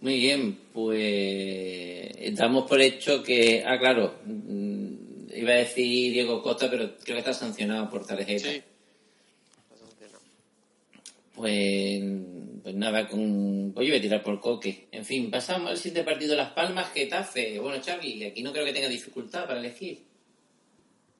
muy 0.00 0.16
bien. 0.18 0.58
Pues 0.72 2.36
damos 2.36 2.68
por 2.68 2.80
hecho 2.80 3.22
que, 3.22 3.62
ah, 3.64 3.78
claro, 3.78 4.16
mm, 4.24 4.92
iba 5.34 5.52
a 5.52 5.56
decir 5.56 6.12
Diego 6.12 6.42
Costa, 6.42 6.68
pero 6.70 6.96
creo 6.98 7.16
que 7.16 7.18
está 7.18 7.34
sancionado 7.34 7.88
por 7.88 8.04
tarjeta. 8.06 8.50
Sí. 8.50 8.62
Pues, 11.34 12.02
pues 12.62 12.74
nada, 12.76 13.08
con, 13.08 13.72
pues 13.74 13.86
yo 13.86 13.92
voy 13.92 13.98
a 13.98 14.02
tirar 14.02 14.22
por 14.22 14.40
Coque. 14.40 14.88
En 14.92 15.04
fin, 15.04 15.30
pasamos 15.30 15.70
al 15.70 15.76
siguiente 15.76 16.08
partido 16.08 16.36
Las 16.36 16.52
Palmas, 16.52 16.92
Getafe. 16.92 17.58
Bueno, 17.58 17.82
Charlie, 17.82 18.24
aquí 18.24 18.42
no 18.42 18.52
creo 18.52 18.64
que 18.64 18.72
tenga 18.72 18.88
dificultad 18.88 19.46
para 19.46 19.58
elegir. 19.58 20.04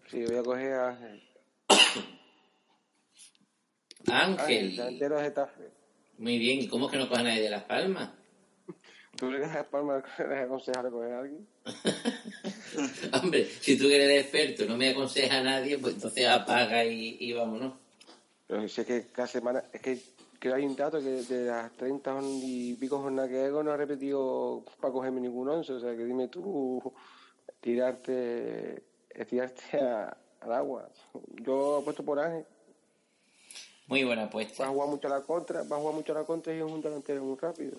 Sí, 0.09 0.25
voy 0.25 0.37
a 0.37 0.43
coger 0.43 0.73
a 0.75 0.89
Ángel. 0.89 1.23
Ángel. 4.07 4.77
de 4.77 5.23
Getafe. 5.23 5.71
Muy 6.19 6.39
bien, 6.39 6.61
¿y 6.61 6.69
cómo 6.69 6.87
es 6.87 6.93
que 6.93 6.99
no 6.99 7.09
coge 7.09 7.23
a 7.23 7.25
nadie 7.25 7.43
de 7.43 7.51
Las 7.51 7.65
Palmas? 7.65 8.11
¿Tú 9.17 9.31
le 9.31 9.41
das 9.41 9.57
a 9.57 9.69
Palma 9.69 10.03
le 10.19 10.39
aconsejar 10.39 10.87
a 10.87 10.91
coger 10.91 11.13
a 11.13 11.21
alguien? 11.21 11.49
Hombre, 13.21 13.47
si 13.47 13.77
tú 13.77 13.89
eres 13.89 14.11
el 14.11 14.19
experto 14.19 14.65
no 14.67 14.77
me 14.77 14.91
aconseja 14.91 15.39
a 15.39 15.43
nadie, 15.43 15.79
pues 15.79 15.95
entonces 15.95 16.29
apaga 16.29 16.85
y, 16.85 17.17
y 17.19 17.33
vámonos. 17.33 17.75
Pero 18.47 18.69
si 18.69 18.83
es 18.83 18.87
que 18.87 19.07
cada 19.13 19.27
semana, 19.27 19.65
es 19.73 19.81
que 19.81 19.99
creo 20.43 20.57
hay 20.57 20.65
un 20.67 20.75
dato 20.75 20.99
que 20.99 21.23
de 21.23 21.45
las 21.47 21.71
30 21.77 22.19
y 22.43 22.75
pico 22.75 22.99
jornadas 22.99 23.31
que 23.31 23.45
hago 23.45 23.63
no 23.63 23.71
ha 23.71 23.77
repetido 23.77 24.65
para 24.81 24.93
cogerme 24.93 25.21
ningún 25.21 25.49
once, 25.49 25.73
o 25.73 25.79
sea 25.79 25.95
que 25.97 26.05
dime 26.05 26.27
tú 26.27 26.83
tirarte, 27.61 28.83
estirarte 29.11 29.79
a- 29.79 30.17
al 30.41 30.53
agua. 30.53 30.89
Yo 31.45 31.77
apuesto 31.79 32.03
por 32.05 32.19
Ángel, 32.19 32.45
Muy 33.87 34.03
buena 34.03 34.23
va 34.23 34.27
a 34.27 34.31
apuesta. 34.31 34.67
jugar 34.67 34.89
mucho 34.89 35.07
a 35.07 35.11
la 35.11 35.21
contra, 35.23 35.63
va 35.63 35.77
a 35.77 35.81
jugar 35.81 35.95
mucho 35.95 36.11
a 36.13 36.17
la 36.17 36.25
contra 36.25 36.53
y 36.53 36.57
es 36.59 36.65
un 36.65 36.83
delantero 36.83 37.23
muy 37.23 37.37
rápido. 37.39 37.79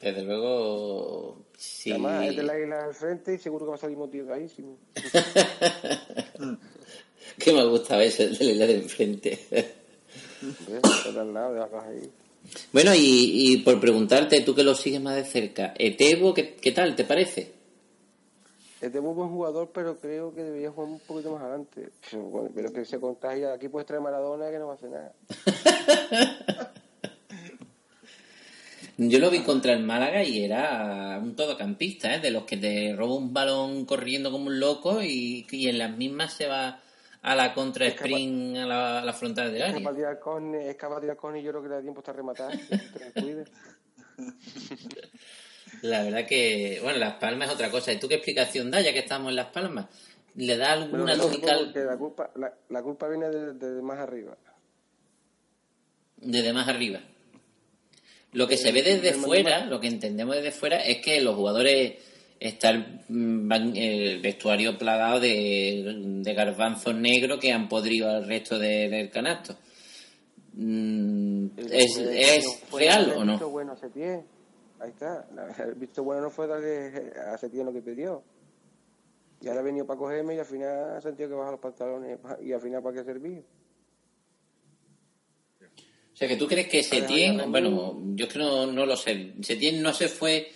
Desde 0.00 0.22
luego, 0.24 1.44
sí. 1.56 1.92
Además, 1.92 2.26
es 2.26 2.34
de 2.36 2.42
la 2.42 2.58
isla 2.58 2.86
del 2.86 2.94
frente 2.94 3.34
y 3.34 3.38
seguro 3.38 3.66
que 3.66 3.70
va 3.70 3.76
a 3.76 3.78
salir 3.78 3.96
motivadísimo. 3.96 4.78
que 7.38 7.52
me 7.52 7.60
ha 7.60 7.64
gustado 7.64 8.00
ese 8.00 8.28
de 8.28 8.44
la 8.44 8.50
isla 8.52 8.66
del 8.66 8.82
frente. 8.82 9.38
Bueno, 12.72 12.94
y, 12.94 13.52
y 13.52 13.56
por 13.58 13.80
preguntarte, 13.80 14.42
tú 14.42 14.54
que 14.54 14.62
lo 14.62 14.74
sigues 14.74 15.00
más 15.00 15.16
de 15.16 15.24
cerca, 15.24 15.74
Etebo, 15.78 16.34
¿qué, 16.34 16.54
qué 16.54 16.72
tal 16.72 16.94
te 16.94 17.04
parece? 17.04 17.52
Es 18.80 18.92
de 18.92 19.00
muy 19.00 19.14
buen 19.14 19.30
jugador, 19.30 19.70
pero 19.72 19.96
creo 19.98 20.34
que 20.34 20.42
debería 20.42 20.70
jugar 20.70 20.90
un 20.90 20.98
poquito 21.00 21.32
más 21.32 21.40
adelante. 21.42 21.88
Pero, 22.10 22.24
bueno, 22.24 22.50
pero 22.54 22.70
que 22.70 22.84
se 22.84 23.00
contagia. 23.00 23.54
Aquí 23.54 23.68
puedes 23.68 23.86
traer 23.86 24.02
Maradona 24.02 24.50
que 24.50 24.58
no 24.58 24.66
va 24.66 24.72
a 24.72 24.76
hacer 24.76 24.90
nada. 24.90 25.14
Yo 28.98 29.18
lo 29.20 29.30
vi 29.30 29.42
contra 29.42 29.72
el 29.72 29.82
Málaga 29.82 30.22
y 30.22 30.44
era 30.44 31.18
un 31.20 31.34
todocampista, 31.34 32.14
¿eh? 32.14 32.20
de 32.20 32.30
los 32.30 32.44
que 32.44 32.58
te 32.58 32.94
roba 32.94 33.14
un 33.14 33.32
balón 33.32 33.86
corriendo 33.86 34.30
como 34.30 34.48
un 34.48 34.60
loco 34.60 35.02
y, 35.02 35.46
y 35.50 35.68
en 35.68 35.78
las 35.78 35.96
mismas 35.96 36.34
se 36.34 36.46
va 36.46 36.80
a 37.24 37.34
la 37.34 37.54
contra 37.54 37.86
sprint 37.86 38.58
a 38.58 38.66
la, 38.66 38.98
a 39.00 39.04
la 39.04 39.12
frontal 39.14 39.50
del 39.50 39.62
área. 39.62 39.82
capaz 39.82 40.20
con, 40.20 40.54
es 40.54 40.76
capaz 40.76 41.00
de 41.00 41.16
con 41.16 41.34
y 41.36 41.42
yo 41.42 41.50
creo 41.52 41.62
que 41.62 41.68
le 41.70 41.74
da 41.76 41.80
tiempo 41.80 42.00
hasta 42.00 42.12
rematar. 42.12 42.52
La 45.82 46.02
verdad 46.04 46.26
que, 46.26 46.78
bueno, 46.82 46.98
Las 46.98 47.14
Palmas 47.14 47.48
es 47.48 47.54
otra 47.54 47.70
cosa. 47.70 47.92
¿Y 47.92 47.98
tú 47.98 48.08
qué 48.08 48.14
explicación 48.16 48.70
da 48.70 48.80
ya 48.80 48.92
que 48.92 49.00
estamos 49.00 49.30
en 49.30 49.36
Las 49.36 49.48
Palmas? 49.48 49.86
¿Le 50.36 50.56
da 50.56 50.76
Bueno, 50.76 51.04
alguna 51.06 51.16
no, 51.16 51.24
lógica 51.24 51.56
porque 51.58 51.80
la 51.80 51.96
culpa, 51.96 52.30
la, 52.36 52.54
la 52.68 52.82
culpa 52.82 53.08
viene 53.08 53.28
de, 53.30 53.54
de 53.54 53.82
más 53.82 53.98
arriba. 53.98 54.36
desde 56.16 56.52
más 56.52 56.68
arriba? 56.68 57.00
Lo 58.32 58.46
que 58.48 58.56
se 58.56 58.72
ve 58.72 58.82
desde 58.82 59.14
fuera, 59.14 59.64
lo 59.66 59.80
que 59.80 59.86
entendemos 59.86 60.36
desde 60.36 60.50
fuera, 60.50 60.78
es 60.78 60.98
que 60.98 61.20
los 61.20 61.36
jugadores 61.36 61.94
están 62.40 63.02
mm, 63.08 63.52
el 63.76 64.20
vestuario 64.20 64.76
plagado 64.78 65.20
de, 65.20 66.20
de 66.22 66.34
garbanzos 66.34 66.94
negros 66.94 67.38
que 67.40 67.52
han 67.52 67.68
podrido 67.68 68.10
al 68.10 68.26
resto 68.26 68.58
de- 68.58 68.88
del 68.88 69.10
canasto. 69.10 69.56
Mm, 70.54 71.46
¿Es, 71.70 71.96
es 71.98 72.62
real 72.72 73.12
o 73.16 73.24
no? 73.24 73.48
bueno. 73.50 73.74
Ahí 74.80 74.90
está. 74.90 75.26
El 75.64 75.74
visto 75.74 76.02
bueno 76.04 76.22
no 76.22 76.30
fue 76.30 76.46
darle 76.46 77.12
a 77.32 77.38
Setién 77.38 77.64
lo 77.64 77.72
que 77.72 77.80
pidió. 77.80 78.22
Y 79.40 79.48
ahora 79.48 79.60
ha 79.60 79.64
venido 79.64 79.86
para 79.86 79.98
cogerme 79.98 80.34
y 80.34 80.38
al 80.38 80.46
final 80.46 80.96
ha 80.96 81.00
sentido 81.00 81.28
que 81.28 81.34
baja 81.34 81.50
los 81.52 81.60
pantalones. 81.60 82.18
Y 82.42 82.52
al 82.52 82.60
final, 82.60 82.82
¿para 82.82 82.96
qué 82.96 83.04
servir? 83.04 83.42
O 86.12 86.16
sea, 86.16 86.28
que 86.28 86.36
tú 86.36 86.46
crees 86.46 86.68
que 86.68 86.82
Setién, 86.82 87.50
bueno, 87.50 88.00
yo 88.14 88.26
es 88.26 88.32
que 88.32 88.38
no, 88.38 88.66
no 88.66 88.86
lo 88.86 88.96
sé, 88.96 89.32
Setién 89.42 89.82
no 89.82 89.92
se 89.92 90.08
fue 90.08 90.48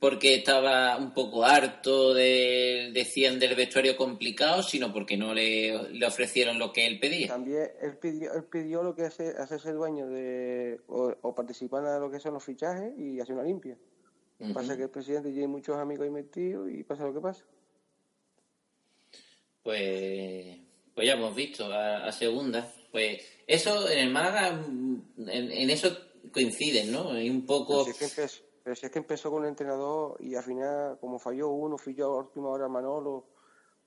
porque 0.00 0.34
estaba 0.36 0.96
un 0.96 1.12
poco 1.12 1.44
harto 1.44 2.14
de, 2.14 2.90
decían 2.92 3.38
del 3.38 3.54
vestuario 3.54 3.96
complicado, 3.96 4.62
sino 4.62 4.92
porque 4.92 5.16
no 5.16 5.34
le, 5.34 5.90
le 5.92 6.06
ofrecieron 6.06 6.58
lo 6.58 6.72
que 6.72 6.86
él 6.86 6.98
pedía. 6.98 7.28
También 7.28 7.70
él 7.82 7.98
pidió, 7.98 8.32
él 8.32 8.44
pidió 8.44 8.82
lo 8.82 8.94
que 8.94 9.02
hace 9.02 9.28
hacerse 9.38 9.72
dueño 9.72 10.06
de 10.08 10.80
o, 10.88 11.14
o 11.20 11.34
participar 11.34 11.84
en 11.84 12.00
lo 12.00 12.10
que 12.10 12.18
son 12.18 12.34
los 12.34 12.44
fichajes 12.44 12.98
y 12.98 13.20
hacer 13.20 13.34
una 13.34 13.44
limpia. 13.44 13.76
Ujú. 14.38 14.54
Pasa 14.54 14.76
que 14.76 14.84
el 14.84 14.90
presidente 14.90 15.30
tiene 15.30 15.48
muchos 15.48 15.76
amigos 15.76 16.04
ahí 16.04 16.10
metidos 16.10 16.70
y 16.70 16.82
pasa 16.82 17.04
lo 17.04 17.14
que 17.14 17.20
pasa. 17.20 17.44
Pues, 19.62 20.58
pues 20.94 21.06
ya 21.06 21.12
hemos 21.12 21.34
visto 21.34 21.66
a, 21.66 22.06
a 22.06 22.12
segunda. 22.12 22.72
Pues 22.90 23.22
eso 23.46 23.88
en 23.90 23.98
el 23.98 24.10
Málaga, 24.10 24.48
en, 24.48 25.04
en 25.52 25.70
eso 25.70 25.96
coinciden, 26.32 26.90
¿no? 26.90 27.12
Hay 27.12 27.28
un 27.28 27.44
poco... 27.44 27.86
Es 27.86 28.43
pero 28.64 28.74
si 28.74 28.86
es 28.86 28.90
que 28.92 28.98
empezó 28.98 29.30
con 29.30 29.42
un 29.42 29.48
entrenador 29.48 30.16
y 30.20 30.34
al 30.34 30.42
final, 30.42 30.98
como 30.98 31.18
falló 31.20 31.50
uno, 31.50 31.76
falló 31.78 32.06
a 32.14 32.18
última 32.20 32.48
hora 32.48 32.66
Manolo, 32.66 33.26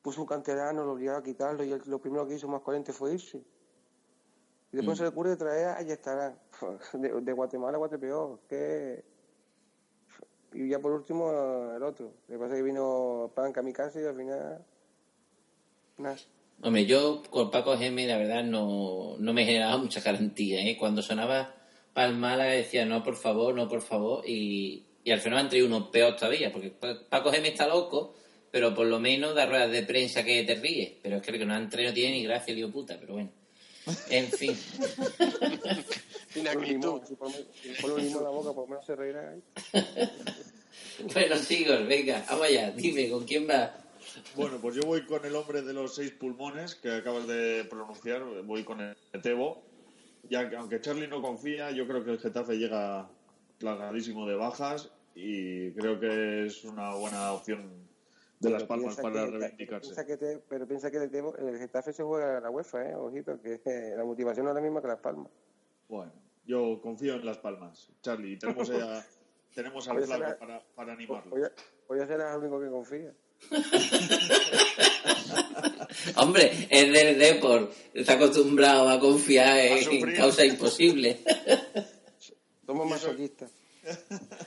puso 0.02 0.22
un 0.22 0.28
canterano, 0.28 0.86
lo 0.86 0.94
obligaba 0.94 1.18
a 1.18 1.24
quitarlo 1.24 1.64
y 1.64 1.72
él- 1.74 1.82
lo 1.88 2.00
primero 2.00 2.26
que 2.28 2.36
hizo 2.36 2.48
más 2.48 2.62
coherente 2.62 2.94
fue 2.94 3.14
irse. 3.16 3.40
Y 4.72 4.76
después 4.78 4.96
Mm. 4.96 5.00
se 5.00 5.04
le 5.04 5.10
ocurre 5.10 5.36
traer 5.36 5.68
a 5.70 5.80
estará 5.82 6.38
de, 6.94 7.22
de 7.22 7.34
Guatemala 7.34 7.76
a 7.76 7.80
Guatepeor, 7.80 8.40
que... 8.48 9.04
Y 10.54 10.70
ya 10.70 10.80
por 10.80 10.92
último 10.94 11.32
el 11.76 11.84
otro. 11.84 12.14
Lo 12.28 12.36
que 12.36 12.40
pasa 12.40 12.54
es 12.54 12.60
que 12.60 12.64
vino 12.64 13.32
Pan 13.36 13.52
Kamikaze 13.52 14.02
y 14.02 14.06
al 14.06 14.16
final... 14.16 14.66
Nada. 15.98 16.16
Hombre, 16.62 16.86
yo 16.86 17.22
con 17.30 17.52
Paco 17.52 17.76
Geme, 17.78 18.08
la 18.08 18.18
verdad, 18.18 18.44
no, 18.44 19.16
no 19.20 19.34
me 19.34 19.46
generaba 19.46 19.78
mucha 19.78 20.02
garantía. 20.02 20.62
¿eh? 20.62 20.78
Cuando 20.80 21.02
sonaba 21.02 21.54
para 21.98 22.10
el 22.10 22.16
Málaga 22.16 22.52
decía, 22.52 22.86
no, 22.86 23.04
por 23.04 23.16
favor, 23.16 23.56
no, 23.56 23.68
por 23.68 23.82
favor. 23.82 24.24
Y, 24.30 24.84
y 25.04 25.10
al 25.10 25.20
final 25.20 25.40
han 25.40 25.50
traído 25.50 25.66
uno 25.66 25.90
peor 25.90 26.16
todavía, 26.16 26.52
porque 26.52 26.70
Pa- 26.70 27.00
Paco 27.10 27.32
Geme 27.32 27.48
está 27.48 27.68
loco, 27.68 28.14
pero 28.52 28.76
por 28.76 28.86
lo 28.86 29.00
menos 29.00 29.34
da 29.34 29.48
ruedas 29.48 29.72
de 29.72 29.82
prensa 29.82 30.24
que 30.24 30.44
te 30.44 30.54
ríes. 30.54 30.92
Pero 31.02 31.16
es 31.18 31.24
que 31.24 31.32
el 31.32 31.40
que 31.40 31.46
no 31.48 31.56
han 31.56 31.68
traído 31.72 31.90
no 31.90 31.96
tiene 31.96 32.12
ni 32.18 32.24
gracia, 32.24 32.54
lío 32.54 32.72
puta, 32.72 32.98
pero 33.00 33.14
bueno. 33.14 33.32
En 34.12 34.28
fin. 34.28 34.56
Ponle 36.36 36.56
un 36.58 36.66
limón, 36.68 37.02
si 37.08 37.16
ponle- 37.16 37.46
si 37.64 37.82
ponle 37.82 37.96
un 37.96 38.02
limón 38.04 38.18
en 38.20 38.24
la 38.26 38.30
boca, 38.30 38.54
por 38.54 38.64
lo 38.66 38.68
menos 38.68 38.86
se 38.86 38.96
reirá 38.96 39.32
ahí. 39.32 39.42
bueno, 41.16 41.36
Sigor, 41.38 41.88
venga, 41.88 42.24
vamos 42.30 42.46
allá. 42.46 42.70
Dime, 42.72 43.10
¿con 43.10 43.26
quién 43.26 43.50
va? 43.50 43.76
Bueno, 44.36 44.60
pues 44.62 44.76
yo 44.76 44.84
voy 44.84 45.04
con 45.04 45.26
el 45.26 45.36
hombre 45.36 45.64
de 45.64 45.74
los 45.74 45.96
seis 45.96 46.12
pulmones 46.12 46.76
que 46.76 46.92
acabas 46.92 47.26
de 47.28 47.66
pronunciar, 47.68 48.24
voy 48.44 48.64
con 48.64 48.82
el 48.82 48.96
Tebo. 49.24 49.64
Ya 50.30 50.50
que 50.50 50.56
aunque 50.58 50.82
Charlie 50.82 51.08
no 51.08 51.22
confía, 51.22 51.72
yo 51.72 51.88
creo 51.88 52.04
que 52.04 52.12
el 52.12 52.20
Getafe 52.20 52.58
llega 52.58 53.10
plagadísimo 53.60 54.28
de 54.28 54.36
bajas 54.36 54.92
y 55.16 55.72
creo 55.72 56.00
que 56.00 56.46
es 56.46 56.64
una 56.66 56.94
buena 56.96 57.32
opción 57.34 57.88
de 58.40 58.50
Las 58.52 58.64
Pero 58.64 58.68
Palmas 58.68 58.96
para 58.98 59.26
que- 59.26 59.32
reivindicarse. 59.32 59.88
piensa 59.88 60.06
que 60.06 60.18
te- 60.18 60.38
pero 60.48 60.68
piensa 60.68 60.92
que 60.92 60.98
el, 60.98 61.10
Tebo- 61.10 61.36
el 61.40 61.58
Getafe 61.58 61.92
se 61.94 62.04
juega 62.04 62.38
a 62.38 62.42
la 62.42 62.50
UEFA, 62.52 62.90
¿eh? 62.90 62.96
Ojito, 62.96 63.40
que 63.42 63.60
la 63.98 64.04
motivación 64.04 64.46
no 64.46 64.52
es 64.52 64.56
la 64.56 64.62
misma 64.62 64.82
que 64.82 64.88
Las 64.90 65.00
Palmas. 65.00 65.32
Bueno, 65.90 66.12
yo 66.46 66.80
confío 66.82 67.16
en 67.16 67.26
Las 67.26 67.38
Palmas. 67.40 67.90
Charlie, 68.02 68.34
y 68.34 68.38
tenemos, 68.38 68.70
a, 68.72 69.04
tenemos 69.56 69.88
al 69.88 70.04
Flaco 70.04 70.38
para, 70.40 70.62
para 70.76 70.94
animarlo. 70.94 71.32
Voy 71.32 71.44
a, 71.44 71.52
voy 71.88 72.00
a 72.00 72.06
ser 72.06 72.20
el 72.22 72.38
único 72.38 72.60
que 72.62 72.70
confía. 72.70 73.14
Hombre, 76.16 76.68
es 76.70 76.94
del 76.94 77.18
Depor. 77.18 77.72
Está 77.94 78.14
acostumbrado 78.14 78.90
a 78.90 79.00
confiar 79.00 79.58
en, 79.60 79.84
sufrir. 79.84 80.16
causas 80.16 80.46
imposibles. 80.46 81.18
Somos 82.66 82.90
masoquistas. 82.90 83.52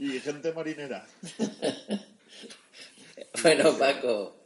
Y 0.00 0.20
gente 0.20 0.52
marinera. 0.52 1.04
bueno, 3.42 3.76
Paco. 3.76 4.36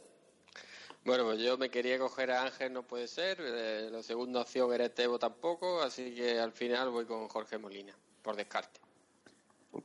Bueno, 1.05 1.25
pues 1.25 1.39
yo 1.41 1.59
me 1.59 1.69
quería 1.69 1.99
coger 1.99 2.31
a 2.31 2.41
Ángel, 2.43 2.73
no 2.73 2.81
puede 2.81 3.07
ser. 3.07 3.37
eh, 3.39 3.89
la 3.91 4.01
segunda 4.01 4.41
opción 4.41 4.73
era 4.73 4.85
Estevo 4.85 5.19
tampoco, 5.19 5.83
así 5.83 6.15
que 6.15 6.39
al 6.39 6.53
final 6.53 6.89
voy 6.89 7.05
con 7.05 7.27
Jorge 7.27 7.59
Molina, 7.59 7.95
por 8.23 8.35
descarte. 8.35 8.79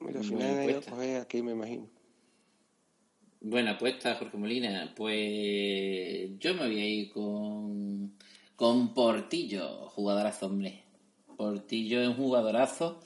Mira, 0.01 0.21
al 0.21 0.25
final 0.25 0.67
bien 0.67 0.81
yo 0.81 0.91
coger 0.91 1.21
aquí, 1.21 1.43
me 1.43 1.53
imagino. 1.53 1.87
Buena 3.41 3.73
apuesta, 3.73 4.15
Jorge 4.17 4.37
Molina. 4.37 4.93
Pues 4.97 6.31
yo 6.39 6.55
me 6.55 6.67
voy 6.67 6.81
a 6.81 6.87
ir 6.87 7.11
con, 7.11 8.13
con 8.57 8.93
Portillo, 8.95 9.89
jugadorazo, 9.91 10.47
hombre. 10.47 10.83
Portillo 11.37 12.01
es 12.03 12.09
un 12.09 12.15
jugadorazo. 12.17 13.01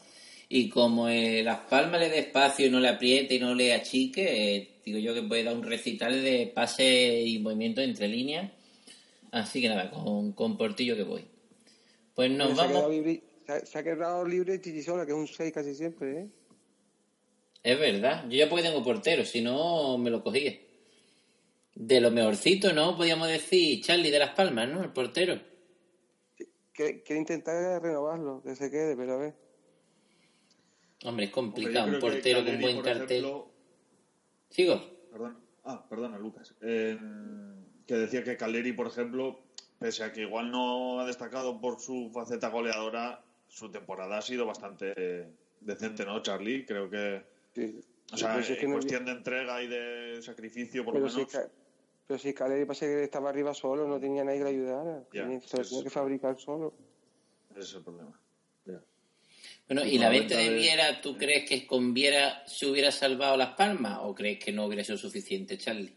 Y 0.49 0.69
como 0.69 1.09
eh, 1.09 1.43
Las 1.43 1.61
Palmas 1.61 2.01
le 2.01 2.11
dé 2.11 2.19
espacio 2.21 2.67
y 2.67 2.71
no 2.71 2.81
le 2.81 2.89
apriete 2.89 3.37
y 3.37 3.39
no 3.41 3.55
le 3.55 3.73
achique, 3.73 4.57
eh, 4.57 4.69
digo 4.85 4.99
yo 4.99 5.15
que 5.15 5.23
puede 5.23 5.45
dar 5.45 5.57
un 5.57 5.63
recital 5.63 6.23
de 6.23 6.51
pase 6.55 7.23
y 7.23 7.39
movimiento 7.39 7.81
entre 7.81 8.09
líneas. 8.09 8.51
Así 9.31 9.63
que 9.63 9.69
nada, 9.69 9.91
con, 9.91 10.33
con 10.33 10.57
Portillo 10.59 10.95
que 10.97 11.05
voy. 11.05 11.25
Pues 12.15 12.31
nos 12.31 12.49
Oye, 12.49 12.57
se, 12.57 12.61
ha 12.63 12.67
vamos. 12.67 12.91
libre, 12.91 13.23
se, 13.47 13.53
ha, 13.53 13.61
se 13.65 13.79
ha 13.79 13.83
quedado 13.83 14.27
libre 14.27 14.61
Chichisola, 14.61 15.07
que 15.07 15.13
es 15.13 15.19
un 15.19 15.27
6 15.27 15.53
casi 15.53 15.75
siempre, 15.75 16.21
¿eh? 16.21 16.29
Es 17.63 17.79
verdad, 17.79 18.25
yo 18.29 18.37
ya 18.37 18.49
porque 18.49 18.65
tengo 18.65 18.83
portero, 18.83 19.25
si 19.25 19.41
no 19.41 19.97
me 19.99 20.11
lo 20.11 20.23
cogía. 20.23 20.59
De 21.75 22.01
lo 22.01 22.11
mejorcito, 22.11 22.73
¿no? 22.73 22.97
Podríamos 22.97 23.29
decir 23.29 23.83
Charlie 23.83 24.11
de 24.11 24.19
Las 24.19 24.35
Palmas, 24.35 24.69
¿no? 24.69 24.83
El 24.83 24.91
portero. 24.91 25.41
Quiere 26.73 27.17
intentar 27.17 27.81
renovarlo, 27.83 28.43
que 28.43 28.57
se 28.57 28.71
quede, 28.71 28.97
pero 28.97 29.15
a 29.15 29.17
ver. 29.19 29.35
Hombre, 31.05 31.27
es 31.27 31.31
Hombre, 31.31 31.31
complicado, 31.31 31.87
un 31.87 31.95
que 31.95 31.99
portero 32.01 32.45
con 32.45 32.61
buen 32.61 32.81
cartel. 32.83 33.19
ejemplo, 33.19 33.51
¿Sigo? 34.51 34.83
Perdón. 35.11 35.39
Ah, 35.65 35.87
perdona, 35.89 36.19
Lucas. 36.19 36.55
Eh, 36.61 36.99
que 37.87 37.95
decía 37.95 38.23
que 38.25 38.37
Caleri, 38.37 38.73
por 38.73 38.87
ejemplo, 38.89 39.41
pese 39.79 40.05
a 40.05 40.13
que 40.13 40.23
igual 40.23 40.51
no 40.51 41.01
ha 41.01 41.07
destacado 41.07 41.61
por 41.61 41.81
su 41.81 42.11
faceta 42.13 42.49
goleadora, 42.49 43.23
su 43.49 43.71
temporada 43.71 44.19
ha 44.19 44.23
sido 44.23 44.47
bastante 44.47 45.33
decente, 45.61 46.05
¿no, 46.05 46.21
Charlie? 46.23 46.65
Creo 46.67 46.91
que. 46.91 47.32
Sí. 47.55 47.81
O 48.13 48.17
sea, 48.17 48.39
es 48.39 48.47
que 48.47 48.61
en 48.65 48.71
no- 48.71 48.77
cuestión 48.77 49.05
de 49.05 49.13
entrega 49.13 49.63
y 49.63 49.69
de 49.69 50.21
sacrificio, 50.23 50.85
por 50.85 50.99
lo 50.99 51.09
si, 51.09 51.19
menos. 51.19 51.33
Pero 52.07 52.19
si 52.19 52.35
Caleri 52.35 52.65
pasa 52.67 52.85
que 52.87 53.05
estaba 53.05 53.31
arriba 53.31 53.55
solo, 53.55 53.87
no 53.87 53.99
tenía 53.99 54.23
nadie 54.25 54.39
que 54.39 54.45
le 54.45 54.51
ayudara. 54.51 55.05
Ya, 55.13 55.23
Tenía- 55.23 55.41
se 55.41 55.57
lo 55.57 55.63
tenía 55.65 55.85
que 55.85 55.91
fabricar 55.91 56.39
solo. 56.39 56.75
Ese 57.53 57.61
es 57.61 57.75
el 57.75 57.83
problema. 57.83 58.21
Ya. 58.67 58.83
Bueno, 59.69 59.85
Y 59.87 59.95
¿y 59.95 59.99
la 59.99 60.09
venta 60.11 60.37
de 60.37 60.51
Viera, 60.55 61.01
tú 61.01 61.17
crees 61.17 61.49
que 61.49 61.67
con 61.67 61.95
Viera 61.95 62.47
se 62.47 62.67
hubiera 62.67 62.91
salvado 62.91 63.37
Las 63.37 63.55
Palmas 63.55 64.01
o 64.03 64.15
crees 64.15 64.43
que 64.45 64.53
no 64.53 64.67
hubiera 64.67 64.85
sido 64.85 64.99
suficiente, 64.99 65.57
Charlie? 65.57 65.95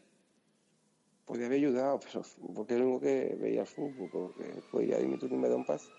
Podría 1.26 1.48
haber 1.48 1.58
ayudado, 1.58 2.00
pero 2.00 2.24
porque 2.54 2.76
es 2.76 2.80
lo 2.80 2.86
único 2.86 3.02
que 3.02 3.36
veía 3.40 3.62
el 3.62 3.68
fútbol, 3.68 4.10
porque 4.12 4.62
podía 4.72 5.00
dime 5.00 5.18
tú 5.18 5.28
que 5.28 5.36
me 5.36 5.50
da 5.50 5.56
un 5.56 5.66
pase. 5.66 5.90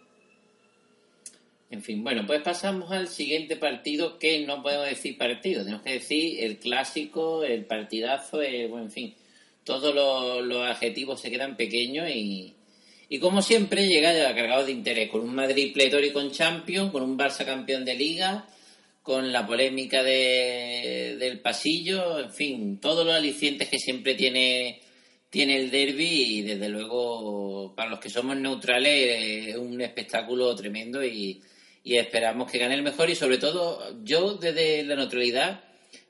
En 1.68 1.82
fin, 1.82 2.04
bueno, 2.04 2.24
pues 2.26 2.42
pasamos 2.42 2.92
al 2.92 3.08
siguiente 3.08 3.56
partido 3.56 4.18
que 4.18 4.46
no 4.46 4.62
podemos 4.62 4.86
decir 4.86 5.18
partido, 5.18 5.64
tenemos 5.64 5.82
que 5.82 5.94
decir 5.94 6.44
el 6.44 6.58
clásico, 6.58 7.42
el 7.42 7.64
partidazo, 7.64 8.40
el, 8.40 8.68
bueno, 8.68 8.86
en 8.86 8.92
fin, 8.92 9.14
todos 9.64 9.92
los, 9.92 10.62
adjetivos 10.68 11.20
se 11.20 11.30
quedan 11.30 11.56
pequeños 11.56 12.08
y, 12.08 12.54
y 13.08 13.18
como 13.18 13.42
siempre 13.42 13.88
llega 13.88 14.12
ya 14.12 14.32
cargado 14.32 14.64
de 14.64 14.72
interés, 14.72 15.10
con 15.10 15.22
un 15.22 15.34
Madrid 15.34 15.72
pletórico 15.72 16.20
en 16.20 16.30
Champions, 16.30 16.92
con 16.92 17.02
un 17.02 17.18
Barça 17.18 17.44
campeón 17.44 17.84
de 17.84 17.96
Liga, 17.96 18.46
con 19.02 19.32
la 19.32 19.44
polémica 19.44 20.04
de, 20.04 21.16
del 21.18 21.40
pasillo, 21.40 22.20
en 22.20 22.32
fin, 22.32 22.78
todos 22.78 23.04
los 23.04 23.14
alicientes 23.16 23.68
que 23.68 23.80
siempre 23.80 24.14
tiene, 24.14 24.80
tiene 25.30 25.56
el 25.56 25.72
derby 25.72 26.38
y 26.38 26.42
desde 26.42 26.68
luego 26.68 27.74
para 27.74 27.90
los 27.90 27.98
que 27.98 28.08
somos 28.08 28.36
neutrales 28.36 29.48
es 29.48 29.56
un 29.56 29.80
espectáculo 29.80 30.54
tremendo 30.54 31.04
y, 31.04 31.42
y 31.87 31.99
esperamos 31.99 32.51
que 32.51 32.59
gane 32.59 32.74
el 32.74 32.82
mejor 32.82 33.09
y 33.09 33.14
sobre 33.14 33.39
todo 33.39 34.03
yo 34.03 34.34
desde 34.34 34.82
la 34.82 34.97
neutralidad 34.97 35.62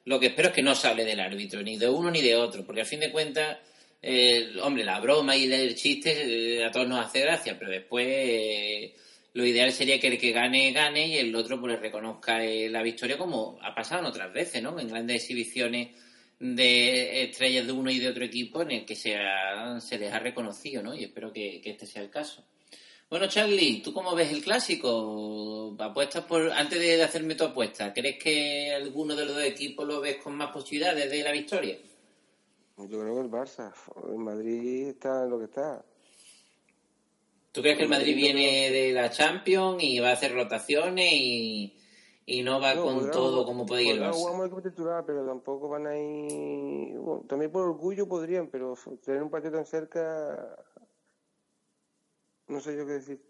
lo 0.06 0.18
que 0.18 0.28
espero 0.28 0.48
es 0.48 0.54
que 0.54 0.62
no 0.62 0.74
se 0.74 0.88
hable 0.88 1.04
del 1.04 1.20
árbitro, 1.20 1.60
ni 1.62 1.76
de 1.76 1.86
uno 1.90 2.10
ni 2.10 2.22
de 2.22 2.34
otro, 2.34 2.64
porque 2.64 2.80
al 2.80 2.86
fin 2.86 3.00
de 3.00 3.10
cuentas, 3.10 3.58
eh, 4.00 4.52
hombre, 4.62 4.84
la 4.84 5.00
broma 5.00 5.36
y 5.36 5.52
el 5.52 5.74
chiste 5.74 6.60
eh, 6.60 6.64
a 6.64 6.70
todos 6.70 6.88
nos 6.88 7.04
hace 7.04 7.20
gracia, 7.20 7.58
pero 7.58 7.70
después 7.70 8.06
eh, 8.08 8.94
lo 9.34 9.44
ideal 9.44 9.70
sería 9.70 10.00
que 10.00 10.06
el 10.06 10.16
que 10.18 10.32
gane, 10.32 10.72
gane 10.72 11.08
y 11.08 11.18
el 11.18 11.34
otro 11.36 11.60
pues 11.60 11.78
reconozca 11.78 12.42
eh, 12.42 12.70
la 12.70 12.82
victoria 12.82 13.18
como 13.18 13.58
ha 13.60 13.74
pasado 13.74 14.00
en 14.00 14.06
otras 14.06 14.32
veces, 14.32 14.62
¿no? 14.62 14.78
En 14.80 14.88
grandes 14.88 15.16
exhibiciones 15.22 15.88
de 16.38 17.24
estrellas 17.24 17.66
de 17.66 17.72
uno 17.72 17.90
y 17.90 17.98
de 17.98 18.08
otro 18.08 18.24
equipo 18.24 18.62
en 18.62 18.70
el 18.70 18.84
que 18.86 18.94
se, 18.94 19.16
ha- 19.16 19.78
se 19.80 19.98
les 19.98 20.12
ha 20.12 20.20
reconocido, 20.20 20.82
¿no? 20.82 20.94
Y 20.94 21.04
espero 21.04 21.32
que, 21.32 21.60
que 21.60 21.70
este 21.70 21.84
sea 21.84 22.00
el 22.02 22.10
caso. 22.10 22.44
Bueno, 23.08 23.28
Charlie, 23.28 23.82
¿tú 23.82 23.92
cómo 23.92 24.14
ves 24.16 24.32
el 24.32 24.42
clásico? 24.42 25.76
¿Apuestas 25.78 26.24
por, 26.24 26.50
antes 26.50 26.78
de 26.80 27.02
hacerme 27.02 27.36
tu 27.36 27.44
apuesta, 27.44 27.92
¿crees 27.92 28.18
que 28.20 28.72
alguno 28.74 29.14
de 29.14 29.24
los 29.26 29.34
dos 29.36 29.44
equipos 29.44 29.86
lo 29.86 30.00
ves 30.00 30.16
con 30.16 30.34
más 30.36 30.50
posibilidades 30.50 31.08
de 31.10 31.22
la 31.22 31.30
victoria? 31.30 31.78
Yo 32.78 32.86
creo 33.00 33.14
que 33.14 33.20
el 33.20 33.30
Barça, 33.30 33.72
el 34.08 34.18
Madrid 34.18 34.88
está 34.88 35.22
en 35.22 35.30
lo 35.30 35.38
que 35.38 35.44
está. 35.44 35.84
¿Tú 37.52 37.62
crees 37.62 37.76
que 37.78 37.84
el 37.84 37.88
Madrid 37.88 38.14
viene 38.16 38.70
de 38.70 38.92
la 38.92 39.08
Champions 39.08 39.82
y 39.82 39.98
va 40.00 40.10
a 40.10 40.12
hacer 40.12 40.34
rotaciones 40.34 41.10
y, 41.12 41.74
y 42.26 42.42
no 42.42 42.60
va 42.60 42.74
No, 42.74 42.82
con 42.84 42.96
podrá- 42.98 43.12
todo 43.12 43.46
como 43.46 43.64
puede 43.64 43.84
ir 43.84 43.92
el 43.92 44.00
Barça? 44.02 44.12
jugar 44.14 44.32
con 44.32 44.40
el 44.42 44.46
equipo 44.48 44.62
titular, 44.68 45.04
pero 45.06 45.24
tampoco 45.24 45.68
van 45.68 45.86
a 45.86 45.96
ir... 45.96 46.98
bueno, 46.98 47.24
también 47.28 47.50
por 47.52 47.62
orgullo 47.62 48.06
podrían, 48.08 48.48
pero 48.48 48.74
tener 49.04 49.22
un 49.22 49.30
partido 49.30 49.52
tan 49.54 49.64
cerca... 49.64 50.56
No 52.48 52.60
sé 52.60 52.76
yo 52.76 52.86
qué 52.86 52.92
decirte. 52.92 53.24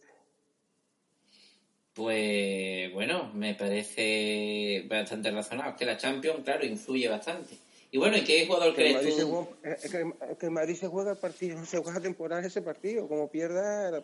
Pues 1.94 2.92
bueno, 2.92 3.30
me 3.34 3.54
parece 3.54 4.84
bastante 4.88 5.30
razonable. 5.30 5.70
Es 5.72 5.76
que 5.78 5.86
la 5.86 5.96
Champions, 5.96 6.40
claro, 6.44 6.66
influye 6.66 7.08
bastante. 7.08 7.56
Y 7.90 7.96
bueno, 7.98 8.18
¿y 8.18 8.24
qué 8.24 8.46
jugador 8.46 8.74
Que 8.74 8.82
crees 8.82 8.94
Madrid 8.96 9.12
tú? 9.20 9.28
juega- 9.62 9.76
es, 9.76 9.90
que, 9.90 10.12
es 10.32 10.38
que 10.38 10.46
el 10.46 10.52
Madrid 10.52 10.74
se 10.74 10.88
juega 10.88 11.12
el 11.12 11.16
partido, 11.18 11.56
se 11.64 11.78
juega 11.78 12.00
temporada 12.00 12.46
ese 12.46 12.60
partido. 12.60 13.08
Como 13.08 13.30
pierda, 13.30 13.90
la, 13.90 14.02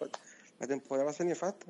la 0.60 0.66
temporada 0.66 1.04
va 1.04 1.10
a 1.10 1.14
ser 1.14 1.26
nefasta. 1.26 1.66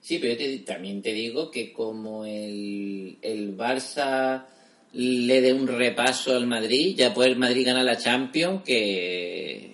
Sí, 0.00 0.18
pero 0.18 0.32
yo 0.32 0.38
te- 0.38 0.58
también 0.64 1.00
te 1.02 1.12
digo 1.12 1.50
que 1.50 1.72
como 1.72 2.24
el, 2.24 3.18
el 3.22 3.56
Barça 3.56 4.44
le 4.92 5.40
dé 5.40 5.52
un 5.52 5.68
repaso 5.68 6.34
al 6.34 6.48
Madrid, 6.48 6.96
ya 6.96 7.14
puede 7.14 7.30
el 7.30 7.36
Madrid 7.38 7.64
ganar 7.66 7.84
la 7.84 7.96
Champions, 7.96 8.62
que, 8.64 9.69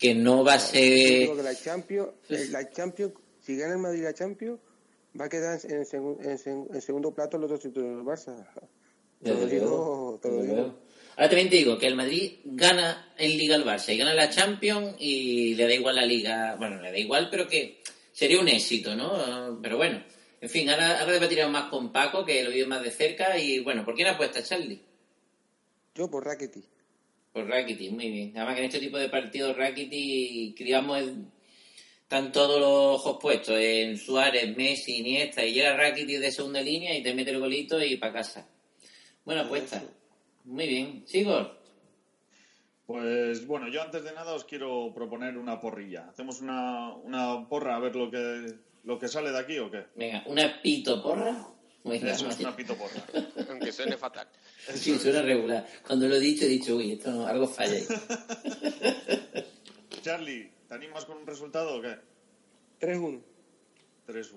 que 0.00 0.14
no 0.14 0.42
va 0.42 0.54
a 0.54 0.56
Yo 0.56 0.62
ser... 0.66 1.36
que 1.36 1.42
la 1.42 1.54
Champions, 1.54 2.08
eh, 2.30 2.46
la 2.50 2.70
Champions, 2.70 3.12
si 3.40 3.56
gana 3.56 3.74
el 3.74 3.78
Madrid 3.78 4.02
la 4.02 4.14
Champions, 4.14 4.58
va 5.20 5.26
a 5.26 5.28
quedar 5.28 5.60
en, 5.64 5.76
en 5.76 5.84
seg- 5.84 6.74
en 6.74 6.80
segundo 6.80 7.12
plato 7.14 7.36
los 7.38 7.50
dos 7.50 7.60
títulos 7.60 7.90
del 7.96 8.04
Barça. 8.04 8.46
Te 9.22 9.34
lo 9.34 9.46
digo, 9.46 10.18
te 10.22 10.28
lo 10.30 10.42
digo. 10.42 10.74
Ahora 11.16 11.28
también 11.28 11.50
te 11.50 11.56
digo 11.56 11.76
que 11.76 11.86
el 11.86 11.96
Madrid 11.96 12.38
gana 12.44 13.12
en 13.18 13.36
Liga 13.36 13.56
al 13.56 13.64
Barça 13.64 13.92
y 13.92 13.98
gana 13.98 14.14
la 14.14 14.30
Champions 14.30 14.96
y 14.98 15.54
le 15.54 15.64
da 15.66 15.74
igual 15.74 15.96
la 15.96 16.06
Liga. 16.06 16.56
Bueno, 16.56 16.80
le 16.80 16.90
da 16.90 16.98
igual, 16.98 17.28
pero 17.30 17.46
que 17.46 17.82
sería 18.12 18.40
un 18.40 18.48
éxito, 18.48 18.94
¿no? 18.96 19.58
Pero 19.60 19.76
bueno, 19.76 20.02
en 20.40 20.48
fin, 20.48 20.70
ahora, 20.70 21.00
ahora 21.00 21.12
debatiremos 21.12 21.52
más 21.52 21.68
con 21.68 21.92
Paco, 21.92 22.24
que 22.24 22.42
lo 22.42 22.50
vive 22.50 22.66
más 22.66 22.82
de 22.82 22.90
cerca. 22.90 23.36
Y 23.38 23.58
bueno, 23.60 23.84
¿por 23.84 23.94
quién 23.94 24.08
apuesta, 24.08 24.42
Charlie? 24.42 24.80
Yo 25.94 26.08
por 26.08 26.24
Rakitic. 26.24 26.64
Por 27.32 27.46
Rakitic, 27.48 27.92
muy 27.92 28.10
bien. 28.10 28.32
Además 28.36 28.54
que 28.54 28.60
en 28.60 28.66
este 28.66 28.80
tipo 28.80 28.98
de 28.98 29.08
partidos 29.08 29.56
Rakitic, 29.56 30.58
digamos, 30.58 30.98
es- 31.00 31.12
están 32.02 32.32
todos 32.32 32.58
los 32.58 32.96
ojos 33.00 33.18
puestos 33.20 33.56
en 33.56 33.96
Suárez, 33.96 34.56
Messi, 34.56 34.98
Iniesta, 34.98 35.44
y 35.44 35.52
llega 35.52 35.76
Rakitic 35.76 36.18
de 36.18 36.32
segunda 36.32 36.60
línea 36.60 36.96
y 36.96 37.02
te 37.04 37.14
mete 37.14 37.30
el 37.30 37.38
golito 37.38 37.80
y 37.82 37.96
para 37.98 38.14
casa. 38.14 38.48
Buena 39.24 39.42
apuesta. 39.42 39.80
Muy 40.44 40.66
bien. 40.66 41.02
Sigor. 41.06 41.56
Pues 42.86 43.46
bueno, 43.46 43.68
yo 43.68 43.82
antes 43.82 44.02
de 44.02 44.12
nada 44.12 44.34
os 44.34 44.44
quiero 44.44 44.92
proponer 44.92 45.38
una 45.38 45.60
porrilla. 45.60 46.08
¿Hacemos 46.08 46.40
una, 46.40 46.92
una 46.94 47.48
porra 47.48 47.76
a 47.76 47.78
ver 47.78 47.94
lo 47.94 48.10
que, 48.10 48.54
lo 48.82 48.98
que 48.98 49.06
sale 49.06 49.30
de 49.30 49.38
aquí 49.38 49.58
o 49.58 49.70
qué? 49.70 49.84
Venga, 49.94 50.24
una 50.26 50.60
pito 50.60 51.00
porra. 51.00 51.46
Venga, 51.84 52.12
Eso 52.12 52.28
es 52.28 52.38
una 52.40 52.54
pito 52.54 52.74
porra. 52.76 53.02
Aunque 53.48 53.72
suene 53.72 53.96
fatal. 53.96 54.28
Sí, 54.74 54.98
suena 54.98 55.22
regular. 55.22 55.66
Cuando 55.86 56.06
lo 56.06 56.16
he 56.16 56.20
dicho, 56.20 56.44
he 56.44 56.48
dicho, 56.48 56.76
uy, 56.76 56.92
esto 56.92 57.10
no, 57.10 57.26
algo 57.26 57.46
falla 57.48 57.74
ahí. 57.74 57.86
Charlie, 60.02 60.50
¿te 60.68 60.74
animas 60.74 61.04
con 61.06 61.16
un 61.16 61.26
resultado 61.26 61.78
o 61.78 61.82
qué? 61.82 61.96
3-1. 62.80 63.20
3-1. 64.06 64.32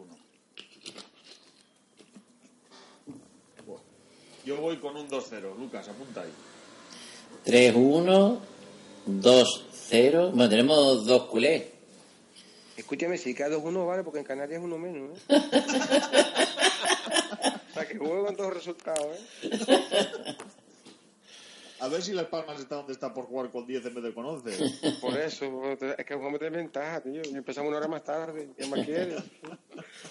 Bueno, 3.66 3.82
Yo 4.46 4.58
voy 4.58 4.78
con 4.78 4.96
un 4.96 5.10
2-0. 5.10 5.58
Lucas, 5.58 5.88
apunta 5.89 6.22
ahí. 6.22 6.32
3-1, 7.46 8.39
2-0. 9.08 10.30
Bueno, 10.32 10.50
tenemos 10.50 11.06
dos 11.06 11.24
culés. 11.26 11.66
Escúchame, 12.76 13.18
si 13.18 13.36
cada 13.36 13.58
2-1 13.58 13.86
vale, 13.86 14.04
porque 14.04 14.20
en 14.20 14.26
Canarias 14.26 14.60
es 14.60 14.66
uno 14.66 14.78
menos, 14.78 15.20
¿eh? 15.30 15.41
que 17.94 18.00
juego 18.00 18.26
con 18.26 18.36
todos 18.36 18.50
los 18.50 18.58
resultados, 18.58 19.08
¿eh? 19.08 20.36
A 21.80 21.89
ver 21.89 22.02
si 22.02 22.14
Las 22.14 22.28
Palmas 22.28 22.62
está 22.62 22.76
donde 22.76 22.94
está 22.94 23.14
por 23.14 23.26
jugar 23.26 23.52
con 23.52 23.68
10 23.68 23.86
en 23.86 23.96
vez 23.96 24.04
de 24.06 24.14
con 24.14 24.26
11. 24.26 24.96
Por 25.02 25.18
eso, 25.20 25.70
es 25.74 26.06
que 26.06 26.16
jugamos 26.16 26.39
de 26.39 26.50
ventaja, 26.50 27.02
tío. 27.02 27.22
Y 27.30 27.36
empezamos 27.36 27.68
una 27.68 27.80
hora 27.80 27.89
más 27.89 28.06
tarde. 28.06 28.52
¿Qué 28.58 28.66
más 28.68 28.86
quieres? 28.86 29.22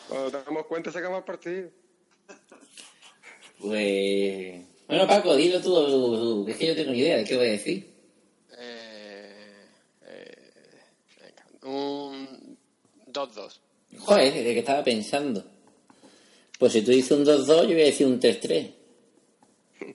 Cuando 0.07 0.31
nos 0.31 0.45
damos 0.45 0.67
cuenta, 0.67 0.93
sacamos 0.93 1.21
el 1.21 1.25
partido. 1.25 1.71
Pues. 3.59 4.65
Bueno, 4.87 5.07
Paco, 5.07 5.35
dilo 5.35 5.63
tú, 5.63 6.45
es 6.47 6.57
que 6.59 6.67
yo 6.67 6.75
tengo 6.75 6.93
ni 6.93 6.99
idea 6.99 7.17
de 7.17 7.25
qué 7.25 7.37
voy 7.39 7.47
a 7.47 7.53
decir. 7.53 7.91
Eh, 8.59 9.67
eh, 10.03 10.37
venga, 11.23 11.75
un 11.75 12.59
2-2. 13.11 13.61
Joder, 13.99 14.35
de 14.35 14.43
que 14.53 14.59
estaba 14.59 14.85
pensando. 14.85 15.52
Pues 16.63 16.75
si 16.75 16.83
tú 16.83 16.93
dices 16.93 17.11
un 17.11 17.25
2-2, 17.25 17.47
yo 17.63 17.73
voy 17.75 17.83
a 17.83 17.87
decir 17.87 18.07
un 18.07 18.21
3-3. 18.21 18.71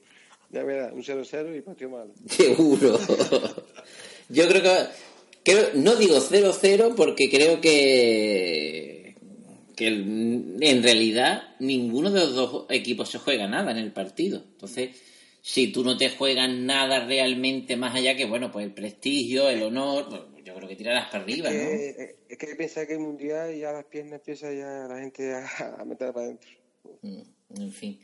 Ya 0.50 0.64
verás, 0.64 0.92
un 0.92 1.02
0-0 1.02 1.58
y 1.58 1.62
partido 1.62 1.90
malo. 1.92 2.12
Seguro. 2.30 3.00
Yo 4.28 4.48
creo 4.50 4.62
que. 4.64 4.78
creo- 5.46 5.70
no 5.76 5.96
digo 5.96 6.18
0-0 6.20 6.94
porque 6.96 7.30
creo 7.30 7.62
que. 7.62 9.16
que 9.78 9.88
el- 9.88 10.58
en 10.60 10.84
realidad 10.84 11.56
ninguno 11.60 12.12
de 12.12 12.20
los 12.20 12.36
dos 12.36 12.66
equipos 12.70 13.08
se 13.10 13.18
juega 13.20 13.48
nada 13.48 13.72
en 13.72 13.78
el 13.78 13.94
partido. 13.94 14.44
Entonces, 14.54 14.90
si 15.42 15.72
tú 15.72 15.86
no 15.86 15.96
te 15.98 16.10
juegas 16.10 16.50
nada 16.50 17.06
realmente 17.06 17.78
más 17.78 17.96
allá 17.96 18.18
que, 18.18 18.26
bueno, 18.26 18.52
pues 18.52 18.66
el 18.66 18.74
prestigio, 18.74 19.50
el 19.50 19.64
honor, 19.64 20.30
yo 20.44 20.54
creo 20.56 20.68
que 20.68 20.76
tirarás 20.76 21.10
para 21.12 21.24
arriba, 21.24 21.50
¿no? 21.50 21.56
Eh, 21.60 22.16
es 22.28 22.38
que 22.38 22.56
pensar 22.56 22.88
que 22.88 22.94
el 22.94 23.00
mundial 23.00 23.56
ya 23.58 23.72
las 23.72 23.86
piernas 23.86 24.20
empieza 24.20 24.52
ya 24.54 24.88
la 24.90 25.00
gente 25.00 25.34
a, 25.34 25.46
a 25.80 25.86
meter 25.86 26.12
para 26.12 26.26
adentro. 26.26 26.50
Mm, 27.02 27.22
En 27.62 27.72
fin. 27.72 28.00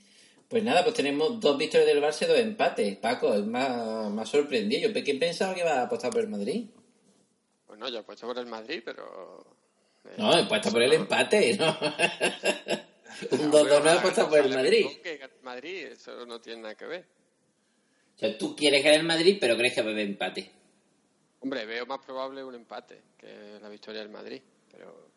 Pues 0.48 0.64
nada, 0.64 0.84
pues 0.84 0.96
tenemos 0.96 1.40
dos 1.40 1.58
victorias 1.58 1.88
del 1.88 2.02
Barça 2.04 2.24
y 2.24 2.28
dos 2.28 2.38
empates. 2.38 2.98
Paco, 2.98 3.34
es 3.34 3.46
más, 3.46 4.12
más 4.12 4.30
sorprendido. 4.30 4.90
Yo 4.90 5.04
¿quién 5.04 5.18
pensaba 5.20 5.54
que 5.56 5.62
iba 5.62 5.80
a 5.80 5.84
apostar 5.84 6.12
por 6.12 6.22
el 6.22 6.28
Madrid? 6.28 6.66
Bueno, 7.68 7.90
yo 7.90 8.00
he 8.00 8.04
puesto 8.04 8.28
por 8.28 8.38
el 8.38 8.46
Madrid, 8.46 8.82
pero... 8.86 9.46
eh, 10.06 10.14
No, 10.18 10.38
he 10.38 10.46
puesto 10.46 10.72
por 10.72 10.84
el 10.84 10.94
empate, 10.94 11.58
¿no? 11.58 11.66
Un 13.32 13.52
2-2 13.52 13.52
no, 13.52 13.52
no 13.52 13.76
he 13.76 13.82
una 13.82 14.02
puesto 14.02 14.26
cosa 14.26 14.30
por 14.30 14.40
el 14.40 14.54
Madrid. 14.54 14.86
que 15.02 15.20
Madrid, 15.42 15.86
eso 15.88 16.26
no 16.26 16.40
tiene 16.40 16.62
nada 16.62 16.76
que 16.76 16.86
ver. 16.86 17.06
O 18.16 18.20
sea, 18.20 18.38
tú 18.38 18.56
quieres 18.56 18.84
ganar 18.84 19.00
el 19.00 19.06
Madrid, 19.08 19.38
pero 19.42 19.58
crees 19.58 19.74
que 19.74 19.82
va 19.82 19.90
a 19.90 19.92
haber 19.94 20.06
empate. 20.08 20.52
Hombre, 21.40 21.66
veo 21.66 21.86
más 21.86 22.00
probable 22.06 22.44
un 22.44 22.56
empate 22.56 23.02
que 23.18 23.60
la 23.62 23.70
victoria 23.70 24.02
del 24.02 24.10
Madrid, 24.10 24.42
pero, 24.72 25.10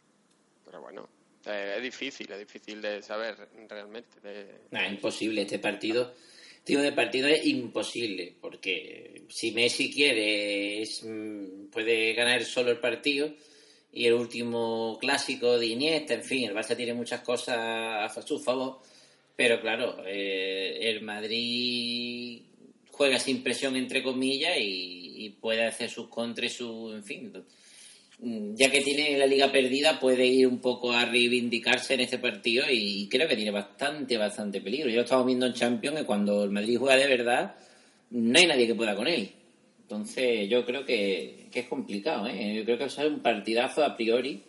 pero 0.65 0.81
bueno, 0.81 1.09
es 1.47 1.83
difícil, 1.83 2.31
es 2.31 2.39
difícil 2.39 2.83
de 2.83 3.03
saber 3.03 3.37
realmente. 3.69 4.21
De... 4.21 4.47
Nah, 4.71 4.89
imposible. 4.89 5.43
Este 5.43 5.59
partido, 5.59 6.15
este 6.57 6.65
tipo 6.65 6.81
de 6.81 6.93
partido 6.93 7.29
es 7.29 7.47
imposible. 7.47 8.35
Porque 8.41 9.25
si 9.29 9.53
Messi 9.53 9.93
quiere, 9.93 10.83
es, 10.83 11.05
mm, 11.05 11.67
puede 11.71 12.13
ganar 12.15 12.45
solo 12.45 12.71
el 12.71 12.79
partido. 12.79 13.33
Y 13.93 14.07
el 14.07 14.15
último 14.15 14.99
clásico 15.01 15.59
de 15.59 15.67
Iniesta, 15.67 16.15
en 16.15 16.23
fin, 16.23 16.45
el 16.45 16.55
Barça 16.55 16.77
tiene 16.77 16.93
muchas 16.93 17.23
cosas 17.23 17.57
a 17.57 18.23
su 18.23 18.39
favor. 18.39 18.83
Pero 19.37 19.61
claro, 19.61 20.03
eh, 20.07 20.79
el 20.81 21.03
Madrid 21.03 22.43
juega 22.91 23.19
sin 23.19 23.43
presión, 23.43 23.77
entre 23.77 24.03
comillas, 24.03 24.57
y, 24.59 25.37
puede 25.41 25.65
hacer 25.65 25.91
sus 25.91 26.09
contras 26.09 26.53
su. 26.53 26.93
En 26.93 27.05
fin. 27.05 27.33
Ya 28.19 28.71
que 28.71 28.81
tiene 28.81 29.19
la 29.19 29.27
liga 29.27 29.53
perdida, 29.53 30.01
puede 30.01 30.27
ir 30.27 30.47
un 30.47 30.59
poco 30.59 30.93
a 30.93 31.05
reivindicarse 31.05 31.95
en 31.95 32.01
este 32.01 32.19
partido 32.19 32.65
y 32.71 33.09
creo 33.09 33.29
que 33.29 33.37
tiene 33.37 33.51
bastante, 33.51 34.17
bastante 34.17 34.61
peligro. 34.61 34.89
Yo 34.89 34.97
lo 34.97 35.03
estaba 35.03 35.25
viendo 35.25 35.47
en 35.47 35.53
Champions 35.53 36.01
y 36.01 36.05
cuando 36.05 36.45
el 36.45 36.51
Madrid 36.51 36.79
juega 36.79 36.97
de 36.97 37.09
verdad, 37.09 37.57
no 38.11 38.39
hay 38.39 38.47
nadie 38.47 38.67
que 38.67 38.75
pueda 38.75 38.97
con 38.97 39.07
él. 39.07 39.31
Entonces, 39.83 40.49
yo 40.49 40.65
creo 40.65 40.85
que, 40.85 41.49
que 41.53 41.61
es 41.61 41.69
complicado, 41.69 42.27
¿eh? 42.27 42.55
Yo 42.57 42.65
creo 42.65 42.79
que 42.79 42.85
va 42.85 42.89
a 42.89 42.91
ser 42.91 43.07
un 43.07 43.21
partidazo 43.21 43.85
a 43.85 43.97
priori 43.97 44.43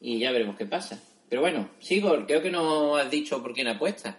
y 0.00 0.18
ya 0.18 0.30
veremos 0.30 0.56
qué 0.56 0.66
pasa. 0.66 1.02
Pero 1.28 1.40
bueno, 1.40 1.70
Sigor, 1.80 2.26
creo 2.26 2.42
que 2.42 2.50
no 2.50 2.96
has 2.96 3.10
dicho 3.10 3.42
por 3.42 3.54
quién 3.54 3.68
apuestas. 3.68 4.16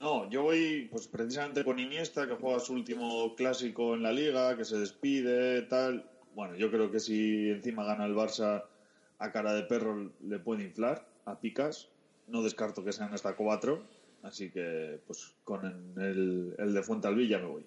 No, 0.00 0.28
yo 0.28 0.42
voy 0.42 0.88
pues 0.90 1.06
precisamente 1.06 1.64
con 1.64 1.78
Iniesta, 1.78 2.26
que 2.26 2.34
juega 2.34 2.58
su 2.58 2.74
último 2.74 3.34
clásico 3.36 3.94
en 3.94 4.02
la 4.02 4.12
liga, 4.12 4.56
que 4.56 4.64
se 4.64 4.76
despide, 4.76 5.62
tal. 5.62 6.04
Bueno, 6.34 6.56
yo 6.56 6.70
creo 6.70 6.90
que 6.90 7.00
si 7.00 7.50
encima 7.50 7.84
gana 7.84 8.06
el 8.06 8.14
Barça 8.14 8.64
a 9.18 9.32
cara 9.32 9.54
de 9.54 9.62
perro 9.62 10.10
le 10.20 10.38
puede 10.38 10.64
inflar 10.64 11.06
a 11.24 11.38
picas. 11.38 11.88
No 12.26 12.42
descarto 12.42 12.84
que 12.84 12.92
sean 12.92 13.12
hasta 13.12 13.36
cuatro. 13.36 13.84
Así 14.22 14.50
que, 14.50 15.00
pues 15.06 15.34
con 15.44 15.64
el, 16.00 16.54
el 16.58 16.74
de 16.74 16.82
Fuentalvilla 16.82 17.38
me 17.38 17.46
voy. 17.46 17.66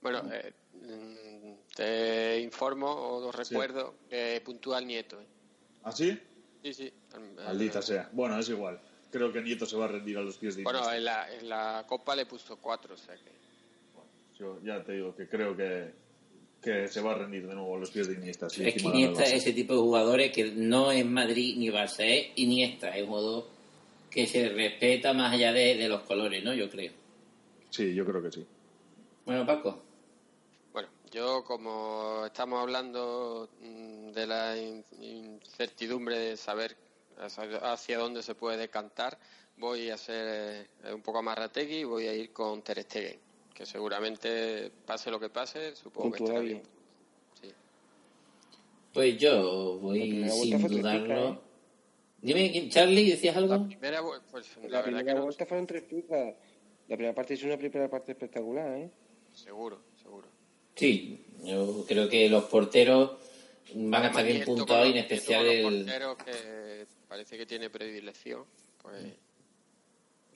Bueno, 0.00 0.22
eh, 0.32 0.52
mm, 0.74 1.74
te 1.74 2.40
informo 2.40 2.86
o 2.88 3.32
recuerdo 3.32 3.94
que 4.08 4.40
puntúa 4.44 4.78
el 4.78 4.86
nieto. 4.86 5.20
¿eh? 5.20 5.26
¿Ah, 5.82 5.92
sí? 5.92 6.18
Sí, 6.62 6.72
sí. 6.72 6.92
Maldita 7.36 7.82
sea. 7.82 8.08
Bueno, 8.12 8.38
es 8.38 8.48
igual. 8.48 8.80
Creo 9.10 9.32
que 9.32 9.40
Nieto 9.40 9.64
se 9.64 9.76
va 9.76 9.86
a 9.86 9.88
rendir 9.88 10.18
a 10.18 10.20
los 10.20 10.36
pies 10.36 10.56
de 10.56 10.62
Bueno, 10.62 10.80
Iniesta. 10.80 10.96
en 10.98 11.04
la, 11.04 11.34
en 11.34 11.48
la 11.48 11.84
Copa 11.88 12.14
le 12.14 12.26
puso 12.26 12.58
cuatro, 12.58 12.94
o 12.94 12.98
sea 12.98 13.14
que... 13.16 13.38
Yo 14.38 14.60
ya 14.62 14.84
te 14.84 14.92
digo 14.92 15.16
que 15.16 15.28
creo 15.28 15.56
que, 15.56 15.92
que 16.68 16.88
se 16.88 17.00
va 17.00 17.12
a 17.12 17.14
rendir 17.14 17.46
de 17.46 17.54
nuevo 17.54 17.76
a 17.76 17.78
los 17.78 17.90
pies 17.90 18.06
de 18.08 18.14
Iniesta. 18.14 18.48
si 18.50 18.66
es 18.66 18.74
que 18.74 18.80
Iniesta 18.88 19.24
es 19.24 19.32
ese 19.34 19.52
tipo 19.52 19.74
de 19.74 19.80
jugadores 19.80 20.32
que 20.32 20.44
no 20.52 20.90
es 20.92 21.04
Madrid 21.04 21.56
ni 21.56 21.68
Barça, 21.68 22.04
es 22.04 22.28
Iniesta, 22.36 22.90
es 22.96 23.02
un 23.02 23.08
jugador 23.08 23.46
que 24.10 24.26
se 24.26 24.48
respeta 24.48 25.12
más 25.12 25.32
allá 25.34 25.52
de, 25.52 25.76
de 25.76 25.88
los 25.88 26.02
colores, 26.02 26.42
¿no? 26.44 26.52
Yo 26.54 26.68
creo. 26.70 26.92
Sí, 27.70 27.94
yo 27.94 28.04
creo 28.06 28.22
que 28.22 28.32
sí. 28.32 28.46
Bueno, 29.26 29.44
Paco. 29.46 29.82
Bueno, 30.72 30.88
yo 31.10 31.44
como 31.44 32.22
estamos 32.26 32.60
hablando 32.62 33.48
mm, 33.60 34.10
de 34.12 34.26
la 34.26 34.56
in- 34.56 34.84
incertidumbre 35.00 36.18
de 36.18 36.36
saber 36.36 36.76
hacia- 37.18 37.72
hacia 37.72 37.98
dónde 37.98 38.22
se 38.22 38.34
puede 38.34 38.56
decantar, 38.56 39.18
voy 39.56 39.90
a 39.90 39.98
ser 39.98 40.66
eh, 40.84 40.92
un 40.94 41.02
poco 41.02 41.18
amarrategui 41.18 41.78
y 41.80 41.84
voy 41.84 42.06
a 42.06 42.14
ir 42.14 42.32
con 42.32 42.62
Ter 42.62 42.82
Stegen, 42.84 43.18
que 43.58 43.66
seguramente 43.66 44.70
pase 44.86 45.10
lo 45.10 45.18
que 45.18 45.30
pase, 45.30 45.74
supongo 45.74 46.12
que 46.12 46.22
estará 46.22 46.38
bien. 46.38 46.62
Pues 48.94 49.18
yo 49.18 49.78
voy 49.80 50.00
primera 50.00 50.32
sin 50.32 50.68
dudarlo. 50.68 51.28
¿eh? 51.30 51.38
Dime, 52.22 52.52
¿quién- 52.52 52.70
Charlie, 52.70 53.10
¿decías 53.10 53.36
algo? 53.36 53.66
Primera, 53.66 54.00
vu- 54.00 54.20
pues 54.30 54.56
la, 54.58 54.62
La, 54.62 54.68
verdad 54.68 54.84
primera 54.84 55.04
que 55.04 55.14
no, 55.18 55.22
vuelta 55.24 55.44
fueron 55.46 55.66
tres 55.66 55.82
picas. 55.82 56.34
La 56.86 56.96
primera 56.96 57.14
parte 57.16 57.34
es 57.34 57.42
una 57.42 57.56
primera 57.56 57.90
parte 57.90 58.12
espectacular, 58.12 58.78
¿eh? 58.78 58.90
seguro, 59.32 59.80
seguro. 60.00 60.28
Sí, 60.76 61.24
yo 61.42 61.84
creo 61.86 62.08
que 62.08 62.28
los 62.28 62.44
porteros 62.44 63.18
van 63.74 64.04
a 64.04 64.06
estar 64.06 64.24
bien 64.24 64.44
puntuados 64.44 64.86
y 64.86 64.90
en 64.92 64.98
especial 64.98 65.46
el... 65.46 65.62
porteros 65.84 66.16
que 66.18 66.86
parece 67.08 67.36
que 67.36 67.44
tiene 67.46 67.70
predilección, 67.70 68.44
pues 68.80 69.04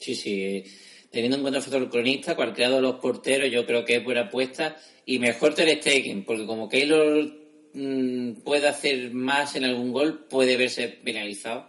Sí, 0.02 0.14
sí. 0.14 0.64
Teniendo 1.10 1.36
en 1.36 1.42
cuenta 1.42 1.58
el 1.58 1.62
factor 1.64 1.90
cronista, 1.90 2.34
cualquiera 2.34 2.70
de 2.70 2.80
los 2.80 2.96
porteros 2.96 3.50
yo 3.50 3.64
creo 3.66 3.84
que 3.84 3.96
es 3.96 4.04
buena 4.04 4.22
apuesta 4.22 4.76
y 5.04 5.18
mejor 5.18 5.54
Ter 5.54 5.68
Stegen, 5.80 6.24
porque 6.24 6.46
como 6.46 6.68
Keylor 6.68 7.30
mm, 7.74 8.40
puede 8.42 8.66
hacer 8.68 9.12
más 9.12 9.54
en 9.56 9.64
algún 9.64 9.92
gol, 9.92 10.24
puede 10.28 10.56
verse 10.56 10.88
penalizado, 10.88 11.68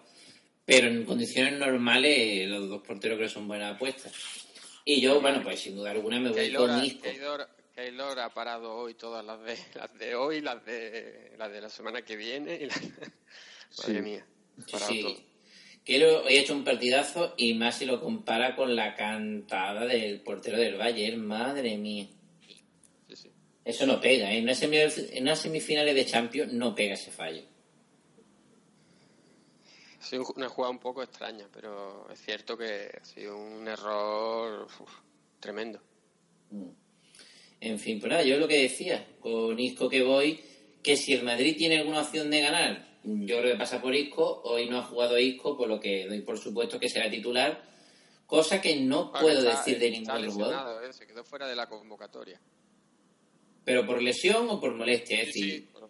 pero 0.65 0.87
en 0.87 1.03
condiciones 1.03 1.59
normales 1.59 2.47
los 2.47 2.69
dos 2.69 2.81
porteros 2.81 3.17
creo 3.17 3.27
que 3.27 3.33
son 3.33 3.47
buenas 3.47 3.75
apuestas. 3.75 4.13
Y 4.85 5.01
yo, 5.01 5.19
bueno, 5.21 5.41
pues 5.43 5.59
sin 5.59 5.75
duda 5.75 5.91
alguna 5.91 6.19
me 6.19 6.29
voy 6.29 6.37
Keylor, 6.39 6.69
con 6.69 6.85
Isco. 6.85 7.03
Keylor- 7.03 7.47
Keylor 7.75 8.19
ha 8.19 8.29
parado 8.33 8.75
hoy 8.75 8.93
todas 8.93 9.25
las 9.25 9.41
de 9.43 9.57
las 9.75 9.93
de 9.97 10.15
hoy, 10.15 10.41
las 10.41 10.63
de 10.65 11.33
las 11.37 11.51
de 11.51 11.61
la 11.61 11.69
semana 11.69 12.01
que 12.03 12.15
viene 12.15 12.55
y 12.61 12.65
las 12.67 12.81
madre 13.79 14.01
mía. 14.01 14.25
Sí. 14.87 15.25
Todo. 15.83 15.85
Quiero, 15.85 16.27
he 16.27 16.39
hecho 16.39 16.53
un 16.53 16.63
partidazo 16.63 17.33
y 17.37 17.53
más 17.53 17.77
si 17.77 17.85
lo 17.85 17.99
compara 17.99 18.55
con 18.55 18.75
la 18.75 18.95
cantada 18.95 19.85
del 19.85 20.21
portero 20.21 20.57
del 20.57 20.77
Bayern, 20.77 21.25
madre 21.25 21.77
mía. 21.77 22.07
Eso 23.65 23.85
no 23.85 24.01
pega, 24.01 24.31
¿eh? 24.31 24.39
en, 24.39 24.43
una 24.43 24.53
en 24.53 25.23
unas 25.23 25.39
semifinales 25.39 25.95
de 25.95 26.05
Champions 26.05 26.51
no 26.51 26.75
pega 26.75 26.95
ese 26.95 27.11
fallo. 27.11 27.43
Ha 29.99 30.05
sido 30.05 30.25
una 30.35 30.49
jugada 30.49 30.71
un 30.71 30.79
poco 30.79 31.01
extraña, 31.01 31.47
pero 31.53 32.09
es 32.11 32.19
cierto 32.19 32.57
que 32.57 32.91
ha 33.01 33.05
sido 33.05 33.37
un 33.37 33.65
error 33.67 34.63
uf, 34.63 34.91
tremendo. 35.39 35.79
En 37.61 37.79
fin, 37.79 38.01
pues 38.01 38.11
nada, 38.11 38.23
yo 38.23 38.37
lo 38.37 38.49
que 38.49 38.63
decía, 38.63 39.07
con 39.21 39.57
Isco 39.57 39.87
que 39.87 40.03
voy, 40.03 40.41
que 40.83 40.97
si 40.97 41.13
el 41.13 41.23
Madrid 41.23 41.55
tiene 41.57 41.79
alguna 41.79 42.01
opción 42.01 42.29
de 42.29 42.41
ganar, 42.41 42.92
yo 43.03 43.39
creo 43.39 43.53
que 43.53 43.57
pasa 43.59 43.81
por 43.81 43.93
Isco, 43.93 44.41
hoy 44.45 44.69
no 44.69 44.79
ha 44.79 44.83
jugado 44.83 45.17
Isco, 45.19 45.57
por 45.57 45.67
lo 45.67 45.79
que 45.79 46.07
doy 46.07 46.21
por 46.21 46.37
supuesto 46.37 46.79
que 46.79 46.89
será 46.89 47.09
titular, 47.09 47.63
cosa 48.25 48.61
que 48.61 48.75
no 48.77 49.11
puedo 49.11 49.39
está- 49.39 49.57
decir 49.59 49.79
de 49.79 49.87
está 49.89 50.17
ningún 50.17 50.31
otro 50.41 50.45
jugador. 50.45 50.83
¿eh? 50.85 50.93
se 50.93 51.05
quedó 51.07 51.23
fuera 51.23 51.47
de 51.47 51.55
la 51.55 51.67
convocatoria. 51.67 52.39
Pero 53.65 53.85
por 53.85 54.01
lesión 54.01 54.47
o 54.49 54.59
por 54.59 54.73
molestia, 54.75 55.21
es 55.21 55.33
Sí, 55.33 55.41
decir, 55.41 55.61
sí, 55.61 55.69
por- 55.71 55.89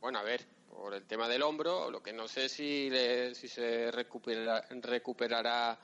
bueno, 0.00 0.18
a 0.18 0.22
ver, 0.22 0.44
por 0.68 0.94
el 0.94 1.04
tema 1.06 1.28
del 1.28 1.42
hombro, 1.42 1.90
lo 1.90 2.02
que 2.02 2.12
no 2.12 2.26
sé 2.26 2.48
si, 2.48 2.90
le- 2.90 3.34
si 3.34 3.48
se 3.48 3.90
recupera- 3.92 4.66
recuperará, 4.70 5.78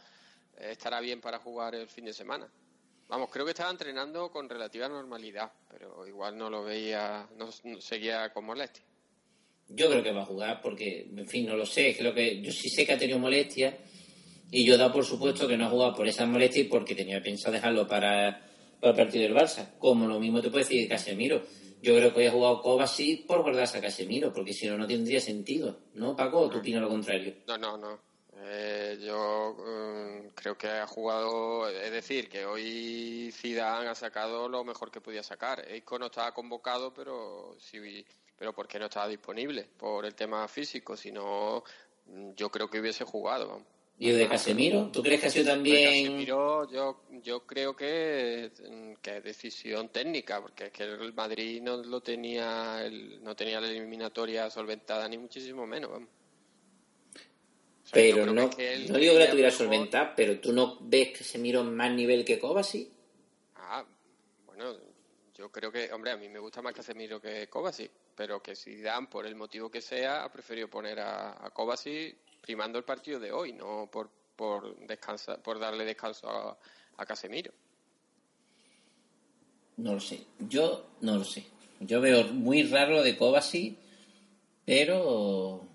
eh, 0.57 0.71
estará 0.73 1.01
bien 1.01 1.21
para 1.21 1.39
jugar 1.39 1.75
el 1.75 1.89
fin 1.89 2.05
de 2.07 2.13
semana. 2.13 2.49
Vamos, 3.09 3.31
creo 3.31 3.45
que 3.45 3.53
estaba 3.53 3.71
entrenando 3.71 4.31
con 4.31 4.49
relativa 4.49 4.89
normalidad, 4.89 5.51
pero 5.71 6.07
igual 6.07 6.37
no 6.37 6.51
lo 6.51 6.65
veía, 6.65 7.27
no, 7.37 7.49
no 7.65 7.81
seguía 7.81 8.31
con 8.33 8.45
molestia. 8.45 8.85
Yo 9.69 9.89
creo 9.91 10.03
que 10.03 10.13
va 10.13 10.23
a 10.23 10.27
jugar 10.27 10.61
porque, 10.63 11.07
en 11.15 11.27
fin, 11.27 11.47
no 11.47 11.57
lo 11.57 11.67
sé. 11.67 11.95
Creo 11.97 12.15
que 12.15 12.41
yo 12.41 12.51
sí 12.53 12.69
sé 12.69 12.87
que 12.87 12.93
ha 12.93 12.99
tenido 12.99 13.19
molestias 13.19 13.75
y 14.51 14.65
yo 14.65 14.79
dado 14.79 14.93
por 14.93 15.05
supuesto 15.05 15.47
que 15.47 15.57
no 15.57 15.67
ha 15.67 15.71
jugado 15.71 15.95
por 15.95 16.09
esas 16.09 16.27
molestias 16.27 16.67
y 16.67 16.69
porque 16.69 16.95
tenía 16.95 17.23
pensado 17.23 17.53
dejarlo 17.53 17.87
para, 17.87 18.41
para 18.81 18.91
el 18.93 18.97
partido 18.97 19.25
del 19.25 19.35
Barça. 19.35 19.79
Como 19.79 20.07
lo 20.07 20.19
mismo 20.19 20.41
te 20.41 20.51
puede 20.51 20.65
decir 20.65 20.83
de 20.83 20.89
Casemiro. 20.89 21.43
Yo 21.81 21.95
creo 21.95 22.13
que 22.13 22.21
hoy 22.21 22.27
ha 22.27 22.33
jugado 22.33 22.61
Kovacic 22.61 23.27
por 23.27 23.43
guardarse 23.43 23.79
a 23.79 23.81
Casemiro, 23.81 24.33
porque 24.33 24.53
si 24.53 24.67
no, 24.67 24.77
no 24.77 24.87
tendría 24.87 25.21
sentido. 25.21 25.79
¿No, 25.95 26.17
Paco? 26.17 26.41
¿O 26.41 26.51
tú 26.51 26.59
opinas 26.59 26.83
lo 26.83 26.89
contrario? 26.89 27.35
No, 27.47 27.57
no, 27.57 27.77
no. 27.77 28.01
Eh, 28.41 28.99
yo 29.01 29.57
mm, 29.59 30.29
creo 30.35 30.57
que 30.57 30.69
ha 30.69 30.87
jugado, 30.87 31.69
es 31.69 31.91
decir, 31.91 32.29
que 32.29 32.47
hoy 32.47 33.31
Zidane 33.33 33.89
ha 33.89 33.95
sacado 33.95 34.49
lo 34.49 34.65
mejor 34.65 34.91
que 34.91 35.01
podía 35.01 35.23
sacar. 35.23 35.65
Isco 35.73 35.99
no 35.99 36.07
estaba 36.07 36.33
convocado, 36.33 36.93
pero 36.93 37.57
sí, 37.59 37.79
pero 38.39 38.53
porque 38.55 38.79
no 38.79 38.87
estaba 38.87 39.09
disponible 39.09 39.69
por 39.77 40.05
el 40.07 40.15
tema 40.15 40.47
físico, 40.49 40.97
sino 40.97 41.65
mm, 42.07 42.31
yo 42.37 42.51
creo 42.51 42.69
que 42.71 42.81
hubiese 42.81 43.05
jugado. 43.05 43.49
vamos. 43.49 43.67
¿Y 44.01 44.13
de 44.13 44.29
Casemiro? 44.29 44.91
¿Tú 44.93 45.03
crees 45.03 45.21
que 45.21 45.27
ha 45.27 45.31
sido 45.31 45.47
también...? 45.47 46.05
Casemiro, 46.05 46.71
yo, 46.71 47.03
yo 47.23 47.45
creo 47.45 47.75
que, 47.75 48.53
mm, 48.71 48.93
que 49.03 49.17
es 49.17 49.25
decisión 49.25 49.89
técnica, 49.89 50.41
porque 50.41 50.67
es 50.67 50.73
que 50.73 50.85
el 50.85 51.13
Madrid 51.13 51.61
no 51.61 51.79
lo 51.79 52.01
tenía, 52.01 52.81
el- 52.85 53.21
no 53.25 53.35
tenía 53.35 53.61
la 53.61 53.67
eliminatoria 53.69 54.49
solventada 54.51 55.09
ni 55.09 55.19
muchísimo 55.19 55.67
menos. 55.67 55.91
Vamos. 55.91 56.09
O 57.85 57.91
sea, 57.91 58.07
yo 58.07 58.17
Pero 58.17 58.33
no, 58.33 58.51
que 58.51 58.87
no 58.89 58.99
digo 58.99 59.15
que 59.15 59.19
la 59.19 59.31
tuviera 59.31 59.51
solventada, 59.51 60.15
pero 60.15 60.39
tú 60.39 60.53
no 60.53 60.79
ves 60.83 61.17
Casemiro 61.19 61.63
en 61.63 61.75
más 61.75 61.91
nivel 61.91 62.25
que 62.25 62.39
Kovacic. 62.39 62.91
Ah, 63.57 63.85
bueno, 64.47 64.77
yo 65.39 65.51
creo 65.51 65.73
que, 65.73 65.91
hombre, 65.93 66.11
a 66.11 66.17
mí 66.17 66.29
me 66.29 66.39
gusta 66.39 66.61
más 66.61 66.75
Casemiro 66.75 67.21
que 67.21 67.49
Kovacic, 67.49 67.91
pero 68.15 68.43
que 68.43 68.55
si 68.55 68.81
dan 68.83 69.09
por 69.09 69.25
el 69.25 69.37
motivo 69.37 69.71
que 69.71 69.81
sea, 69.81 70.25
ha 70.25 70.33
preferido 70.33 70.69
poner 70.69 71.01
a, 71.01 71.47
a 71.47 71.51
Kovacic 71.51 72.17
primando 72.43 72.79
el 72.79 72.85
partido 72.85 73.19
de 73.19 73.33
hoy, 73.33 73.53
no 73.53 73.89
por 73.91 74.11
por 74.39 74.79
descansa, 74.87 75.43
por 75.43 75.59
darle 75.59 75.85
descanso 75.85 76.29
a, 76.31 77.05
Casemiro. 77.05 77.53
No 79.79 79.95
lo 79.95 80.01
sé. 80.01 80.21
Yo 80.49 80.91
no 81.01 81.17
lo 81.17 81.25
sé. 81.25 81.45
Yo 81.81 82.01
veo 82.01 82.25
muy 82.29 82.63
raro 82.63 83.03
de 83.03 83.17
Kovacic, 83.17 83.77
pero 84.65 85.69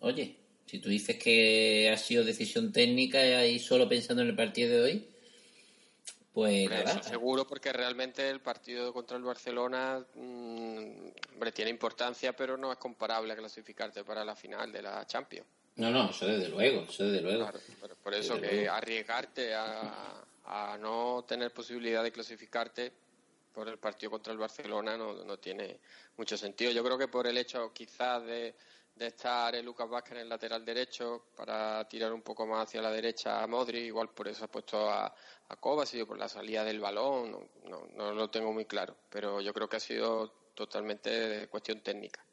oye, 0.00 0.36
Si 0.66 0.78
tú 0.80 0.88
dices 0.88 1.16
que 1.16 1.90
ha 1.90 1.96
sido 1.96 2.24
decisión 2.24 2.72
técnica 2.72 3.46
y 3.46 3.58
solo 3.58 3.88
pensando 3.88 4.22
en 4.22 4.28
el 4.28 4.36
partido 4.36 4.70
de 4.70 4.82
hoy, 4.82 5.08
pues 6.34 6.62
Hombre, 6.64 6.84
nada. 6.84 7.00
eso 7.00 7.08
seguro 7.08 7.46
porque 7.46 7.72
realmente 7.72 8.28
el 8.28 8.40
partido 8.40 8.92
contra 8.92 9.16
el 9.16 9.22
Barcelona 9.22 10.04
mm, 10.14 11.08
hombre, 11.34 11.52
tiene 11.52 11.70
importancia, 11.70 12.34
pero 12.34 12.56
no 12.58 12.72
es 12.72 12.78
comparable 12.78 13.32
a 13.32 13.36
clasificarte 13.36 14.02
para 14.04 14.24
la 14.24 14.34
final 14.34 14.72
de 14.72 14.82
la 14.82 15.06
Champions. 15.06 15.46
No, 15.76 15.90
no, 15.90 16.10
eso 16.10 16.26
desde 16.26 16.48
luego, 16.48 16.82
eso 16.88 17.04
desde 17.04 17.20
luego. 17.22 17.42
Claro, 17.44 17.60
por, 17.80 17.96
por 17.96 18.14
eso 18.14 18.34
Desde 18.34 18.48
que 18.48 18.54
luego. 18.56 18.72
arriesgarte 18.74 19.54
a, 19.54 20.24
a 20.44 20.76
no 20.78 21.24
tener 21.26 21.52
posibilidad 21.52 22.02
de 22.02 22.12
clasificarte 22.12 22.92
por 23.52 23.68
el 23.68 23.78
partido 23.78 24.10
contra 24.10 24.32
el 24.32 24.38
Barcelona 24.38 24.96
no, 24.96 25.24
no 25.24 25.38
tiene 25.38 25.78
mucho 26.16 26.36
sentido. 26.36 26.72
Yo 26.72 26.82
creo 26.84 26.98
que 26.98 27.08
por 27.08 27.26
el 27.28 27.38
hecho 27.38 27.72
quizás 27.72 28.24
de, 28.24 28.54
de 28.94 29.08
estar 29.08 29.54
Lucas 29.64 29.88
Vázquez 29.88 30.12
en 30.12 30.18
el 30.18 30.28
lateral 30.28 30.64
derecho 30.64 31.26
para 31.36 31.86
tirar 31.88 32.12
un 32.12 32.22
poco 32.22 32.46
más 32.46 32.68
hacia 32.68 32.80
la 32.80 32.90
derecha 32.90 33.42
a 33.42 33.46
Modri, 33.46 33.80
igual 33.80 34.10
por 34.10 34.28
eso 34.28 34.44
ha 34.44 34.48
puesto 34.48 34.88
a, 34.88 35.06
a 35.06 35.56
Kovacic, 35.56 36.06
por 36.06 36.18
la 36.18 36.28
salida 36.28 36.64
del 36.64 36.80
balón, 36.80 37.32
no, 37.32 37.48
no, 37.68 37.86
no 37.88 38.12
lo 38.12 38.30
tengo 38.30 38.52
muy 38.52 38.66
claro, 38.66 38.96
pero 39.10 39.40
yo 39.40 39.52
creo 39.52 39.68
que 39.68 39.76
ha 39.76 39.80
sido 39.80 40.32
totalmente 40.54 41.48
cuestión 41.48 41.80
técnica. 41.80 42.24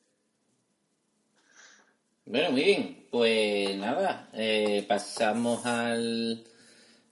Bueno, 2.26 2.52
muy 2.52 2.64
bien. 2.64 3.08
Pues 3.10 3.76
nada, 3.76 4.30
eh, 4.34 4.86
pasamos 4.88 5.66
al, 5.66 6.44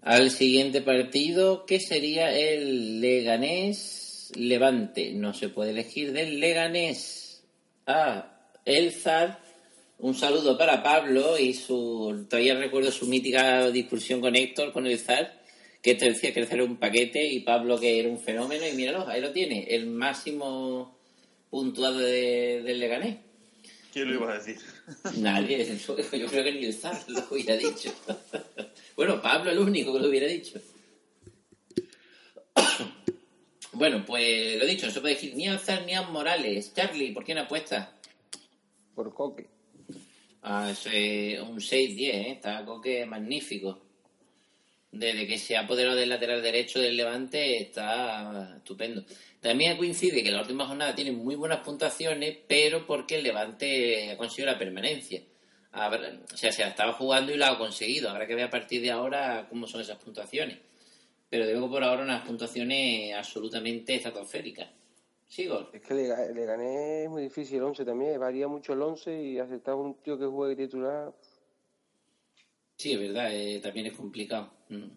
al 0.02 0.32
siguiente 0.32 0.82
partido, 0.82 1.66
que 1.66 1.80
sería 1.80 2.32
el 2.32 3.02
Leganés 3.02 4.32
Levante. 4.36 5.12
No 5.14 5.34
se 5.34 5.50
puede 5.50 5.72
elegir 5.72 6.14
del 6.14 6.40
Leganés 6.40 7.44
a 7.88 8.39
Elzar. 8.66 9.40
Un 10.00 10.16
saludo 10.16 10.58
para 10.58 10.82
Pablo 10.82 11.38
y 11.38 11.54
su. 11.54 12.26
Todavía 12.30 12.56
recuerdo 12.56 12.92
su 12.92 13.06
mítica 13.08 13.70
discusión 13.70 14.22
con 14.22 14.36
Héctor, 14.36 14.72
con 14.72 14.88
el 14.88 14.98
Zar, 14.98 15.42
que 15.82 15.96
te 15.96 16.06
decía 16.06 16.34
que 16.34 16.40
el 16.40 16.48
Zar 16.48 16.60
era 16.60 16.64
un 16.66 16.78
paquete 16.78 17.26
y 17.28 17.42
Pablo 17.42 17.78
que 17.80 18.00
era 18.00 18.08
un 18.08 18.20
fenómeno. 18.20 18.66
Y 18.66 18.72
míralo, 18.74 19.08
ahí 19.08 19.20
lo 19.20 19.32
tiene, 19.32 19.66
el 19.76 19.88
máximo 19.88 20.98
puntuado 21.50 22.00
de- 22.00 22.62
del 22.64 22.80
Leganés. 22.80 23.18
¿Quién 23.92 24.08
lo 24.08 24.14
iba 24.16 24.32
a 24.32 24.38
decir? 24.38 24.58
Nadie, 25.18 25.66
yo, 25.86 25.96
creo 25.96 26.44
que 26.44 26.52
ni 26.54 26.66
el 26.66 26.74
Zar 26.74 26.98
lo 27.10 27.26
hubiera 27.32 27.58
dicho. 27.58 27.92
bueno, 28.96 29.22
Pablo 29.22 29.52
el 29.52 29.60
único 29.60 29.92
que 29.94 30.00
lo 30.00 30.08
hubiera 30.08 30.28
dicho. 30.28 30.62
bueno, 33.74 34.06
pues 34.06 34.58
lo 34.58 34.66
dicho, 34.66 34.86
no 34.88 34.92
se 34.94 35.02
puede 35.02 35.16
decir 35.16 35.36
ni 35.36 35.48
al 35.48 35.60
Zar 35.60 35.84
ni 35.86 35.94
a 35.94 36.04
Morales. 36.04 36.74
Charlie, 36.74 37.12
¿por 37.12 37.26
quién 37.26 37.38
apuesta? 37.40 37.96
Por 39.00 39.14
Coque. 39.14 39.48
Ah, 40.42 40.70
es 40.70 40.86
un 41.40 41.62
6-10, 41.62 42.00
¿eh? 42.02 42.32
Está 42.32 42.66
Coque 42.66 43.06
magnífico. 43.06 43.80
Desde 44.92 45.26
que 45.26 45.38
se 45.38 45.56
ha 45.56 45.62
apoderado 45.62 45.96
del 45.96 46.10
lateral 46.10 46.42
derecho 46.42 46.82
del 46.82 46.98
Levante 46.98 47.62
está 47.62 48.58
estupendo. 48.58 49.06
También 49.40 49.78
coincide 49.78 50.22
que 50.22 50.32
la 50.32 50.42
última 50.42 50.68
jornada 50.68 50.94
tiene 50.94 51.14
muy 51.14 51.36
buenas 51.36 51.60
puntuaciones, 51.60 52.40
pero 52.46 52.86
porque 52.86 53.16
el 53.16 53.24
Levante 53.24 54.12
ha 54.12 54.18
conseguido 54.18 54.52
la 54.52 54.60
permanencia. 54.60 55.22
O 55.72 56.36
sea, 56.36 56.52
se 56.52 56.64
la 56.64 56.68
estaba 56.68 56.92
jugando 56.92 57.34
y 57.34 57.38
lo 57.38 57.46
ha 57.46 57.58
conseguido. 57.58 58.10
Habrá 58.10 58.28
que 58.28 58.36
ver 58.36 58.48
a 58.48 58.50
partir 58.50 58.82
de 58.82 58.92
ahora 58.92 59.48
cómo 59.48 59.66
son 59.66 59.80
esas 59.80 59.98
puntuaciones. 59.98 60.58
Pero 61.30 61.46
luego 61.46 61.70
por 61.70 61.86
ahora 61.86 62.04
unas 62.04 62.26
puntuaciones 62.26 63.16
absolutamente 63.16 63.96
estratosféricas. 63.96 64.68
Sigo. 65.30 65.70
Es 65.72 65.82
que 65.84 65.94
le, 65.94 66.08
ga- 66.10 66.34
le 66.34 66.46
gané 66.46 67.04
es 67.04 67.10
muy 67.10 67.22
difícil 67.22 67.58
el 67.58 67.64
11 67.64 67.86
también, 67.86 68.20
varía 68.20 68.48
mucho 68.48 68.74
el 68.74 68.82
11 68.82 69.24
y 69.24 69.38
aceptar 69.40 69.76
un 69.76 69.94
tío 70.02 70.18
que 70.18 70.26
juegue 70.26 70.56
titular. 70.56 71.14
Sí, 72.78 72.94
es 72.94 73.00
verdad, 73.00 73.34
eh, 73.34 73.60
también 73.62 73.86
es 73.86 73.94
complicado. 73.94 74.50
Mm. 74.70 74.90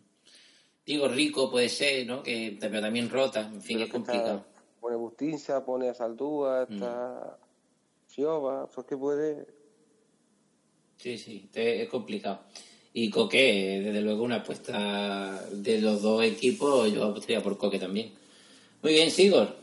Digo, 0.86 1.06
rico 1.08 1.50
puede 1.50 1.68
ser, 1.68 2.06
¿no? 2.06 2.22
Que, 2.22 2.56
pero 2.58 2.80
también 2.80 3.10
rota, 3.10 3.42
en 3.42 3.60
fin, 3.60 3.80
es 3.80 3.90
complicado. 3.90 4.38
Está- 4.38 4.62
pone 4.80 4.96
Bustinza, 4.96 5.64
pone 5.64 5.88
a 5.90 5.94
Saldúa, 5.94 6.62
está 6.68 7.38
Fiova, 8.08 8.66
pues 8.68 8.86
que 8.86 8.96
puede. 8.96 9.46
Sí, 10.96 11.18
sí, 11.18 11.48
es 11.52 11.88
complicado. 11.88 12.40
Y 12.94 13.10
Coque, 13.10 13.80
desde 13.84 14.00
luego, 14.00 14.22
una 14.24 14.36
apuesta 14.36 15.40
de 15.52 15.80
los 15.80 16.00
dos 16.02 16.24
equipos, 16.24 16.90
yo 16.92 17.04
apostaría 17.04 17.42
por 17.42 17.58
Coque 17.58 17.78
también. 17.78 18.12
Muy 18.82 18.92
bien, 18.94 19.10
Sigor. 19.10 19.61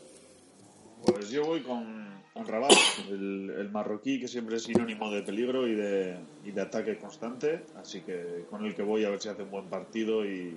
Pues 1.05 1.29
yo 1.31 1.45
voy 1.45 1.61
con, 1.61 2.07
con 2.33 2.45
Rabat, 2.45 2.71
el, 3.09 3.49
el 3.57 3.69
marroquí 3.69 4.19
que 4.19 4.27
siempre 4.27 4.57
es 4.57 4.63
sinónimo 4.63 5.09
de 5.11 5.21
peligro 5.23 5.67
y 5.67 5.75
de, 5.75 6.17
y 6.45 6.51
de 6.51 6.61
ataque 6.61 6.97
constante, 6.97 7.63
así 7.75 8.01
que 8.01 8.45
con 8.49 8.65
el 8.65 8.75
que 8.75 8.83
voy 8.83 9.05
a 9.05 9.09
ver 9.09 9.21
si 9.21 9.29
hace 9.29 9.43
un 9.43 9.51
buen 9.51 9.69
partido 9.69 10.25
y, 10.25 10.55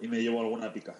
y 0.00 0.08
me 0.08 0.20
llevo 0.20 0.40
alguna 0.40 0.72
pica. 0.72 0.94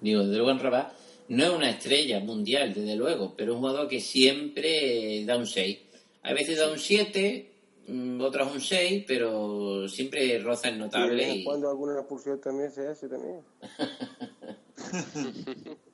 Digo, 0.00 0.20
desde 0.22 0.36
luego 0.36 0.50
en 0.50 0.58
Rabat 0.58 0.92
no 1.28 1.44
es 1.44 1.50
una 1.50 1.70
estrella 1.70 2.18
mundial, 2.20 2.74
desde 2.74 2.96
luego, 2.96 3.34
pero 3.36 3.52
es 3.52 3.56
un 3.56 3.60
jugador 3.60 3.88
que 3.88 4.00
siempre 4.00 5.24
da 5.24 5.36
un 5.36 5.46
6. 5.46 5.78
A 6.22 6.32
veces 6.32 6.58
da 6.58 6.70
un 6.70 6.78
7, 6.78 7.50
mm, 7.86 8.20
otras 8.20 8.52
un 8.52 8.60
6, 8.60 9.04
pero 9.06 9.88
siempre 9.88 10.38
roza 10.40 10.68
el 10.70 10.78
notable. 10.80 11.34
y- 11.36 11.44
cuando 11.44 11.70
alguna 11.70 11.98
expulsión 12.00 12.40
también 12.40 12.70
se 12.72 12.86
hace 12.88 13.08
también. 13.08 13.40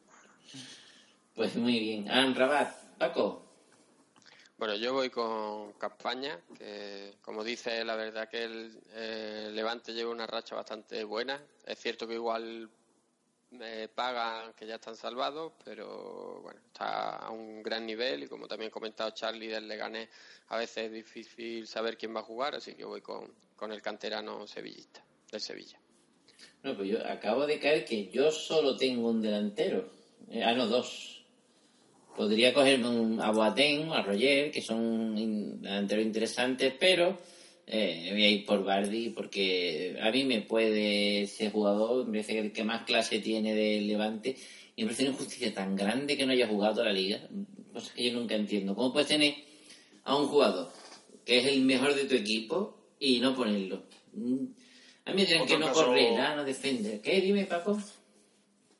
Pues 1.36 1.54
muy 1.54 1.78
bien. 1.78 2.06
Ah, 2.08 2.22
en 2.22 2.34
Rabat, 2.34 2.96
Paco. 2.98 3.42
Bueno, 4.56 4.74
yo 4.74 4.94
voy 4.94 5.10
con 5.10 5.74
Campaña, 5.74 6.40
que 6.56 7.16
como 7.20 7.44
dice, 7.44 7.84
la 7.84 7.94
verdad 7.94 8.26
que 8.26 8.44
el 8.44 8.80
eh, 8.94 9.50
Levante 9.52 9.92
lleva 9.92 10.10
una 10.10 10.26
racha 10.26 10.54
bastante 10.54 11.04
buena. 11.04 11.38
Es 11.66 11.78
cierto 11.78 12.08
que 12.08 12.14
igual 12.14 12.70
me 13.50 13.88
pagan 13.88 14.54
que 14.54 14.66
ya 14.66 14.76
están 14.76 14.96
salvados, 14.96 15.52
pero 15.62 16.40
bueno, 16.40 16.58
está 16.68 17.16
a 17.16 17.30
un 17.30 17.62
gran 17.62 17.84
nivel 17.84 18.22
y 18.22 18.28
como 18.28 18.48
también 18.48 18.70
ha 18.70 18.72
comentado 18.72 19.10
Charlie 19.10 19.48
del 19.48 19.68
Leganés, 19.68 20.08
a 20.48 20.56
veces 20.56 20.86
es 20.86 20.92
difícil 20.92 21.66
saber 21.66 21.98
quién 21.98 22.16
va 22.16 22.20
a 22.20 22.24
jugar, 22.24 22.54
así 22.54 22.74
que 22.74 22.84
voy 22.86 23.02
con, 23.02 23.30
con 23.54 23.72
el 23.72 23.82
canterano 23.82 24.46
sevillista, 24.46 25.04
del 25.30 25.42
Sevilla. 25.42 25.78
No, 26.62 26.74
pues 26.74 26.88
yo 26.88 27.06
acabo 27.06 27.46
de 27.46 27.60
caer 27.60 27.84
que 27.84 28.08
yo 28.08 28.30
solo 28.30 28.74
tengo 28.76 29.10
un 29.10 29.20
delantero. 29.20 29.90
Eh, 30.30 30.42
ah, 30.42 30.54
no, 30.54 30.66
dos. 30.66 31.15
Podría 32.16 32.54
cogerme 32.54 32.88
un, 32.88 33.20
a 33.20 33.30
Boateng, 33.30 33.92
a 33.92 34.02
Roger, 34.02 34.50
que 34.50 34.62
son 34.62 35.16
in- 35.18 35.60
delanteros 35.60 36.04
interesantes, 36.06 36.72
pero 36.78 37.18
eh, 37.66 38.08
voy 38.12 38.22
a 38.24 38.28
ir 38.30 38.46
por 38.46 38.64
Bardi 38.64 39.10
porque 39.10 39.96
a 40.00 40.10
mí 40.10 40.24
me 40.24 40.40
puede 40.40 41.22
ese 41.22 41.50
jugador, 41.50 42.06
me 42.06 42.20
parece 42.20 42.32
que 42.32 42.38
el 42.40 42.52
que 42.52 42.64
más 42.64 42.84
clase 42.84 43.18
tiene 43.18 43.54
del 43.54 43.86
Levante 43.86 44.34
y 44.76 44.82
me 44.82 44.86
parece 44.86 45.02
una 45.04 45.12
injusticia 45.12 45.52
tan 45.52 45.76
grande 45.76 46.16
que 46.16 46.24
no 46.24 46.32
haya 46.32 46.46
jugado 46.48 46.74
toda 46.74 46.86
la 46.86 46.92
liga. 46.92 47.20
Cosa 47.72 47.92
que 47.94 48.10
yo 48.10 48.18
nunca 48.18 48.34
entiendo. 48.34 48.74
¿Cómo 48.74 48.92
puedes 48.92 49.08
tener 49.08 49.34
a 50.04 50.16
un 50.16 50.28
jugador 50.28 50.70
que 51.24 51.38
es 51.40 51.46
el 51.46 51.60
mejor 51.62 51.94
de 51.94 52.04
tu 52.04 52.14
equipo 52.14 52.78
y 52.98 53.20
no 53.20 53.34
ponerlo? 53.34 53.82
Mm. 54.14 54.46
A 55.04 55.10
mí 55.12 55.16
me 55.22 55.26
dirán 55.26 55.46
que 55.46 55.58
no 55.58 55.66
caso- 55.66 55.84
correrá, 55.84 56.34
no 56.34 56.44
defender. 56.44 57.00
¿Qué? 57.02 57.20
Dime, 57.20 57.44
Paco. 57.44 57.78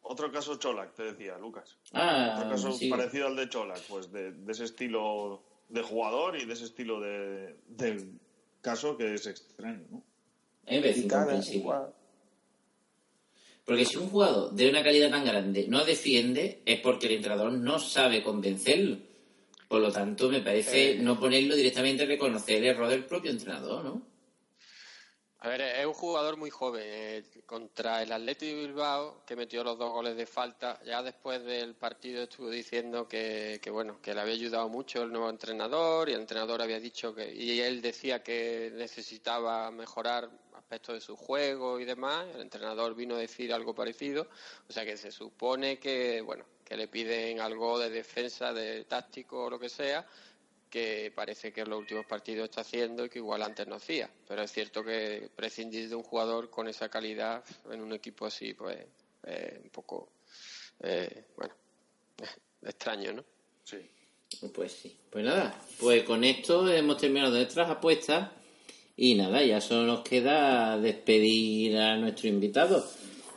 Otro 0.09 0.31
caso 0.31 0.57
Cholac, 0.57 0.95
te 0.95 1.03
decía, 1.03 1.37
Lucas. 1.39 1.77
Ah, 1.93 2.35
Otro 2.37 2.51
caso 2.51 2.73
sí. 2.73 2.89
parecido 2.89 3.27
al 3.27 3.37
de 3.37 3.49
Cholac, 3.49 3.81
pues 3.89 4.13
de, 4.13 4.33
de 4.33 4.53
ese 4.53 4.65
estilo 4.65 5.43
de 5.69 5.83
jugador 5.83 6.37
y 6.37 6.45
de 6.45 6.53
ese 6.53 6.65
estilo 6.67 7.01
de, 7.01 7.57
de 7.69 8.07
caso 8.61 8.97
que 8.97 9.15
es 9.15 9.27
extraño, 9.27 9.85
¿no? 9.91 10.03
Gitana, 10.67 10.89
incomprensible. 10.97 11.59
igual. 11.61 11.95
Porque 13.65 13.85
si 13.85 13.97
un 13.97 14.09
jugador 14.11 14.53
de 14.53 14.69
una 14.71 14.83
calidad 14.85 15.11
tan 15.11 15.25
grande 15.25 15.67
no 15.69 15.85
defiende, 15.85 16.63
es 16.65 16.81
porque 16.81 17.07
el 17.07 17.15
entrenador 17.15 17.51
no 17.53 17.79
sabe 17.81 18.23
convencerlo. 18.23 18.99
Por 19.69 19.81
lo 19.81 19.91
tanto, 19.91 20.29
me 20.29 20.41
parece 20.41 20.93
Eh. 20.93 20.99
no 21.01 21.19
ponerlo 21.19 21.57
directamente 21.57 22.05
a 22.05 22.07
reconocer 22.07 22.59
el 22.59 22.67
error 22.67 22.89
del 22.89 23.05
propio 23.05 23.33
entrenador, 23.33 23.85
¿no? 23.85 24.03
A 25.41 25.49
ver, 25.49 25.61
es 25.61 25.87
un 25.87 25.93
jugador 25.95 26.37
muy 26.37 26.51
joven. 26.51 26.83
eh, 26.85 27.25
contra 27.47 28.03
el 28.03 28.11
Athletic 28.13 28.49
de 28.49 28.55
Bilbao, 28.67 29.25
que 29.27 29.37
metió 29.37 29.63
los 29.63 29.79
dos 29.79 29.93
goles 29.93 30.17
de 30.17 30.27
falta, 30.27 30.81
ya 30.85 31.03
después 31.03 31.45
del 31.45 31.75
partido 31.75 32.23
estuvo 32.25 32.51
diciendo 32.51 33.07
que, 33.07 33.61
que, 33.63 33.71
bueno, 33.71 34.01
que 34.03 34.15
le 34.15 34.21
había 34.21 34.35
ayudado 34.35 34.69
mucho 34.69 35.03
el 35.03 35.13
nuevo 35.13 35.31
entrenador 35.31 36.09
y 36.09 36.13
el 36.15 36.21
entrenador 36.21 36.63
había 36.63 36.81
dicho 36.81 37.15
que 37.15 37.33
y 37.35 37.61
él 37.61 37.83
decía 37.83 38.23
que 38.23 38.73
necesitaba 38.75 39.71
mejorar 39.71 40.31
aspectos 40.55 40.97
de 40.97 41.01
su 41.01 41.17
juego 41.17 41.79
y 41.79 41.85
demás. 41.85 42.27
El 42.35 42.41
entrenador 42.41 42.95
vino 42.95 43.15
a 43.15 43.19
decir 43.19 43.53
algo 43.53 43.75
parecido, 43.75 44.27
o 44.69 44.73
sea 44.73 44.85
que 44.85 44.97
se 44.97 45.13
supone 45.13 45.79
que, 45.79 46.21
bueno, 46.23 46.45
que 46.65 46.77
le 46.77 46.89
piden 46.89 47.41
algo 47.41 47.79
de 47.79 47.91
defensa, 47.91 48.53
de 48.53 48.85
táctico 48.85 49.45
o 49.45 49.51
lo 49.51 49.59
que 49.61 49.69
sea, 49.69 50.05
que 50.77 51.11
parece 51.11 51.55
que 51.55 51.63
en 51.63 51.71
los 51.71 51.79
últimos 51.79 52.05
partidos 52.05 52.51
está 52.51 52.61
haciendo 52.61 53.07
y 53.07 53.09
que 53.09 53.19
igual 53.19 53.41
antes 53.41 53.67
no 53.67 53.77
hacía. 53.77 54.11
Pero 54.29 54.43
es 54.43 54.53
cierto 54.53 54.85
que 54.85 55.31
prescindir 55.35 55.89
de 55.89 55.95
un 55.95 56.03
jugador 56.03 56.51
con 56.51 56.69
esa 56.69 56.91
calidad 56.91 57.43
en 57.71 57.81
un 57.81 57.95
equipo 57.95 58.27
así, 58.27 58.53
pues, 58.53 58.77
eh, 59.23 59.59
un 59.65 59.71
poco, 59.71 60.11
eh, 60.81 61.29
bueno, 61.35 61.55
extraño, 62.63 63.15
¿no? 63.15 63.25
Sí. 63.65 63.79
Pues 64.53 64.73
sí. 64.73 64.95
Pues 65.09 65.25
nada, 65.25 65.59
pues 65.81 66.03
con 66.03 66.23
esto 66.25 66.71
hemos 66.71 66.99
terminado 66.99 67.35
nuestras 67.35 67.71
apuestas 67.71 68.33
Y 68.97 69.15
nada, 69.15 69.43
ya 69.43 69.63
solo 69.63 69.87
nos 69.87 70.01
queda 70.03 70.79
despedir 70.79 71.79
a 71.79 71.97
nuestro 71.97 72.29
invitado. 72.29 72.87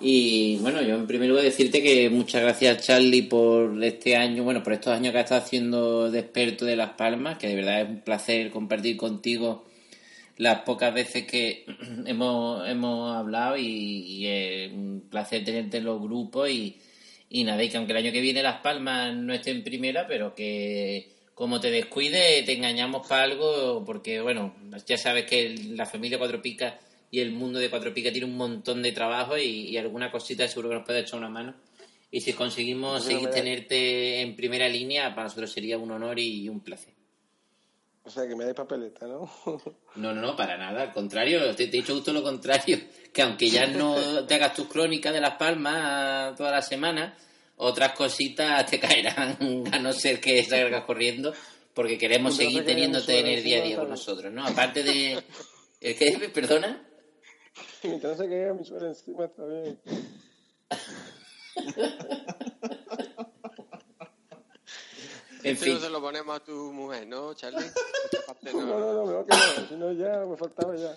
Y 0.02 0.58
bueno, 0.58 0.82
yo 0.82 0.96
en 0.96 1.08
primer 1.08 1.28
lugar 1.28 1.44
decirte 1.44 1.84
que 1.84 2.10
muchas 2.10 2.42
gracias 2.42 2.86
Charlie 2.86 3.24
por 3.24 3.84
este 3.84 4.16
año, 4.16 4.44
bueno, 4.44 4.64
por 4.64 4.72
estos 4.72 4.94
años 4.94 5.12
que 5.12 5.20
has 5.20 5.26
estado 5.26 5.42
haciendo 5.42 6.10
de 6.10 6.20
experto 6.20 6.64
de 6.66 6.78
Las 6.78 6.92
Palmas, 6.92 7.38
que 7.38 7.48
de 7.48 7.56
verdad 7.56 7.82
es 7.82 7.90
un 7.90 8.00
placer 8.02 8.50
compartir 8.50 8.96
contigo 8.96 9.66
las 10.38 10.62
pocas 10.62 10.94
veces 10.94 11.26
que 11.26 11.66
hemos, 12.06 12.68
hemos 12.70 13.14
hablado 13.14 13.58
y, 13.58 14.26
es 14.26 14.72
un 14.72 15.08
placer 15.10 15.44
tenerte 15.44 15.78
en 15.78 15.86
los 15.86 16.02
grupos 16.02 16.50
y, 16.50 16.78
y 17.30 17.44
nada, 17.44 17.62
y 17.62 17.70
que 17.70 17.76
aunque 17.76 17.92
el 17.92 17.98
año 17.98 18.14
que 18.14 18.22
viene 18.22 18.42
Las 18.42 18.62
Palmas 18.62 19.14
no 19.14 19.34
esté 19.34 19.52
en 19.52 19.64
primera, 19.64 20.08
pero 20.08 20.34
que 20.34 21.10
como 21.36 21.60
te 21.60 21.72
descuide 21.72 22.44
te 22.44 22.54
engañamos 22.54 23.06
para 23.06 23.24
algo, 23.24 23.84
porque 23.86 24.22
bueno, 24.22 24.56
ya 24.88 24.98
sabes 24.98 25.26
que 25.26 25.56
la 25.72 25.86
familia 25.86 26.18
Cuatro 26.18 26.42
Picas 26.42 26.76
y 27.12 27.20
el 27.20 27.32
mundo 27.32 27.60
de 27.60 27.70
Cuatro 27.70 27.94
Picas 27.94 28.12
tiene 28.12 28.28
un 28.28 28.38
montón 28.38 28.82
de 28.82 28.92
trabajo 28.92 29.38
y, 29.38 29.70
y 29.70 29.78
alguna 29.78 30.12
cosita 30.12 30.48
seguro 30.48 30.70
que 30.70 30.76
nos 30.76 30.86
puede 30.86 31.00
echar 31.00 31.20
una 31.20 31.30
mano. 31.30 31.56
Y 32.12 32.22
si 32.22 32.34
conseguimos 32.34 33.04
Bueno, 33.04 33.06
seguir 33.06 33.30
da- 33.30 33.36
tenerte 33.36 34.22
en 34.22 34.36
primera 34.36 34.68
línea, 34.68 35.10
para 35.14 35.24
nosotros 35.26 35.52
sería 35.52 35.78
un 35.78 35.92
honor 35.92 36.18
y 36.20 36.50
un 36.50 36.60
placer. 36.62 36.94
O 38.04 38.10
sea, 38.10 38.28
que 38.28 38.36
me 38.36 38.44
dais 38.44 38.56
papeleta, 38.56 39.06
¿no? 39.06 39.30
No, 39.96 40.14
no, 40.14 40.22
no, 40.22 40.36
para 40.36 40.58
nada, 40.58 40.82
al 40.84 40.92
contrario, 40.94 41.54
te, 41.56 41.68
te 41.68 41.78
he 41.78 41.82
dicho 41.82 41.94
justo 41.94 42.12
lo 42.12 42.24
contrario, 42.24 42.80
que 43.14 43.22
aunque 43.22 43.50
ya 43.50 43.68
no 43.68 44.26
te 44.26 44.36
hagas 44.36 44.56
tus 44.56 44.68
crónicas 44.68 45.14
de 45.14 45.22
Las 45.22 45.36
Palmas 45.36 46.36
toda 46.36 46.50
la 46.52 46.62
semana, 46.64 47.16
otras 47.58 47.92
cositas 47.94 48.66
te 48.66 48.80
caerán, 48.80 49.38
a 49.72 49.78
no 49.80 49.94
ser 49.94 50.20
que 50.20 50.44
salgas 50.44 50.86
corriendo, 50.86 51.34
porque 51.76 51.98
queremos 52.00 52.36
seguir 52.36 52.62
que 52.62 52.66
teniéndote 52.72 53.20
en 53.20 53.28
el 53.28 53.44
día 53.44 53.60
a 53.60 53.66
día 53.66 53.78
con 53.78 53.90
nosotros, 53.90 54.34
¿no? 54.34 54.44
Aparte 54.46 54.82
de... 54.82 55.22
¿El 55.82 55.96
qué? 55.96 56.30
¿Perdona? 56.34 56.84
Mientras 57.84 58.18
no 58.18 58.24
se 58.24 58.30
caiga 58.30 58.54
mi 58.54 58.66
suela 58.66 58.88
encima, 58.88 59.26
está 59.26 59.46
bien. 59.46 59.80
En 65.42 65.54
Esto 65.54 65.66
fin. 65.66 65.74
no 65.76 65.80
se 65.80 65.90
lo 65.90 66.02
ponemos 66.02 66.36
a 66.36 66.44
tu 66.44 66.74
mujer, 66.74 67.08
¿no, 67.08 67.34
Charlie? 67.34 67.66
Parte 68.28 68.52
No, 68.52 68.62
no, 68.62 68.94
no, 68.94 69.06
mejor 69.06 69.26
que 69.26 69.38
no. 69.38 69.68
Si 69.68 69.76
no, 69.76 69.92
ya 69.94 70.26
me 70.26 70.36
faltaba 70.36 70.76
ya. 70.76 70.94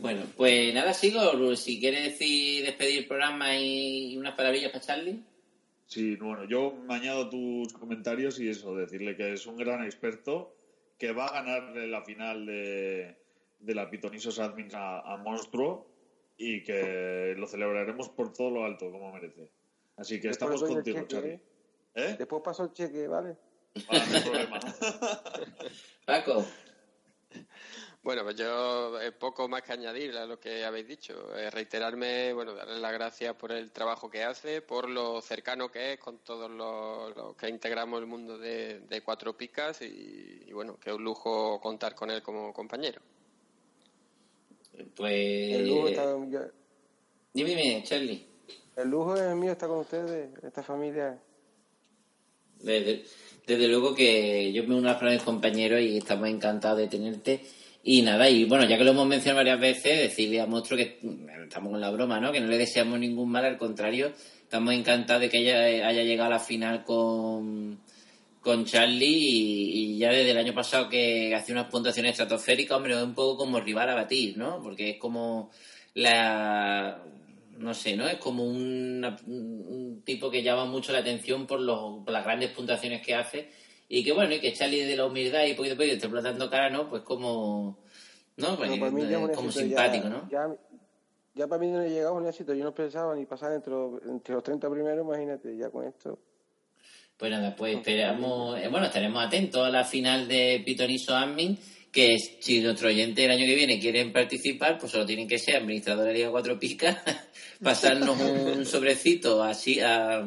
Bueno, 0.00 0.22
pues 0.36 0.72
nada, 0.72 0.94
sigo, 0.94 1.54
si 1.56 1.78
quieres 1.78 2.04
decir 2.04 2.64
despedir 2.64 3.00
el 3.00 3.06
programa 3.06 3.54
y 3.58 4.16
unas 4.16 4.34
palabrillas 4.34 4.72
para 4.72 4.84
Charlie. 4.84 5.22
Sí, 5.86 6.16
bueno, 6.16 6.44
yo 6.44 6.72
me 6.72 6.94
añado 6.94 7.28
tus 7.28 7.72
comentarios 7.74 8.40
y 8.40 8.48
eso, 8.48 8.74
decirle 8.74 9.14
que 9.16 9.34
es 9.34 9.46
un 9.46 9.56
gran 9.56 9.84
experto, 9.84 10.54
que 10.98 11.12
va 11.12 11.26
a 11.26 11.42
ganar 11.42 11.76
la 11.76 12.02
final 12.02 12.46
de, 12.46 13.17
de 13.58 13.74
la 13.74 13.90
Pitonisos 13.90 14.38
Admin 14.38 14.74
a, 14.74 15.00
a 15.00 15.16
Monstruo 15.16 15.86
y 16.36 16.62
que 16.62 17.34
lo 17.36 17.46
celebraremos 17.46 18.08
por 18.10 18.32
todo 18.32 18.50
lo 18.50 18.64
alto, 18.64 18.90
como 18.90 19.12
merece. 19.12 19.50
Así 19.96 20.20
que 20.20 20.28
Después 20.28 20.52
estamos 20.52 20.74
contigo, 20.74 21.02
Charlie. 21.06 21.32
¿eh? 21.32 21.40
¿Eh? 21.94 22.16
Después 22.16 22.42
paso 22.42 22.64
el 22.64 22.72
cheque, 22.72 23.08
¿vale? 23.08 23.36
Vale, 23.88 24.06
no 24.06 24.16
hay 24.16 24.22
problema. 24.22 24.60
Paco. 26.06 26.44
Bueno, 28.00 28.22
pues 28.22 28.36
yo 28.36 29.00
eh, 29.00 29.10
poco 29.10 29.48
más 29.48 29.62
que 29.62 29.72
añadir 29.72 30.16
a 30.16 30.24
lo 30.24 30.38
que 30.38 30.64
habéis 30.64 30.86
dicho. 30.86 31.36
Eh, 31.36 31.50
reiterarme, 31.50 32.32
bueno, 32.32 32.54
darle 32.54 32.78
las 32.78 32.92
gracias 32.92 33.34
por 33.34 33.50
el 33.50 33.72
trabajo 33.72 34.08
que 34.08 34.22
hace, 34.22 34.62
por 34.62 34.88
lo 34.88 35.20
cercano 35.20 35.68
que 35.70 35.94
es 35.94 35.98
con 35.98 36.18
todos 36.18 36.48
los, 36.48 37.16
los 37.16 37.36
que 37.36 37.48
integramos 37.48 38.00
el 38.00 38.06
mundo 38.06 38.38
de, 38.38 38.80
de 38.80 39.02
Cuatro 39.02 39.36
Picas 39.36 39.82
y, 39.82 40.44
y 40.46 40.52
bueno, 40.52 40.78
que 40.78 40.90
es 40.90 40.96
un 40.96 41.02
lujo 41.02 41.60
contar 41.60 41.96
con 41.96 42.10
él 42.10 42.22
como 42.22 42.54
compañero. 42.54 43.02
Pues... 44.94 45.56
El 45.56 45.68
lujo 45.68 45.88
está... 45.88 46.14
Dime, 47.32 47.50
dime, 47.50 47.82
Charlie. 47.84 48.24
El 48.76 48.88
lujo 48.88 49.16
es 49.16 49.34
mío 49.34 49.52
estar 49.52 49.68
con 49.68 49.78
ustedes, 49.78 50.30
esta 50.42 50.62
familia. 50.62 51.18
Desde, 52.60 53.04
desde 53.46 53.68
luego 53.68 53.94
que 53.94 54.52
yo 54.52 54.64
me 54.64 54.76
uno 54.76 54.90
a 54.90 55.00
mis 55.02 55.22
compañeros 55.22 55.80
y 55.80 55.98
estamos 55.98 56.28
encantados 56.28 56.78
de 56.78 56.88
tenerte. 56.88 57.40
Y 57.82 58.02
nada, 58.02 58.28
y 58.28 58.44
bueno, 58.44 58.68
ya 58.68 58.76
que 58.76 58.84
lo 58.84 58.90
hemos 58.90 59.06
mencionado 59.06 59.38
varias 59.38 59.60
veces, 59.60 59.98
decirle 59.98 60.40
a 60.40 60.46
Monstruo 60.46 60.76
que 60.76 60.98
estamos 61.44 61.70
con 61.70 61.80
la 61.80 61.90
broma, 61.90 62.20
¿no? 62.20 62.32
Que 62.32 62.40
no 62.40 62.48
le 62.48 62.58
deseamos 62.58 62.98
ningún 62.98 63.30
mal, 63.30 63.44
al 63.44 63.56
contrario, 63.56 64.12
estamos 64.42 64.74
encantados 64.74 65.22
de 65.22 65.28
que 65.30 65.38
haya, 65.38 65.86
haya 65.86 66.02
llegado 66.02 66.28
a 66.28 66.34
la 66.34 66.40
final 66.40 66.84
con, 66.84 67.78
con 68.48 68.64
Charlie 68.64 69.04
y, 69.04 69.92
y 69.94 69.98
ya 69.98 70.08
desde 70.08 70.30
el 70.30 70.38
año 70.38 70.54
pasado 70.54 70.88
que 70.88 71.34
hace 71.34 71.52
unas 71.52 71.66
puntuaciones 71.66 72.12
estratosféricas, 72.12 72.78
hombre, 72.78 72.94
es 72.94 73.02
un 73.02 73.14
poco 73.14 73.36
como 73.36 73.60
rival 73.60 73.90
a 73.90 73.94
batir, 73.94 74.38
¿no? 74.38 74.62
Porque 74.62 74.88
es 74.88 74.96
como 74.96 75.50
la 75.92 77.04
no 77.58 77.74
sé, 77.74 77.94
¿no? 77.94 78.08
Es 78.08 78.16
como 78.16 78.44
una- 78.44 79.18
un, 79.26 80.00
tipo 80.02 80.30
que 80.30 80.42
llama 80.42 80.64
mucho 80.64 80.92
la 80.92 81.00
atención 81.00 81.46
por, 81.46 81.60
los, 81.60 82.02
por 82.02 82.10
las 82.10 82.24
grandes 82.24 82.48
puntuaciones 82.52 83.04
que 83.04 83.14
hace 83.14 83.50
y 83.86 84.02
que 84.02 84.12
bueno, 84.14 84.32
y 84.32 84.40
que 84.40 84.54
Charlie 84.54 84.86
de 84.86 84.96
la 84.96 85.04
humildad 85.04 85.44
y 85.44 85.52
poquito 85.52 85.74
a 85.74 85.76
poquito 85.76 85.96
esté 85.96 86.08
plantando 86.08 86.48
cara, 86.48 86.70
¿no? 86.70 86.88
Pues 86.88 87.02
como, 87.02 87.80
¿no? 88.38 88.56
Pues, 88.56 88.70
Pero 88.70 88.80
para 88.80 88.92
mí 88.92 89.02
ya 89.02 89.20
es 89.20 89.36
como 89.36 89.52
simpático, 89.52 90.04
ya, 90.04 90.10
¿no? 90.10 90.28
Ya, 90.30 90.56
ya 91.34 91.46
para 91.46 91.60
mí 91.60 91.70
no 91.70 91.82
he 91.82 91.90
llegado 91.90 92.14
a 92.14 92.18
un 92.18 92.26
éxito. 92.26 92.54
Yo 92.54 92.64
no 92.64 92.72
pensaba 92.72 93.14
ni 93.14 93.26
pasar 93.26 93.52
entre 93.52 93.74
los, 93.74 94.02
entre 94.04 94.34
los 94.34 94.42
30 94.42 94.70
primeros, 94.70 95.04
imagínate, 95.04 95.54
ya 95.54 95.68
con 95.68 95.84
esto. 95.84 96.18
Pues 97.18 97.32
nada, 97.32 97.56
pues 97.56 97.76
esperamos, 97.76 98.60
eh, 98.60 98.68
bueno, 98.68 98.86
estaremos 98.86 99.26
atentos 99.26 99.66
a 99.66 99.70
la 99.70 99.84
final 99.84 100.28
de 100.28 100.62
Pitoniso 100.64 101.16
Admin, 101.16 101.58
que 101.90 102.16
si 102.16 102.60
nuestros 102.60 102.92
oyentes 102.92 103.24
el 103.24 103.32
año 103.32 103.44
que 103.44 103.56
viene 103.56 103.80
quieren 103.80 104.12
participar, 104.12 104.78
pues 104.78 104.92
solo 104.92 105.04
tienen 105.04 105.26
que 105.26 105.36
ser 105.36 105.56
administradores 105.56 106.12
de 106.12 106.18
Liga 106.20 106.30
Cuatro 106.30 106.60
Picas, 106.60 106.96
pasarnos 107.62 108.20
un 108.20 108.64
sobrecito 108.66 109.42
así 109.42 109.80
a, 109.80 110.24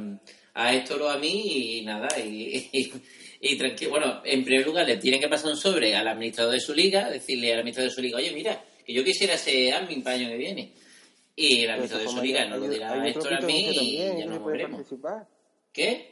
a 0.53 0.73
Héctor 0.75 1.03
o 1.03 1.09
a 1.09 1.17
mí 1.17 1.77
y 1.79 1.85
nada, 1.85 2.09
y, 2.19 2.69
y, 2.73 2.91
y 3.39 3.57
tranquilo. 3.57 3.91
Bueno, 3.91 4.21
en 4.25 4.43
primer 4.43 4.65
lugar 4.65 4.85
le 4.85 4.97
tienen 4.97 5.21
que 5.21 5.29
pasar 5.29 5.51
un 5.51 5.57
sobre 5.57 5.95
al 5.95 6.09
administrador 6.09 6.53
de 6.53 6.59
su 6.59 6.73
liga, 6.73 7.09
decirle 7.09 7.53
al 7.53 7.59
administrador 7.59 7.89
de 7.89 7.95
su 7.95 8.01
liga, 8.01 8.17
oye, 8.17 8.33
mira, 8.33 8.65
que 8.85 8.91
yo 8.93 9.01
quisiera 9.05 9.37
ser 9.37 9.73
admin 9.75 10.03
para 10.03 10.17
el 10.17 10.23
año 10.23 10.31
que 10.31 10.37
viene. 10.37 10.71
Y 11.37 11.63
el 11.63 11.69
administrador 11.71 12.07
de 12.07 12.13
su 12.13 12.21
liga 12.21 12.45
nos 12.47 12.59
lo 12.59 12.67
dirá 12.67 12.91
otro 12.91 13.05
Héctor 13.05 13.33
a 13.35 13.41
mí 13.41 13.69
y 13.71 13.97
ya 13.97 14.25
nos 14.25 14.39
puede 14.39 14.57
veremos. 14.57 14.81
participar. 14.81 15.25
¿Qué? 15.71 16.10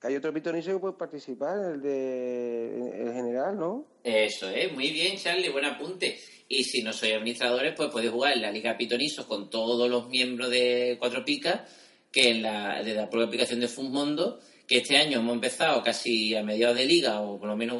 Que 0.00 0.08
hay 0.08 0.16
otro 0.16 0.32
pitoniso 0.32 0.72
que 0.72 0.78
puede 0.78 0.94
participar, 0.94 1.56
el 1.72 1.80
de 1.80 3.02
el 3.02 3.12
general, 3.14 3.58
¿no? 3.58 3.86
Eso 4.04 4.48
es, 4.50 4.70
muy 4.72 4.90
bien, 4.90 5.16
Charlie, 5.16 5.48
buen 5.48 5.64
apunte. 5.64 6.18
Y 6.48 6.64
si 6.64 6.82
no 6.82 6.92
sois 6.92 7.14
administradores, 7.14 7.74
pues 7.74 7.90
podéis 7.90 8.12
jugar 8.12 8.34
en 8.34 8.42
la 8.42 8.52
Liga 8.52 8.76
Pitonisos 8.76 9.24
con 9.24 9.48
todos 9.48 9.88
los 9.88 10.08
miembros 10.08 10.50
de 10.50 10.96
Cuatro 10.98 11.24
Picas, 11.24 11.62
que 12.12 12.30
en 12.30 12.42
la, 12.42 12.82
de 12.82 12.94
la 12.94 13.08
propia 13.08 13.26
aplicación 13.26 13.60
de 13.60 13.68
Funmundo, 13.68 14.38
que 14.68 14.78
este 14.78 14.96
año 14.96 15.20
hemos 15.20 15.34
empezado 15.34 15.82
casi 15.82 16.34
a 16.34 16.42
mediados 16.42 16.76
de 16.76 16.84
liga, 16.84 17.20
o 17.22 17.38
por 17.38 17.48
lo 17.48 17.56
menos 17.56 17.78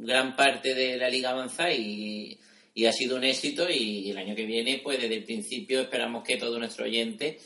gran 0.00 0.34
parte 0.34 0.74
de 0.74 0.96
la 0.96 1.08
liga 1.08 1.30
avanzada, 1.30 1.72
y, 1.72 2.38
y 2.74 2.86
ha 2.86 2.92
sido 2.92 3.16
un 3.16 3.24
éxito. 3.24 3.70
Y 3.70 4.10
el 4.10 4.18
año 4.18 4.34
que 4.34 4.46
viene, 4.46 4.80
pues 4.82 5.00
desde 5.00 5.14
el 5.14 5.24
principio 5.24 5.80
esperamos 5.80 6.24
que 6.24 6.38
todos 6.38 6.58
nuestros 6.58 6.88
oyentes 6.88 7.40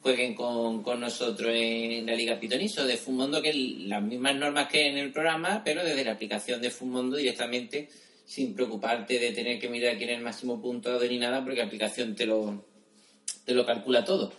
jueguen 0.00 0.34
con, 0.34 0.82
con 0.82 1.00
nosotros 1.00 1.52
en 1.54 2.06
la 2.06 2.14
Liga 2.14 2.38
Pitoniso 2.38 2.86
de 2.86 2.96
Fumondo, 2.96 3.42
que 3.42 3.52
las 3.52 4.02
mismas 4.02 4.36
normas 4.36 4.68
que 4.68 4.86
en 4.86 4.98
el 4.98 5.12
programa, 5.12 5.62
pero 5.64 5.84
desde 5.84 6.04
la 6.04 6.12
aplicación 6.12 6.60
de 6.60 6.70
Fumondo 6.70 7.16
directamente, 7.16 7.88
sin 8.24 8.54
preocuparte 8.54 9.18
de 9.18 9.32
tener 9.32 9.58
que 9.58 9.68
mirar 9.68 9.96
quién 9.96 10.10
es 10.10 10.18
el 10.18 10.24
máximo 10.24 10.60
puntuado 10.60 11.04
ni 11.04 11.18
nada, 11.18 11.42
porque 11.42 11.58
la 11.58 11.66
aplicación 11.66 12.14
te 12.14 12.26
lo, 12.26 12.64
te 13.44 13.54
lo 13.54 13.64
calcula 13.64 14.04
todo. 14.04 14.32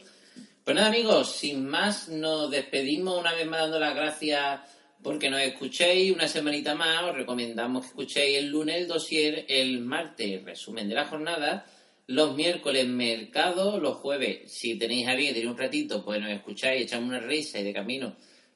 Pues 0.64 0.76
nada, 0.76 0.89
amigos, 0.89 1.32
sin 1.32 1.66
más, 1.66 2.10
nos 2.10 2.51
despedimos 2.51 3.20
una 3.20 3.34
vez 3.34 3.47
más 3.47 3.62
dando 3.62 3.80
las 3.80 3.95
gracias 3.95 4.60
porque 5.01 5.30
nos 5.30 5.41
escuchéis 5.41 6.12
una 6.12 6.28
semanita 6.28 6.76
más. 6.76 7.03
Os 7.03 7.16
recomendamos 7.16 7.82
que 7.82 7.88
escuchéis 7.88 8.38
el 8.38 8.47
lunes 8.47 8.76
el 8.76 8.88
dossier, 8.88 9.45
el 9.47 9.80
martes 9.80 10.43
resumen 10.43 10.88
de 10.88 10.95
la 10.95 11.05
jornada, 11.05 11.66
los 12.10 12.36
miércoles 12.36 12.88
mercado, 12.88 13.80
los 13.80 13.97
jueves, 13.97 14.51
si 14.51 14.80
tenéis 14.80 15.07
a 15.07 15.14
bien, 15.14 15.32
tenéis 15.32 15.51
un 15.51 15.60
ratito, 15.60 16.03
pues 16.03 16.20
nos 16.20 16.32
escucháis, 16.32 16.82
echamos 16.82 17.07
una 17.10 17.20
risa 17.20 17.60
y 17.60 17.64
de 17.64 17.72
camino, 17.72 18.16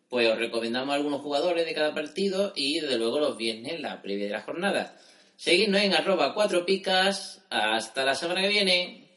pues 0.10 0.28
os 0.28 0.40
recomendamos 0.40 0.92
a 0.92 0.96
algunos 0.96 1.22
jugadores 1.22 1.64
de 1.64 1.76
cada 1.76 1.94
partido 1.94 2.52
y 2.56 2.80
desde 2.80 2.98
luego 2.98 3.20
los 3.20 3.38
viernes 3.38 3.80
la 3.80 4.02
previa 4.02 4.26
de 4.26 4.32
la 4.32 4.42
jornada. 4.42 5.00
Seguidnos 5.36 5.82
en 5.82 5.94
arroba 5.94 6.34
cuatro 6.34 6.66
picas. 6.66 7.46
Hasta 7.52 8.04
la 8.04 8.16
semana 8.16 8.42
que 8.42 8.48
viene. 8.48 9.08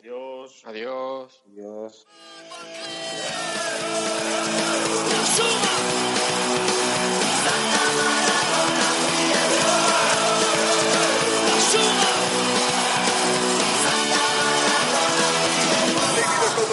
Adiós. 0.00 0.62
Adiós. 0.64 1.40
Adiós. 1.46 2.06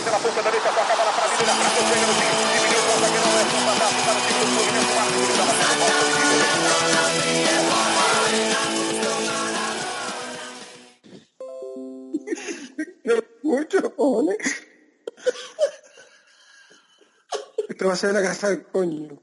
de 0.08 0.12
la 0.12 0.20
punta 0.20 0.42
toca 0.42 0.88
para 0.88 1.06
la 1.06 1.12
frase 1.12 1.38
llega 1.38 1.54
no 1.54 1.84
tiro, 1.84 2.14
dividió 2.54 2.88
que 2.88 2.94
no 3.20 3.40
es 3.40 3.48
para 3.48 3.74
el. 13.98 14.38
Esto 17.70 17.88
va 17.88 17.94
a 17.94 17.98
ser 17.98 18.14
la 18.14 18.22
casa 18.22 18.50
del 18.50 18.68
coño. 18.68 19.20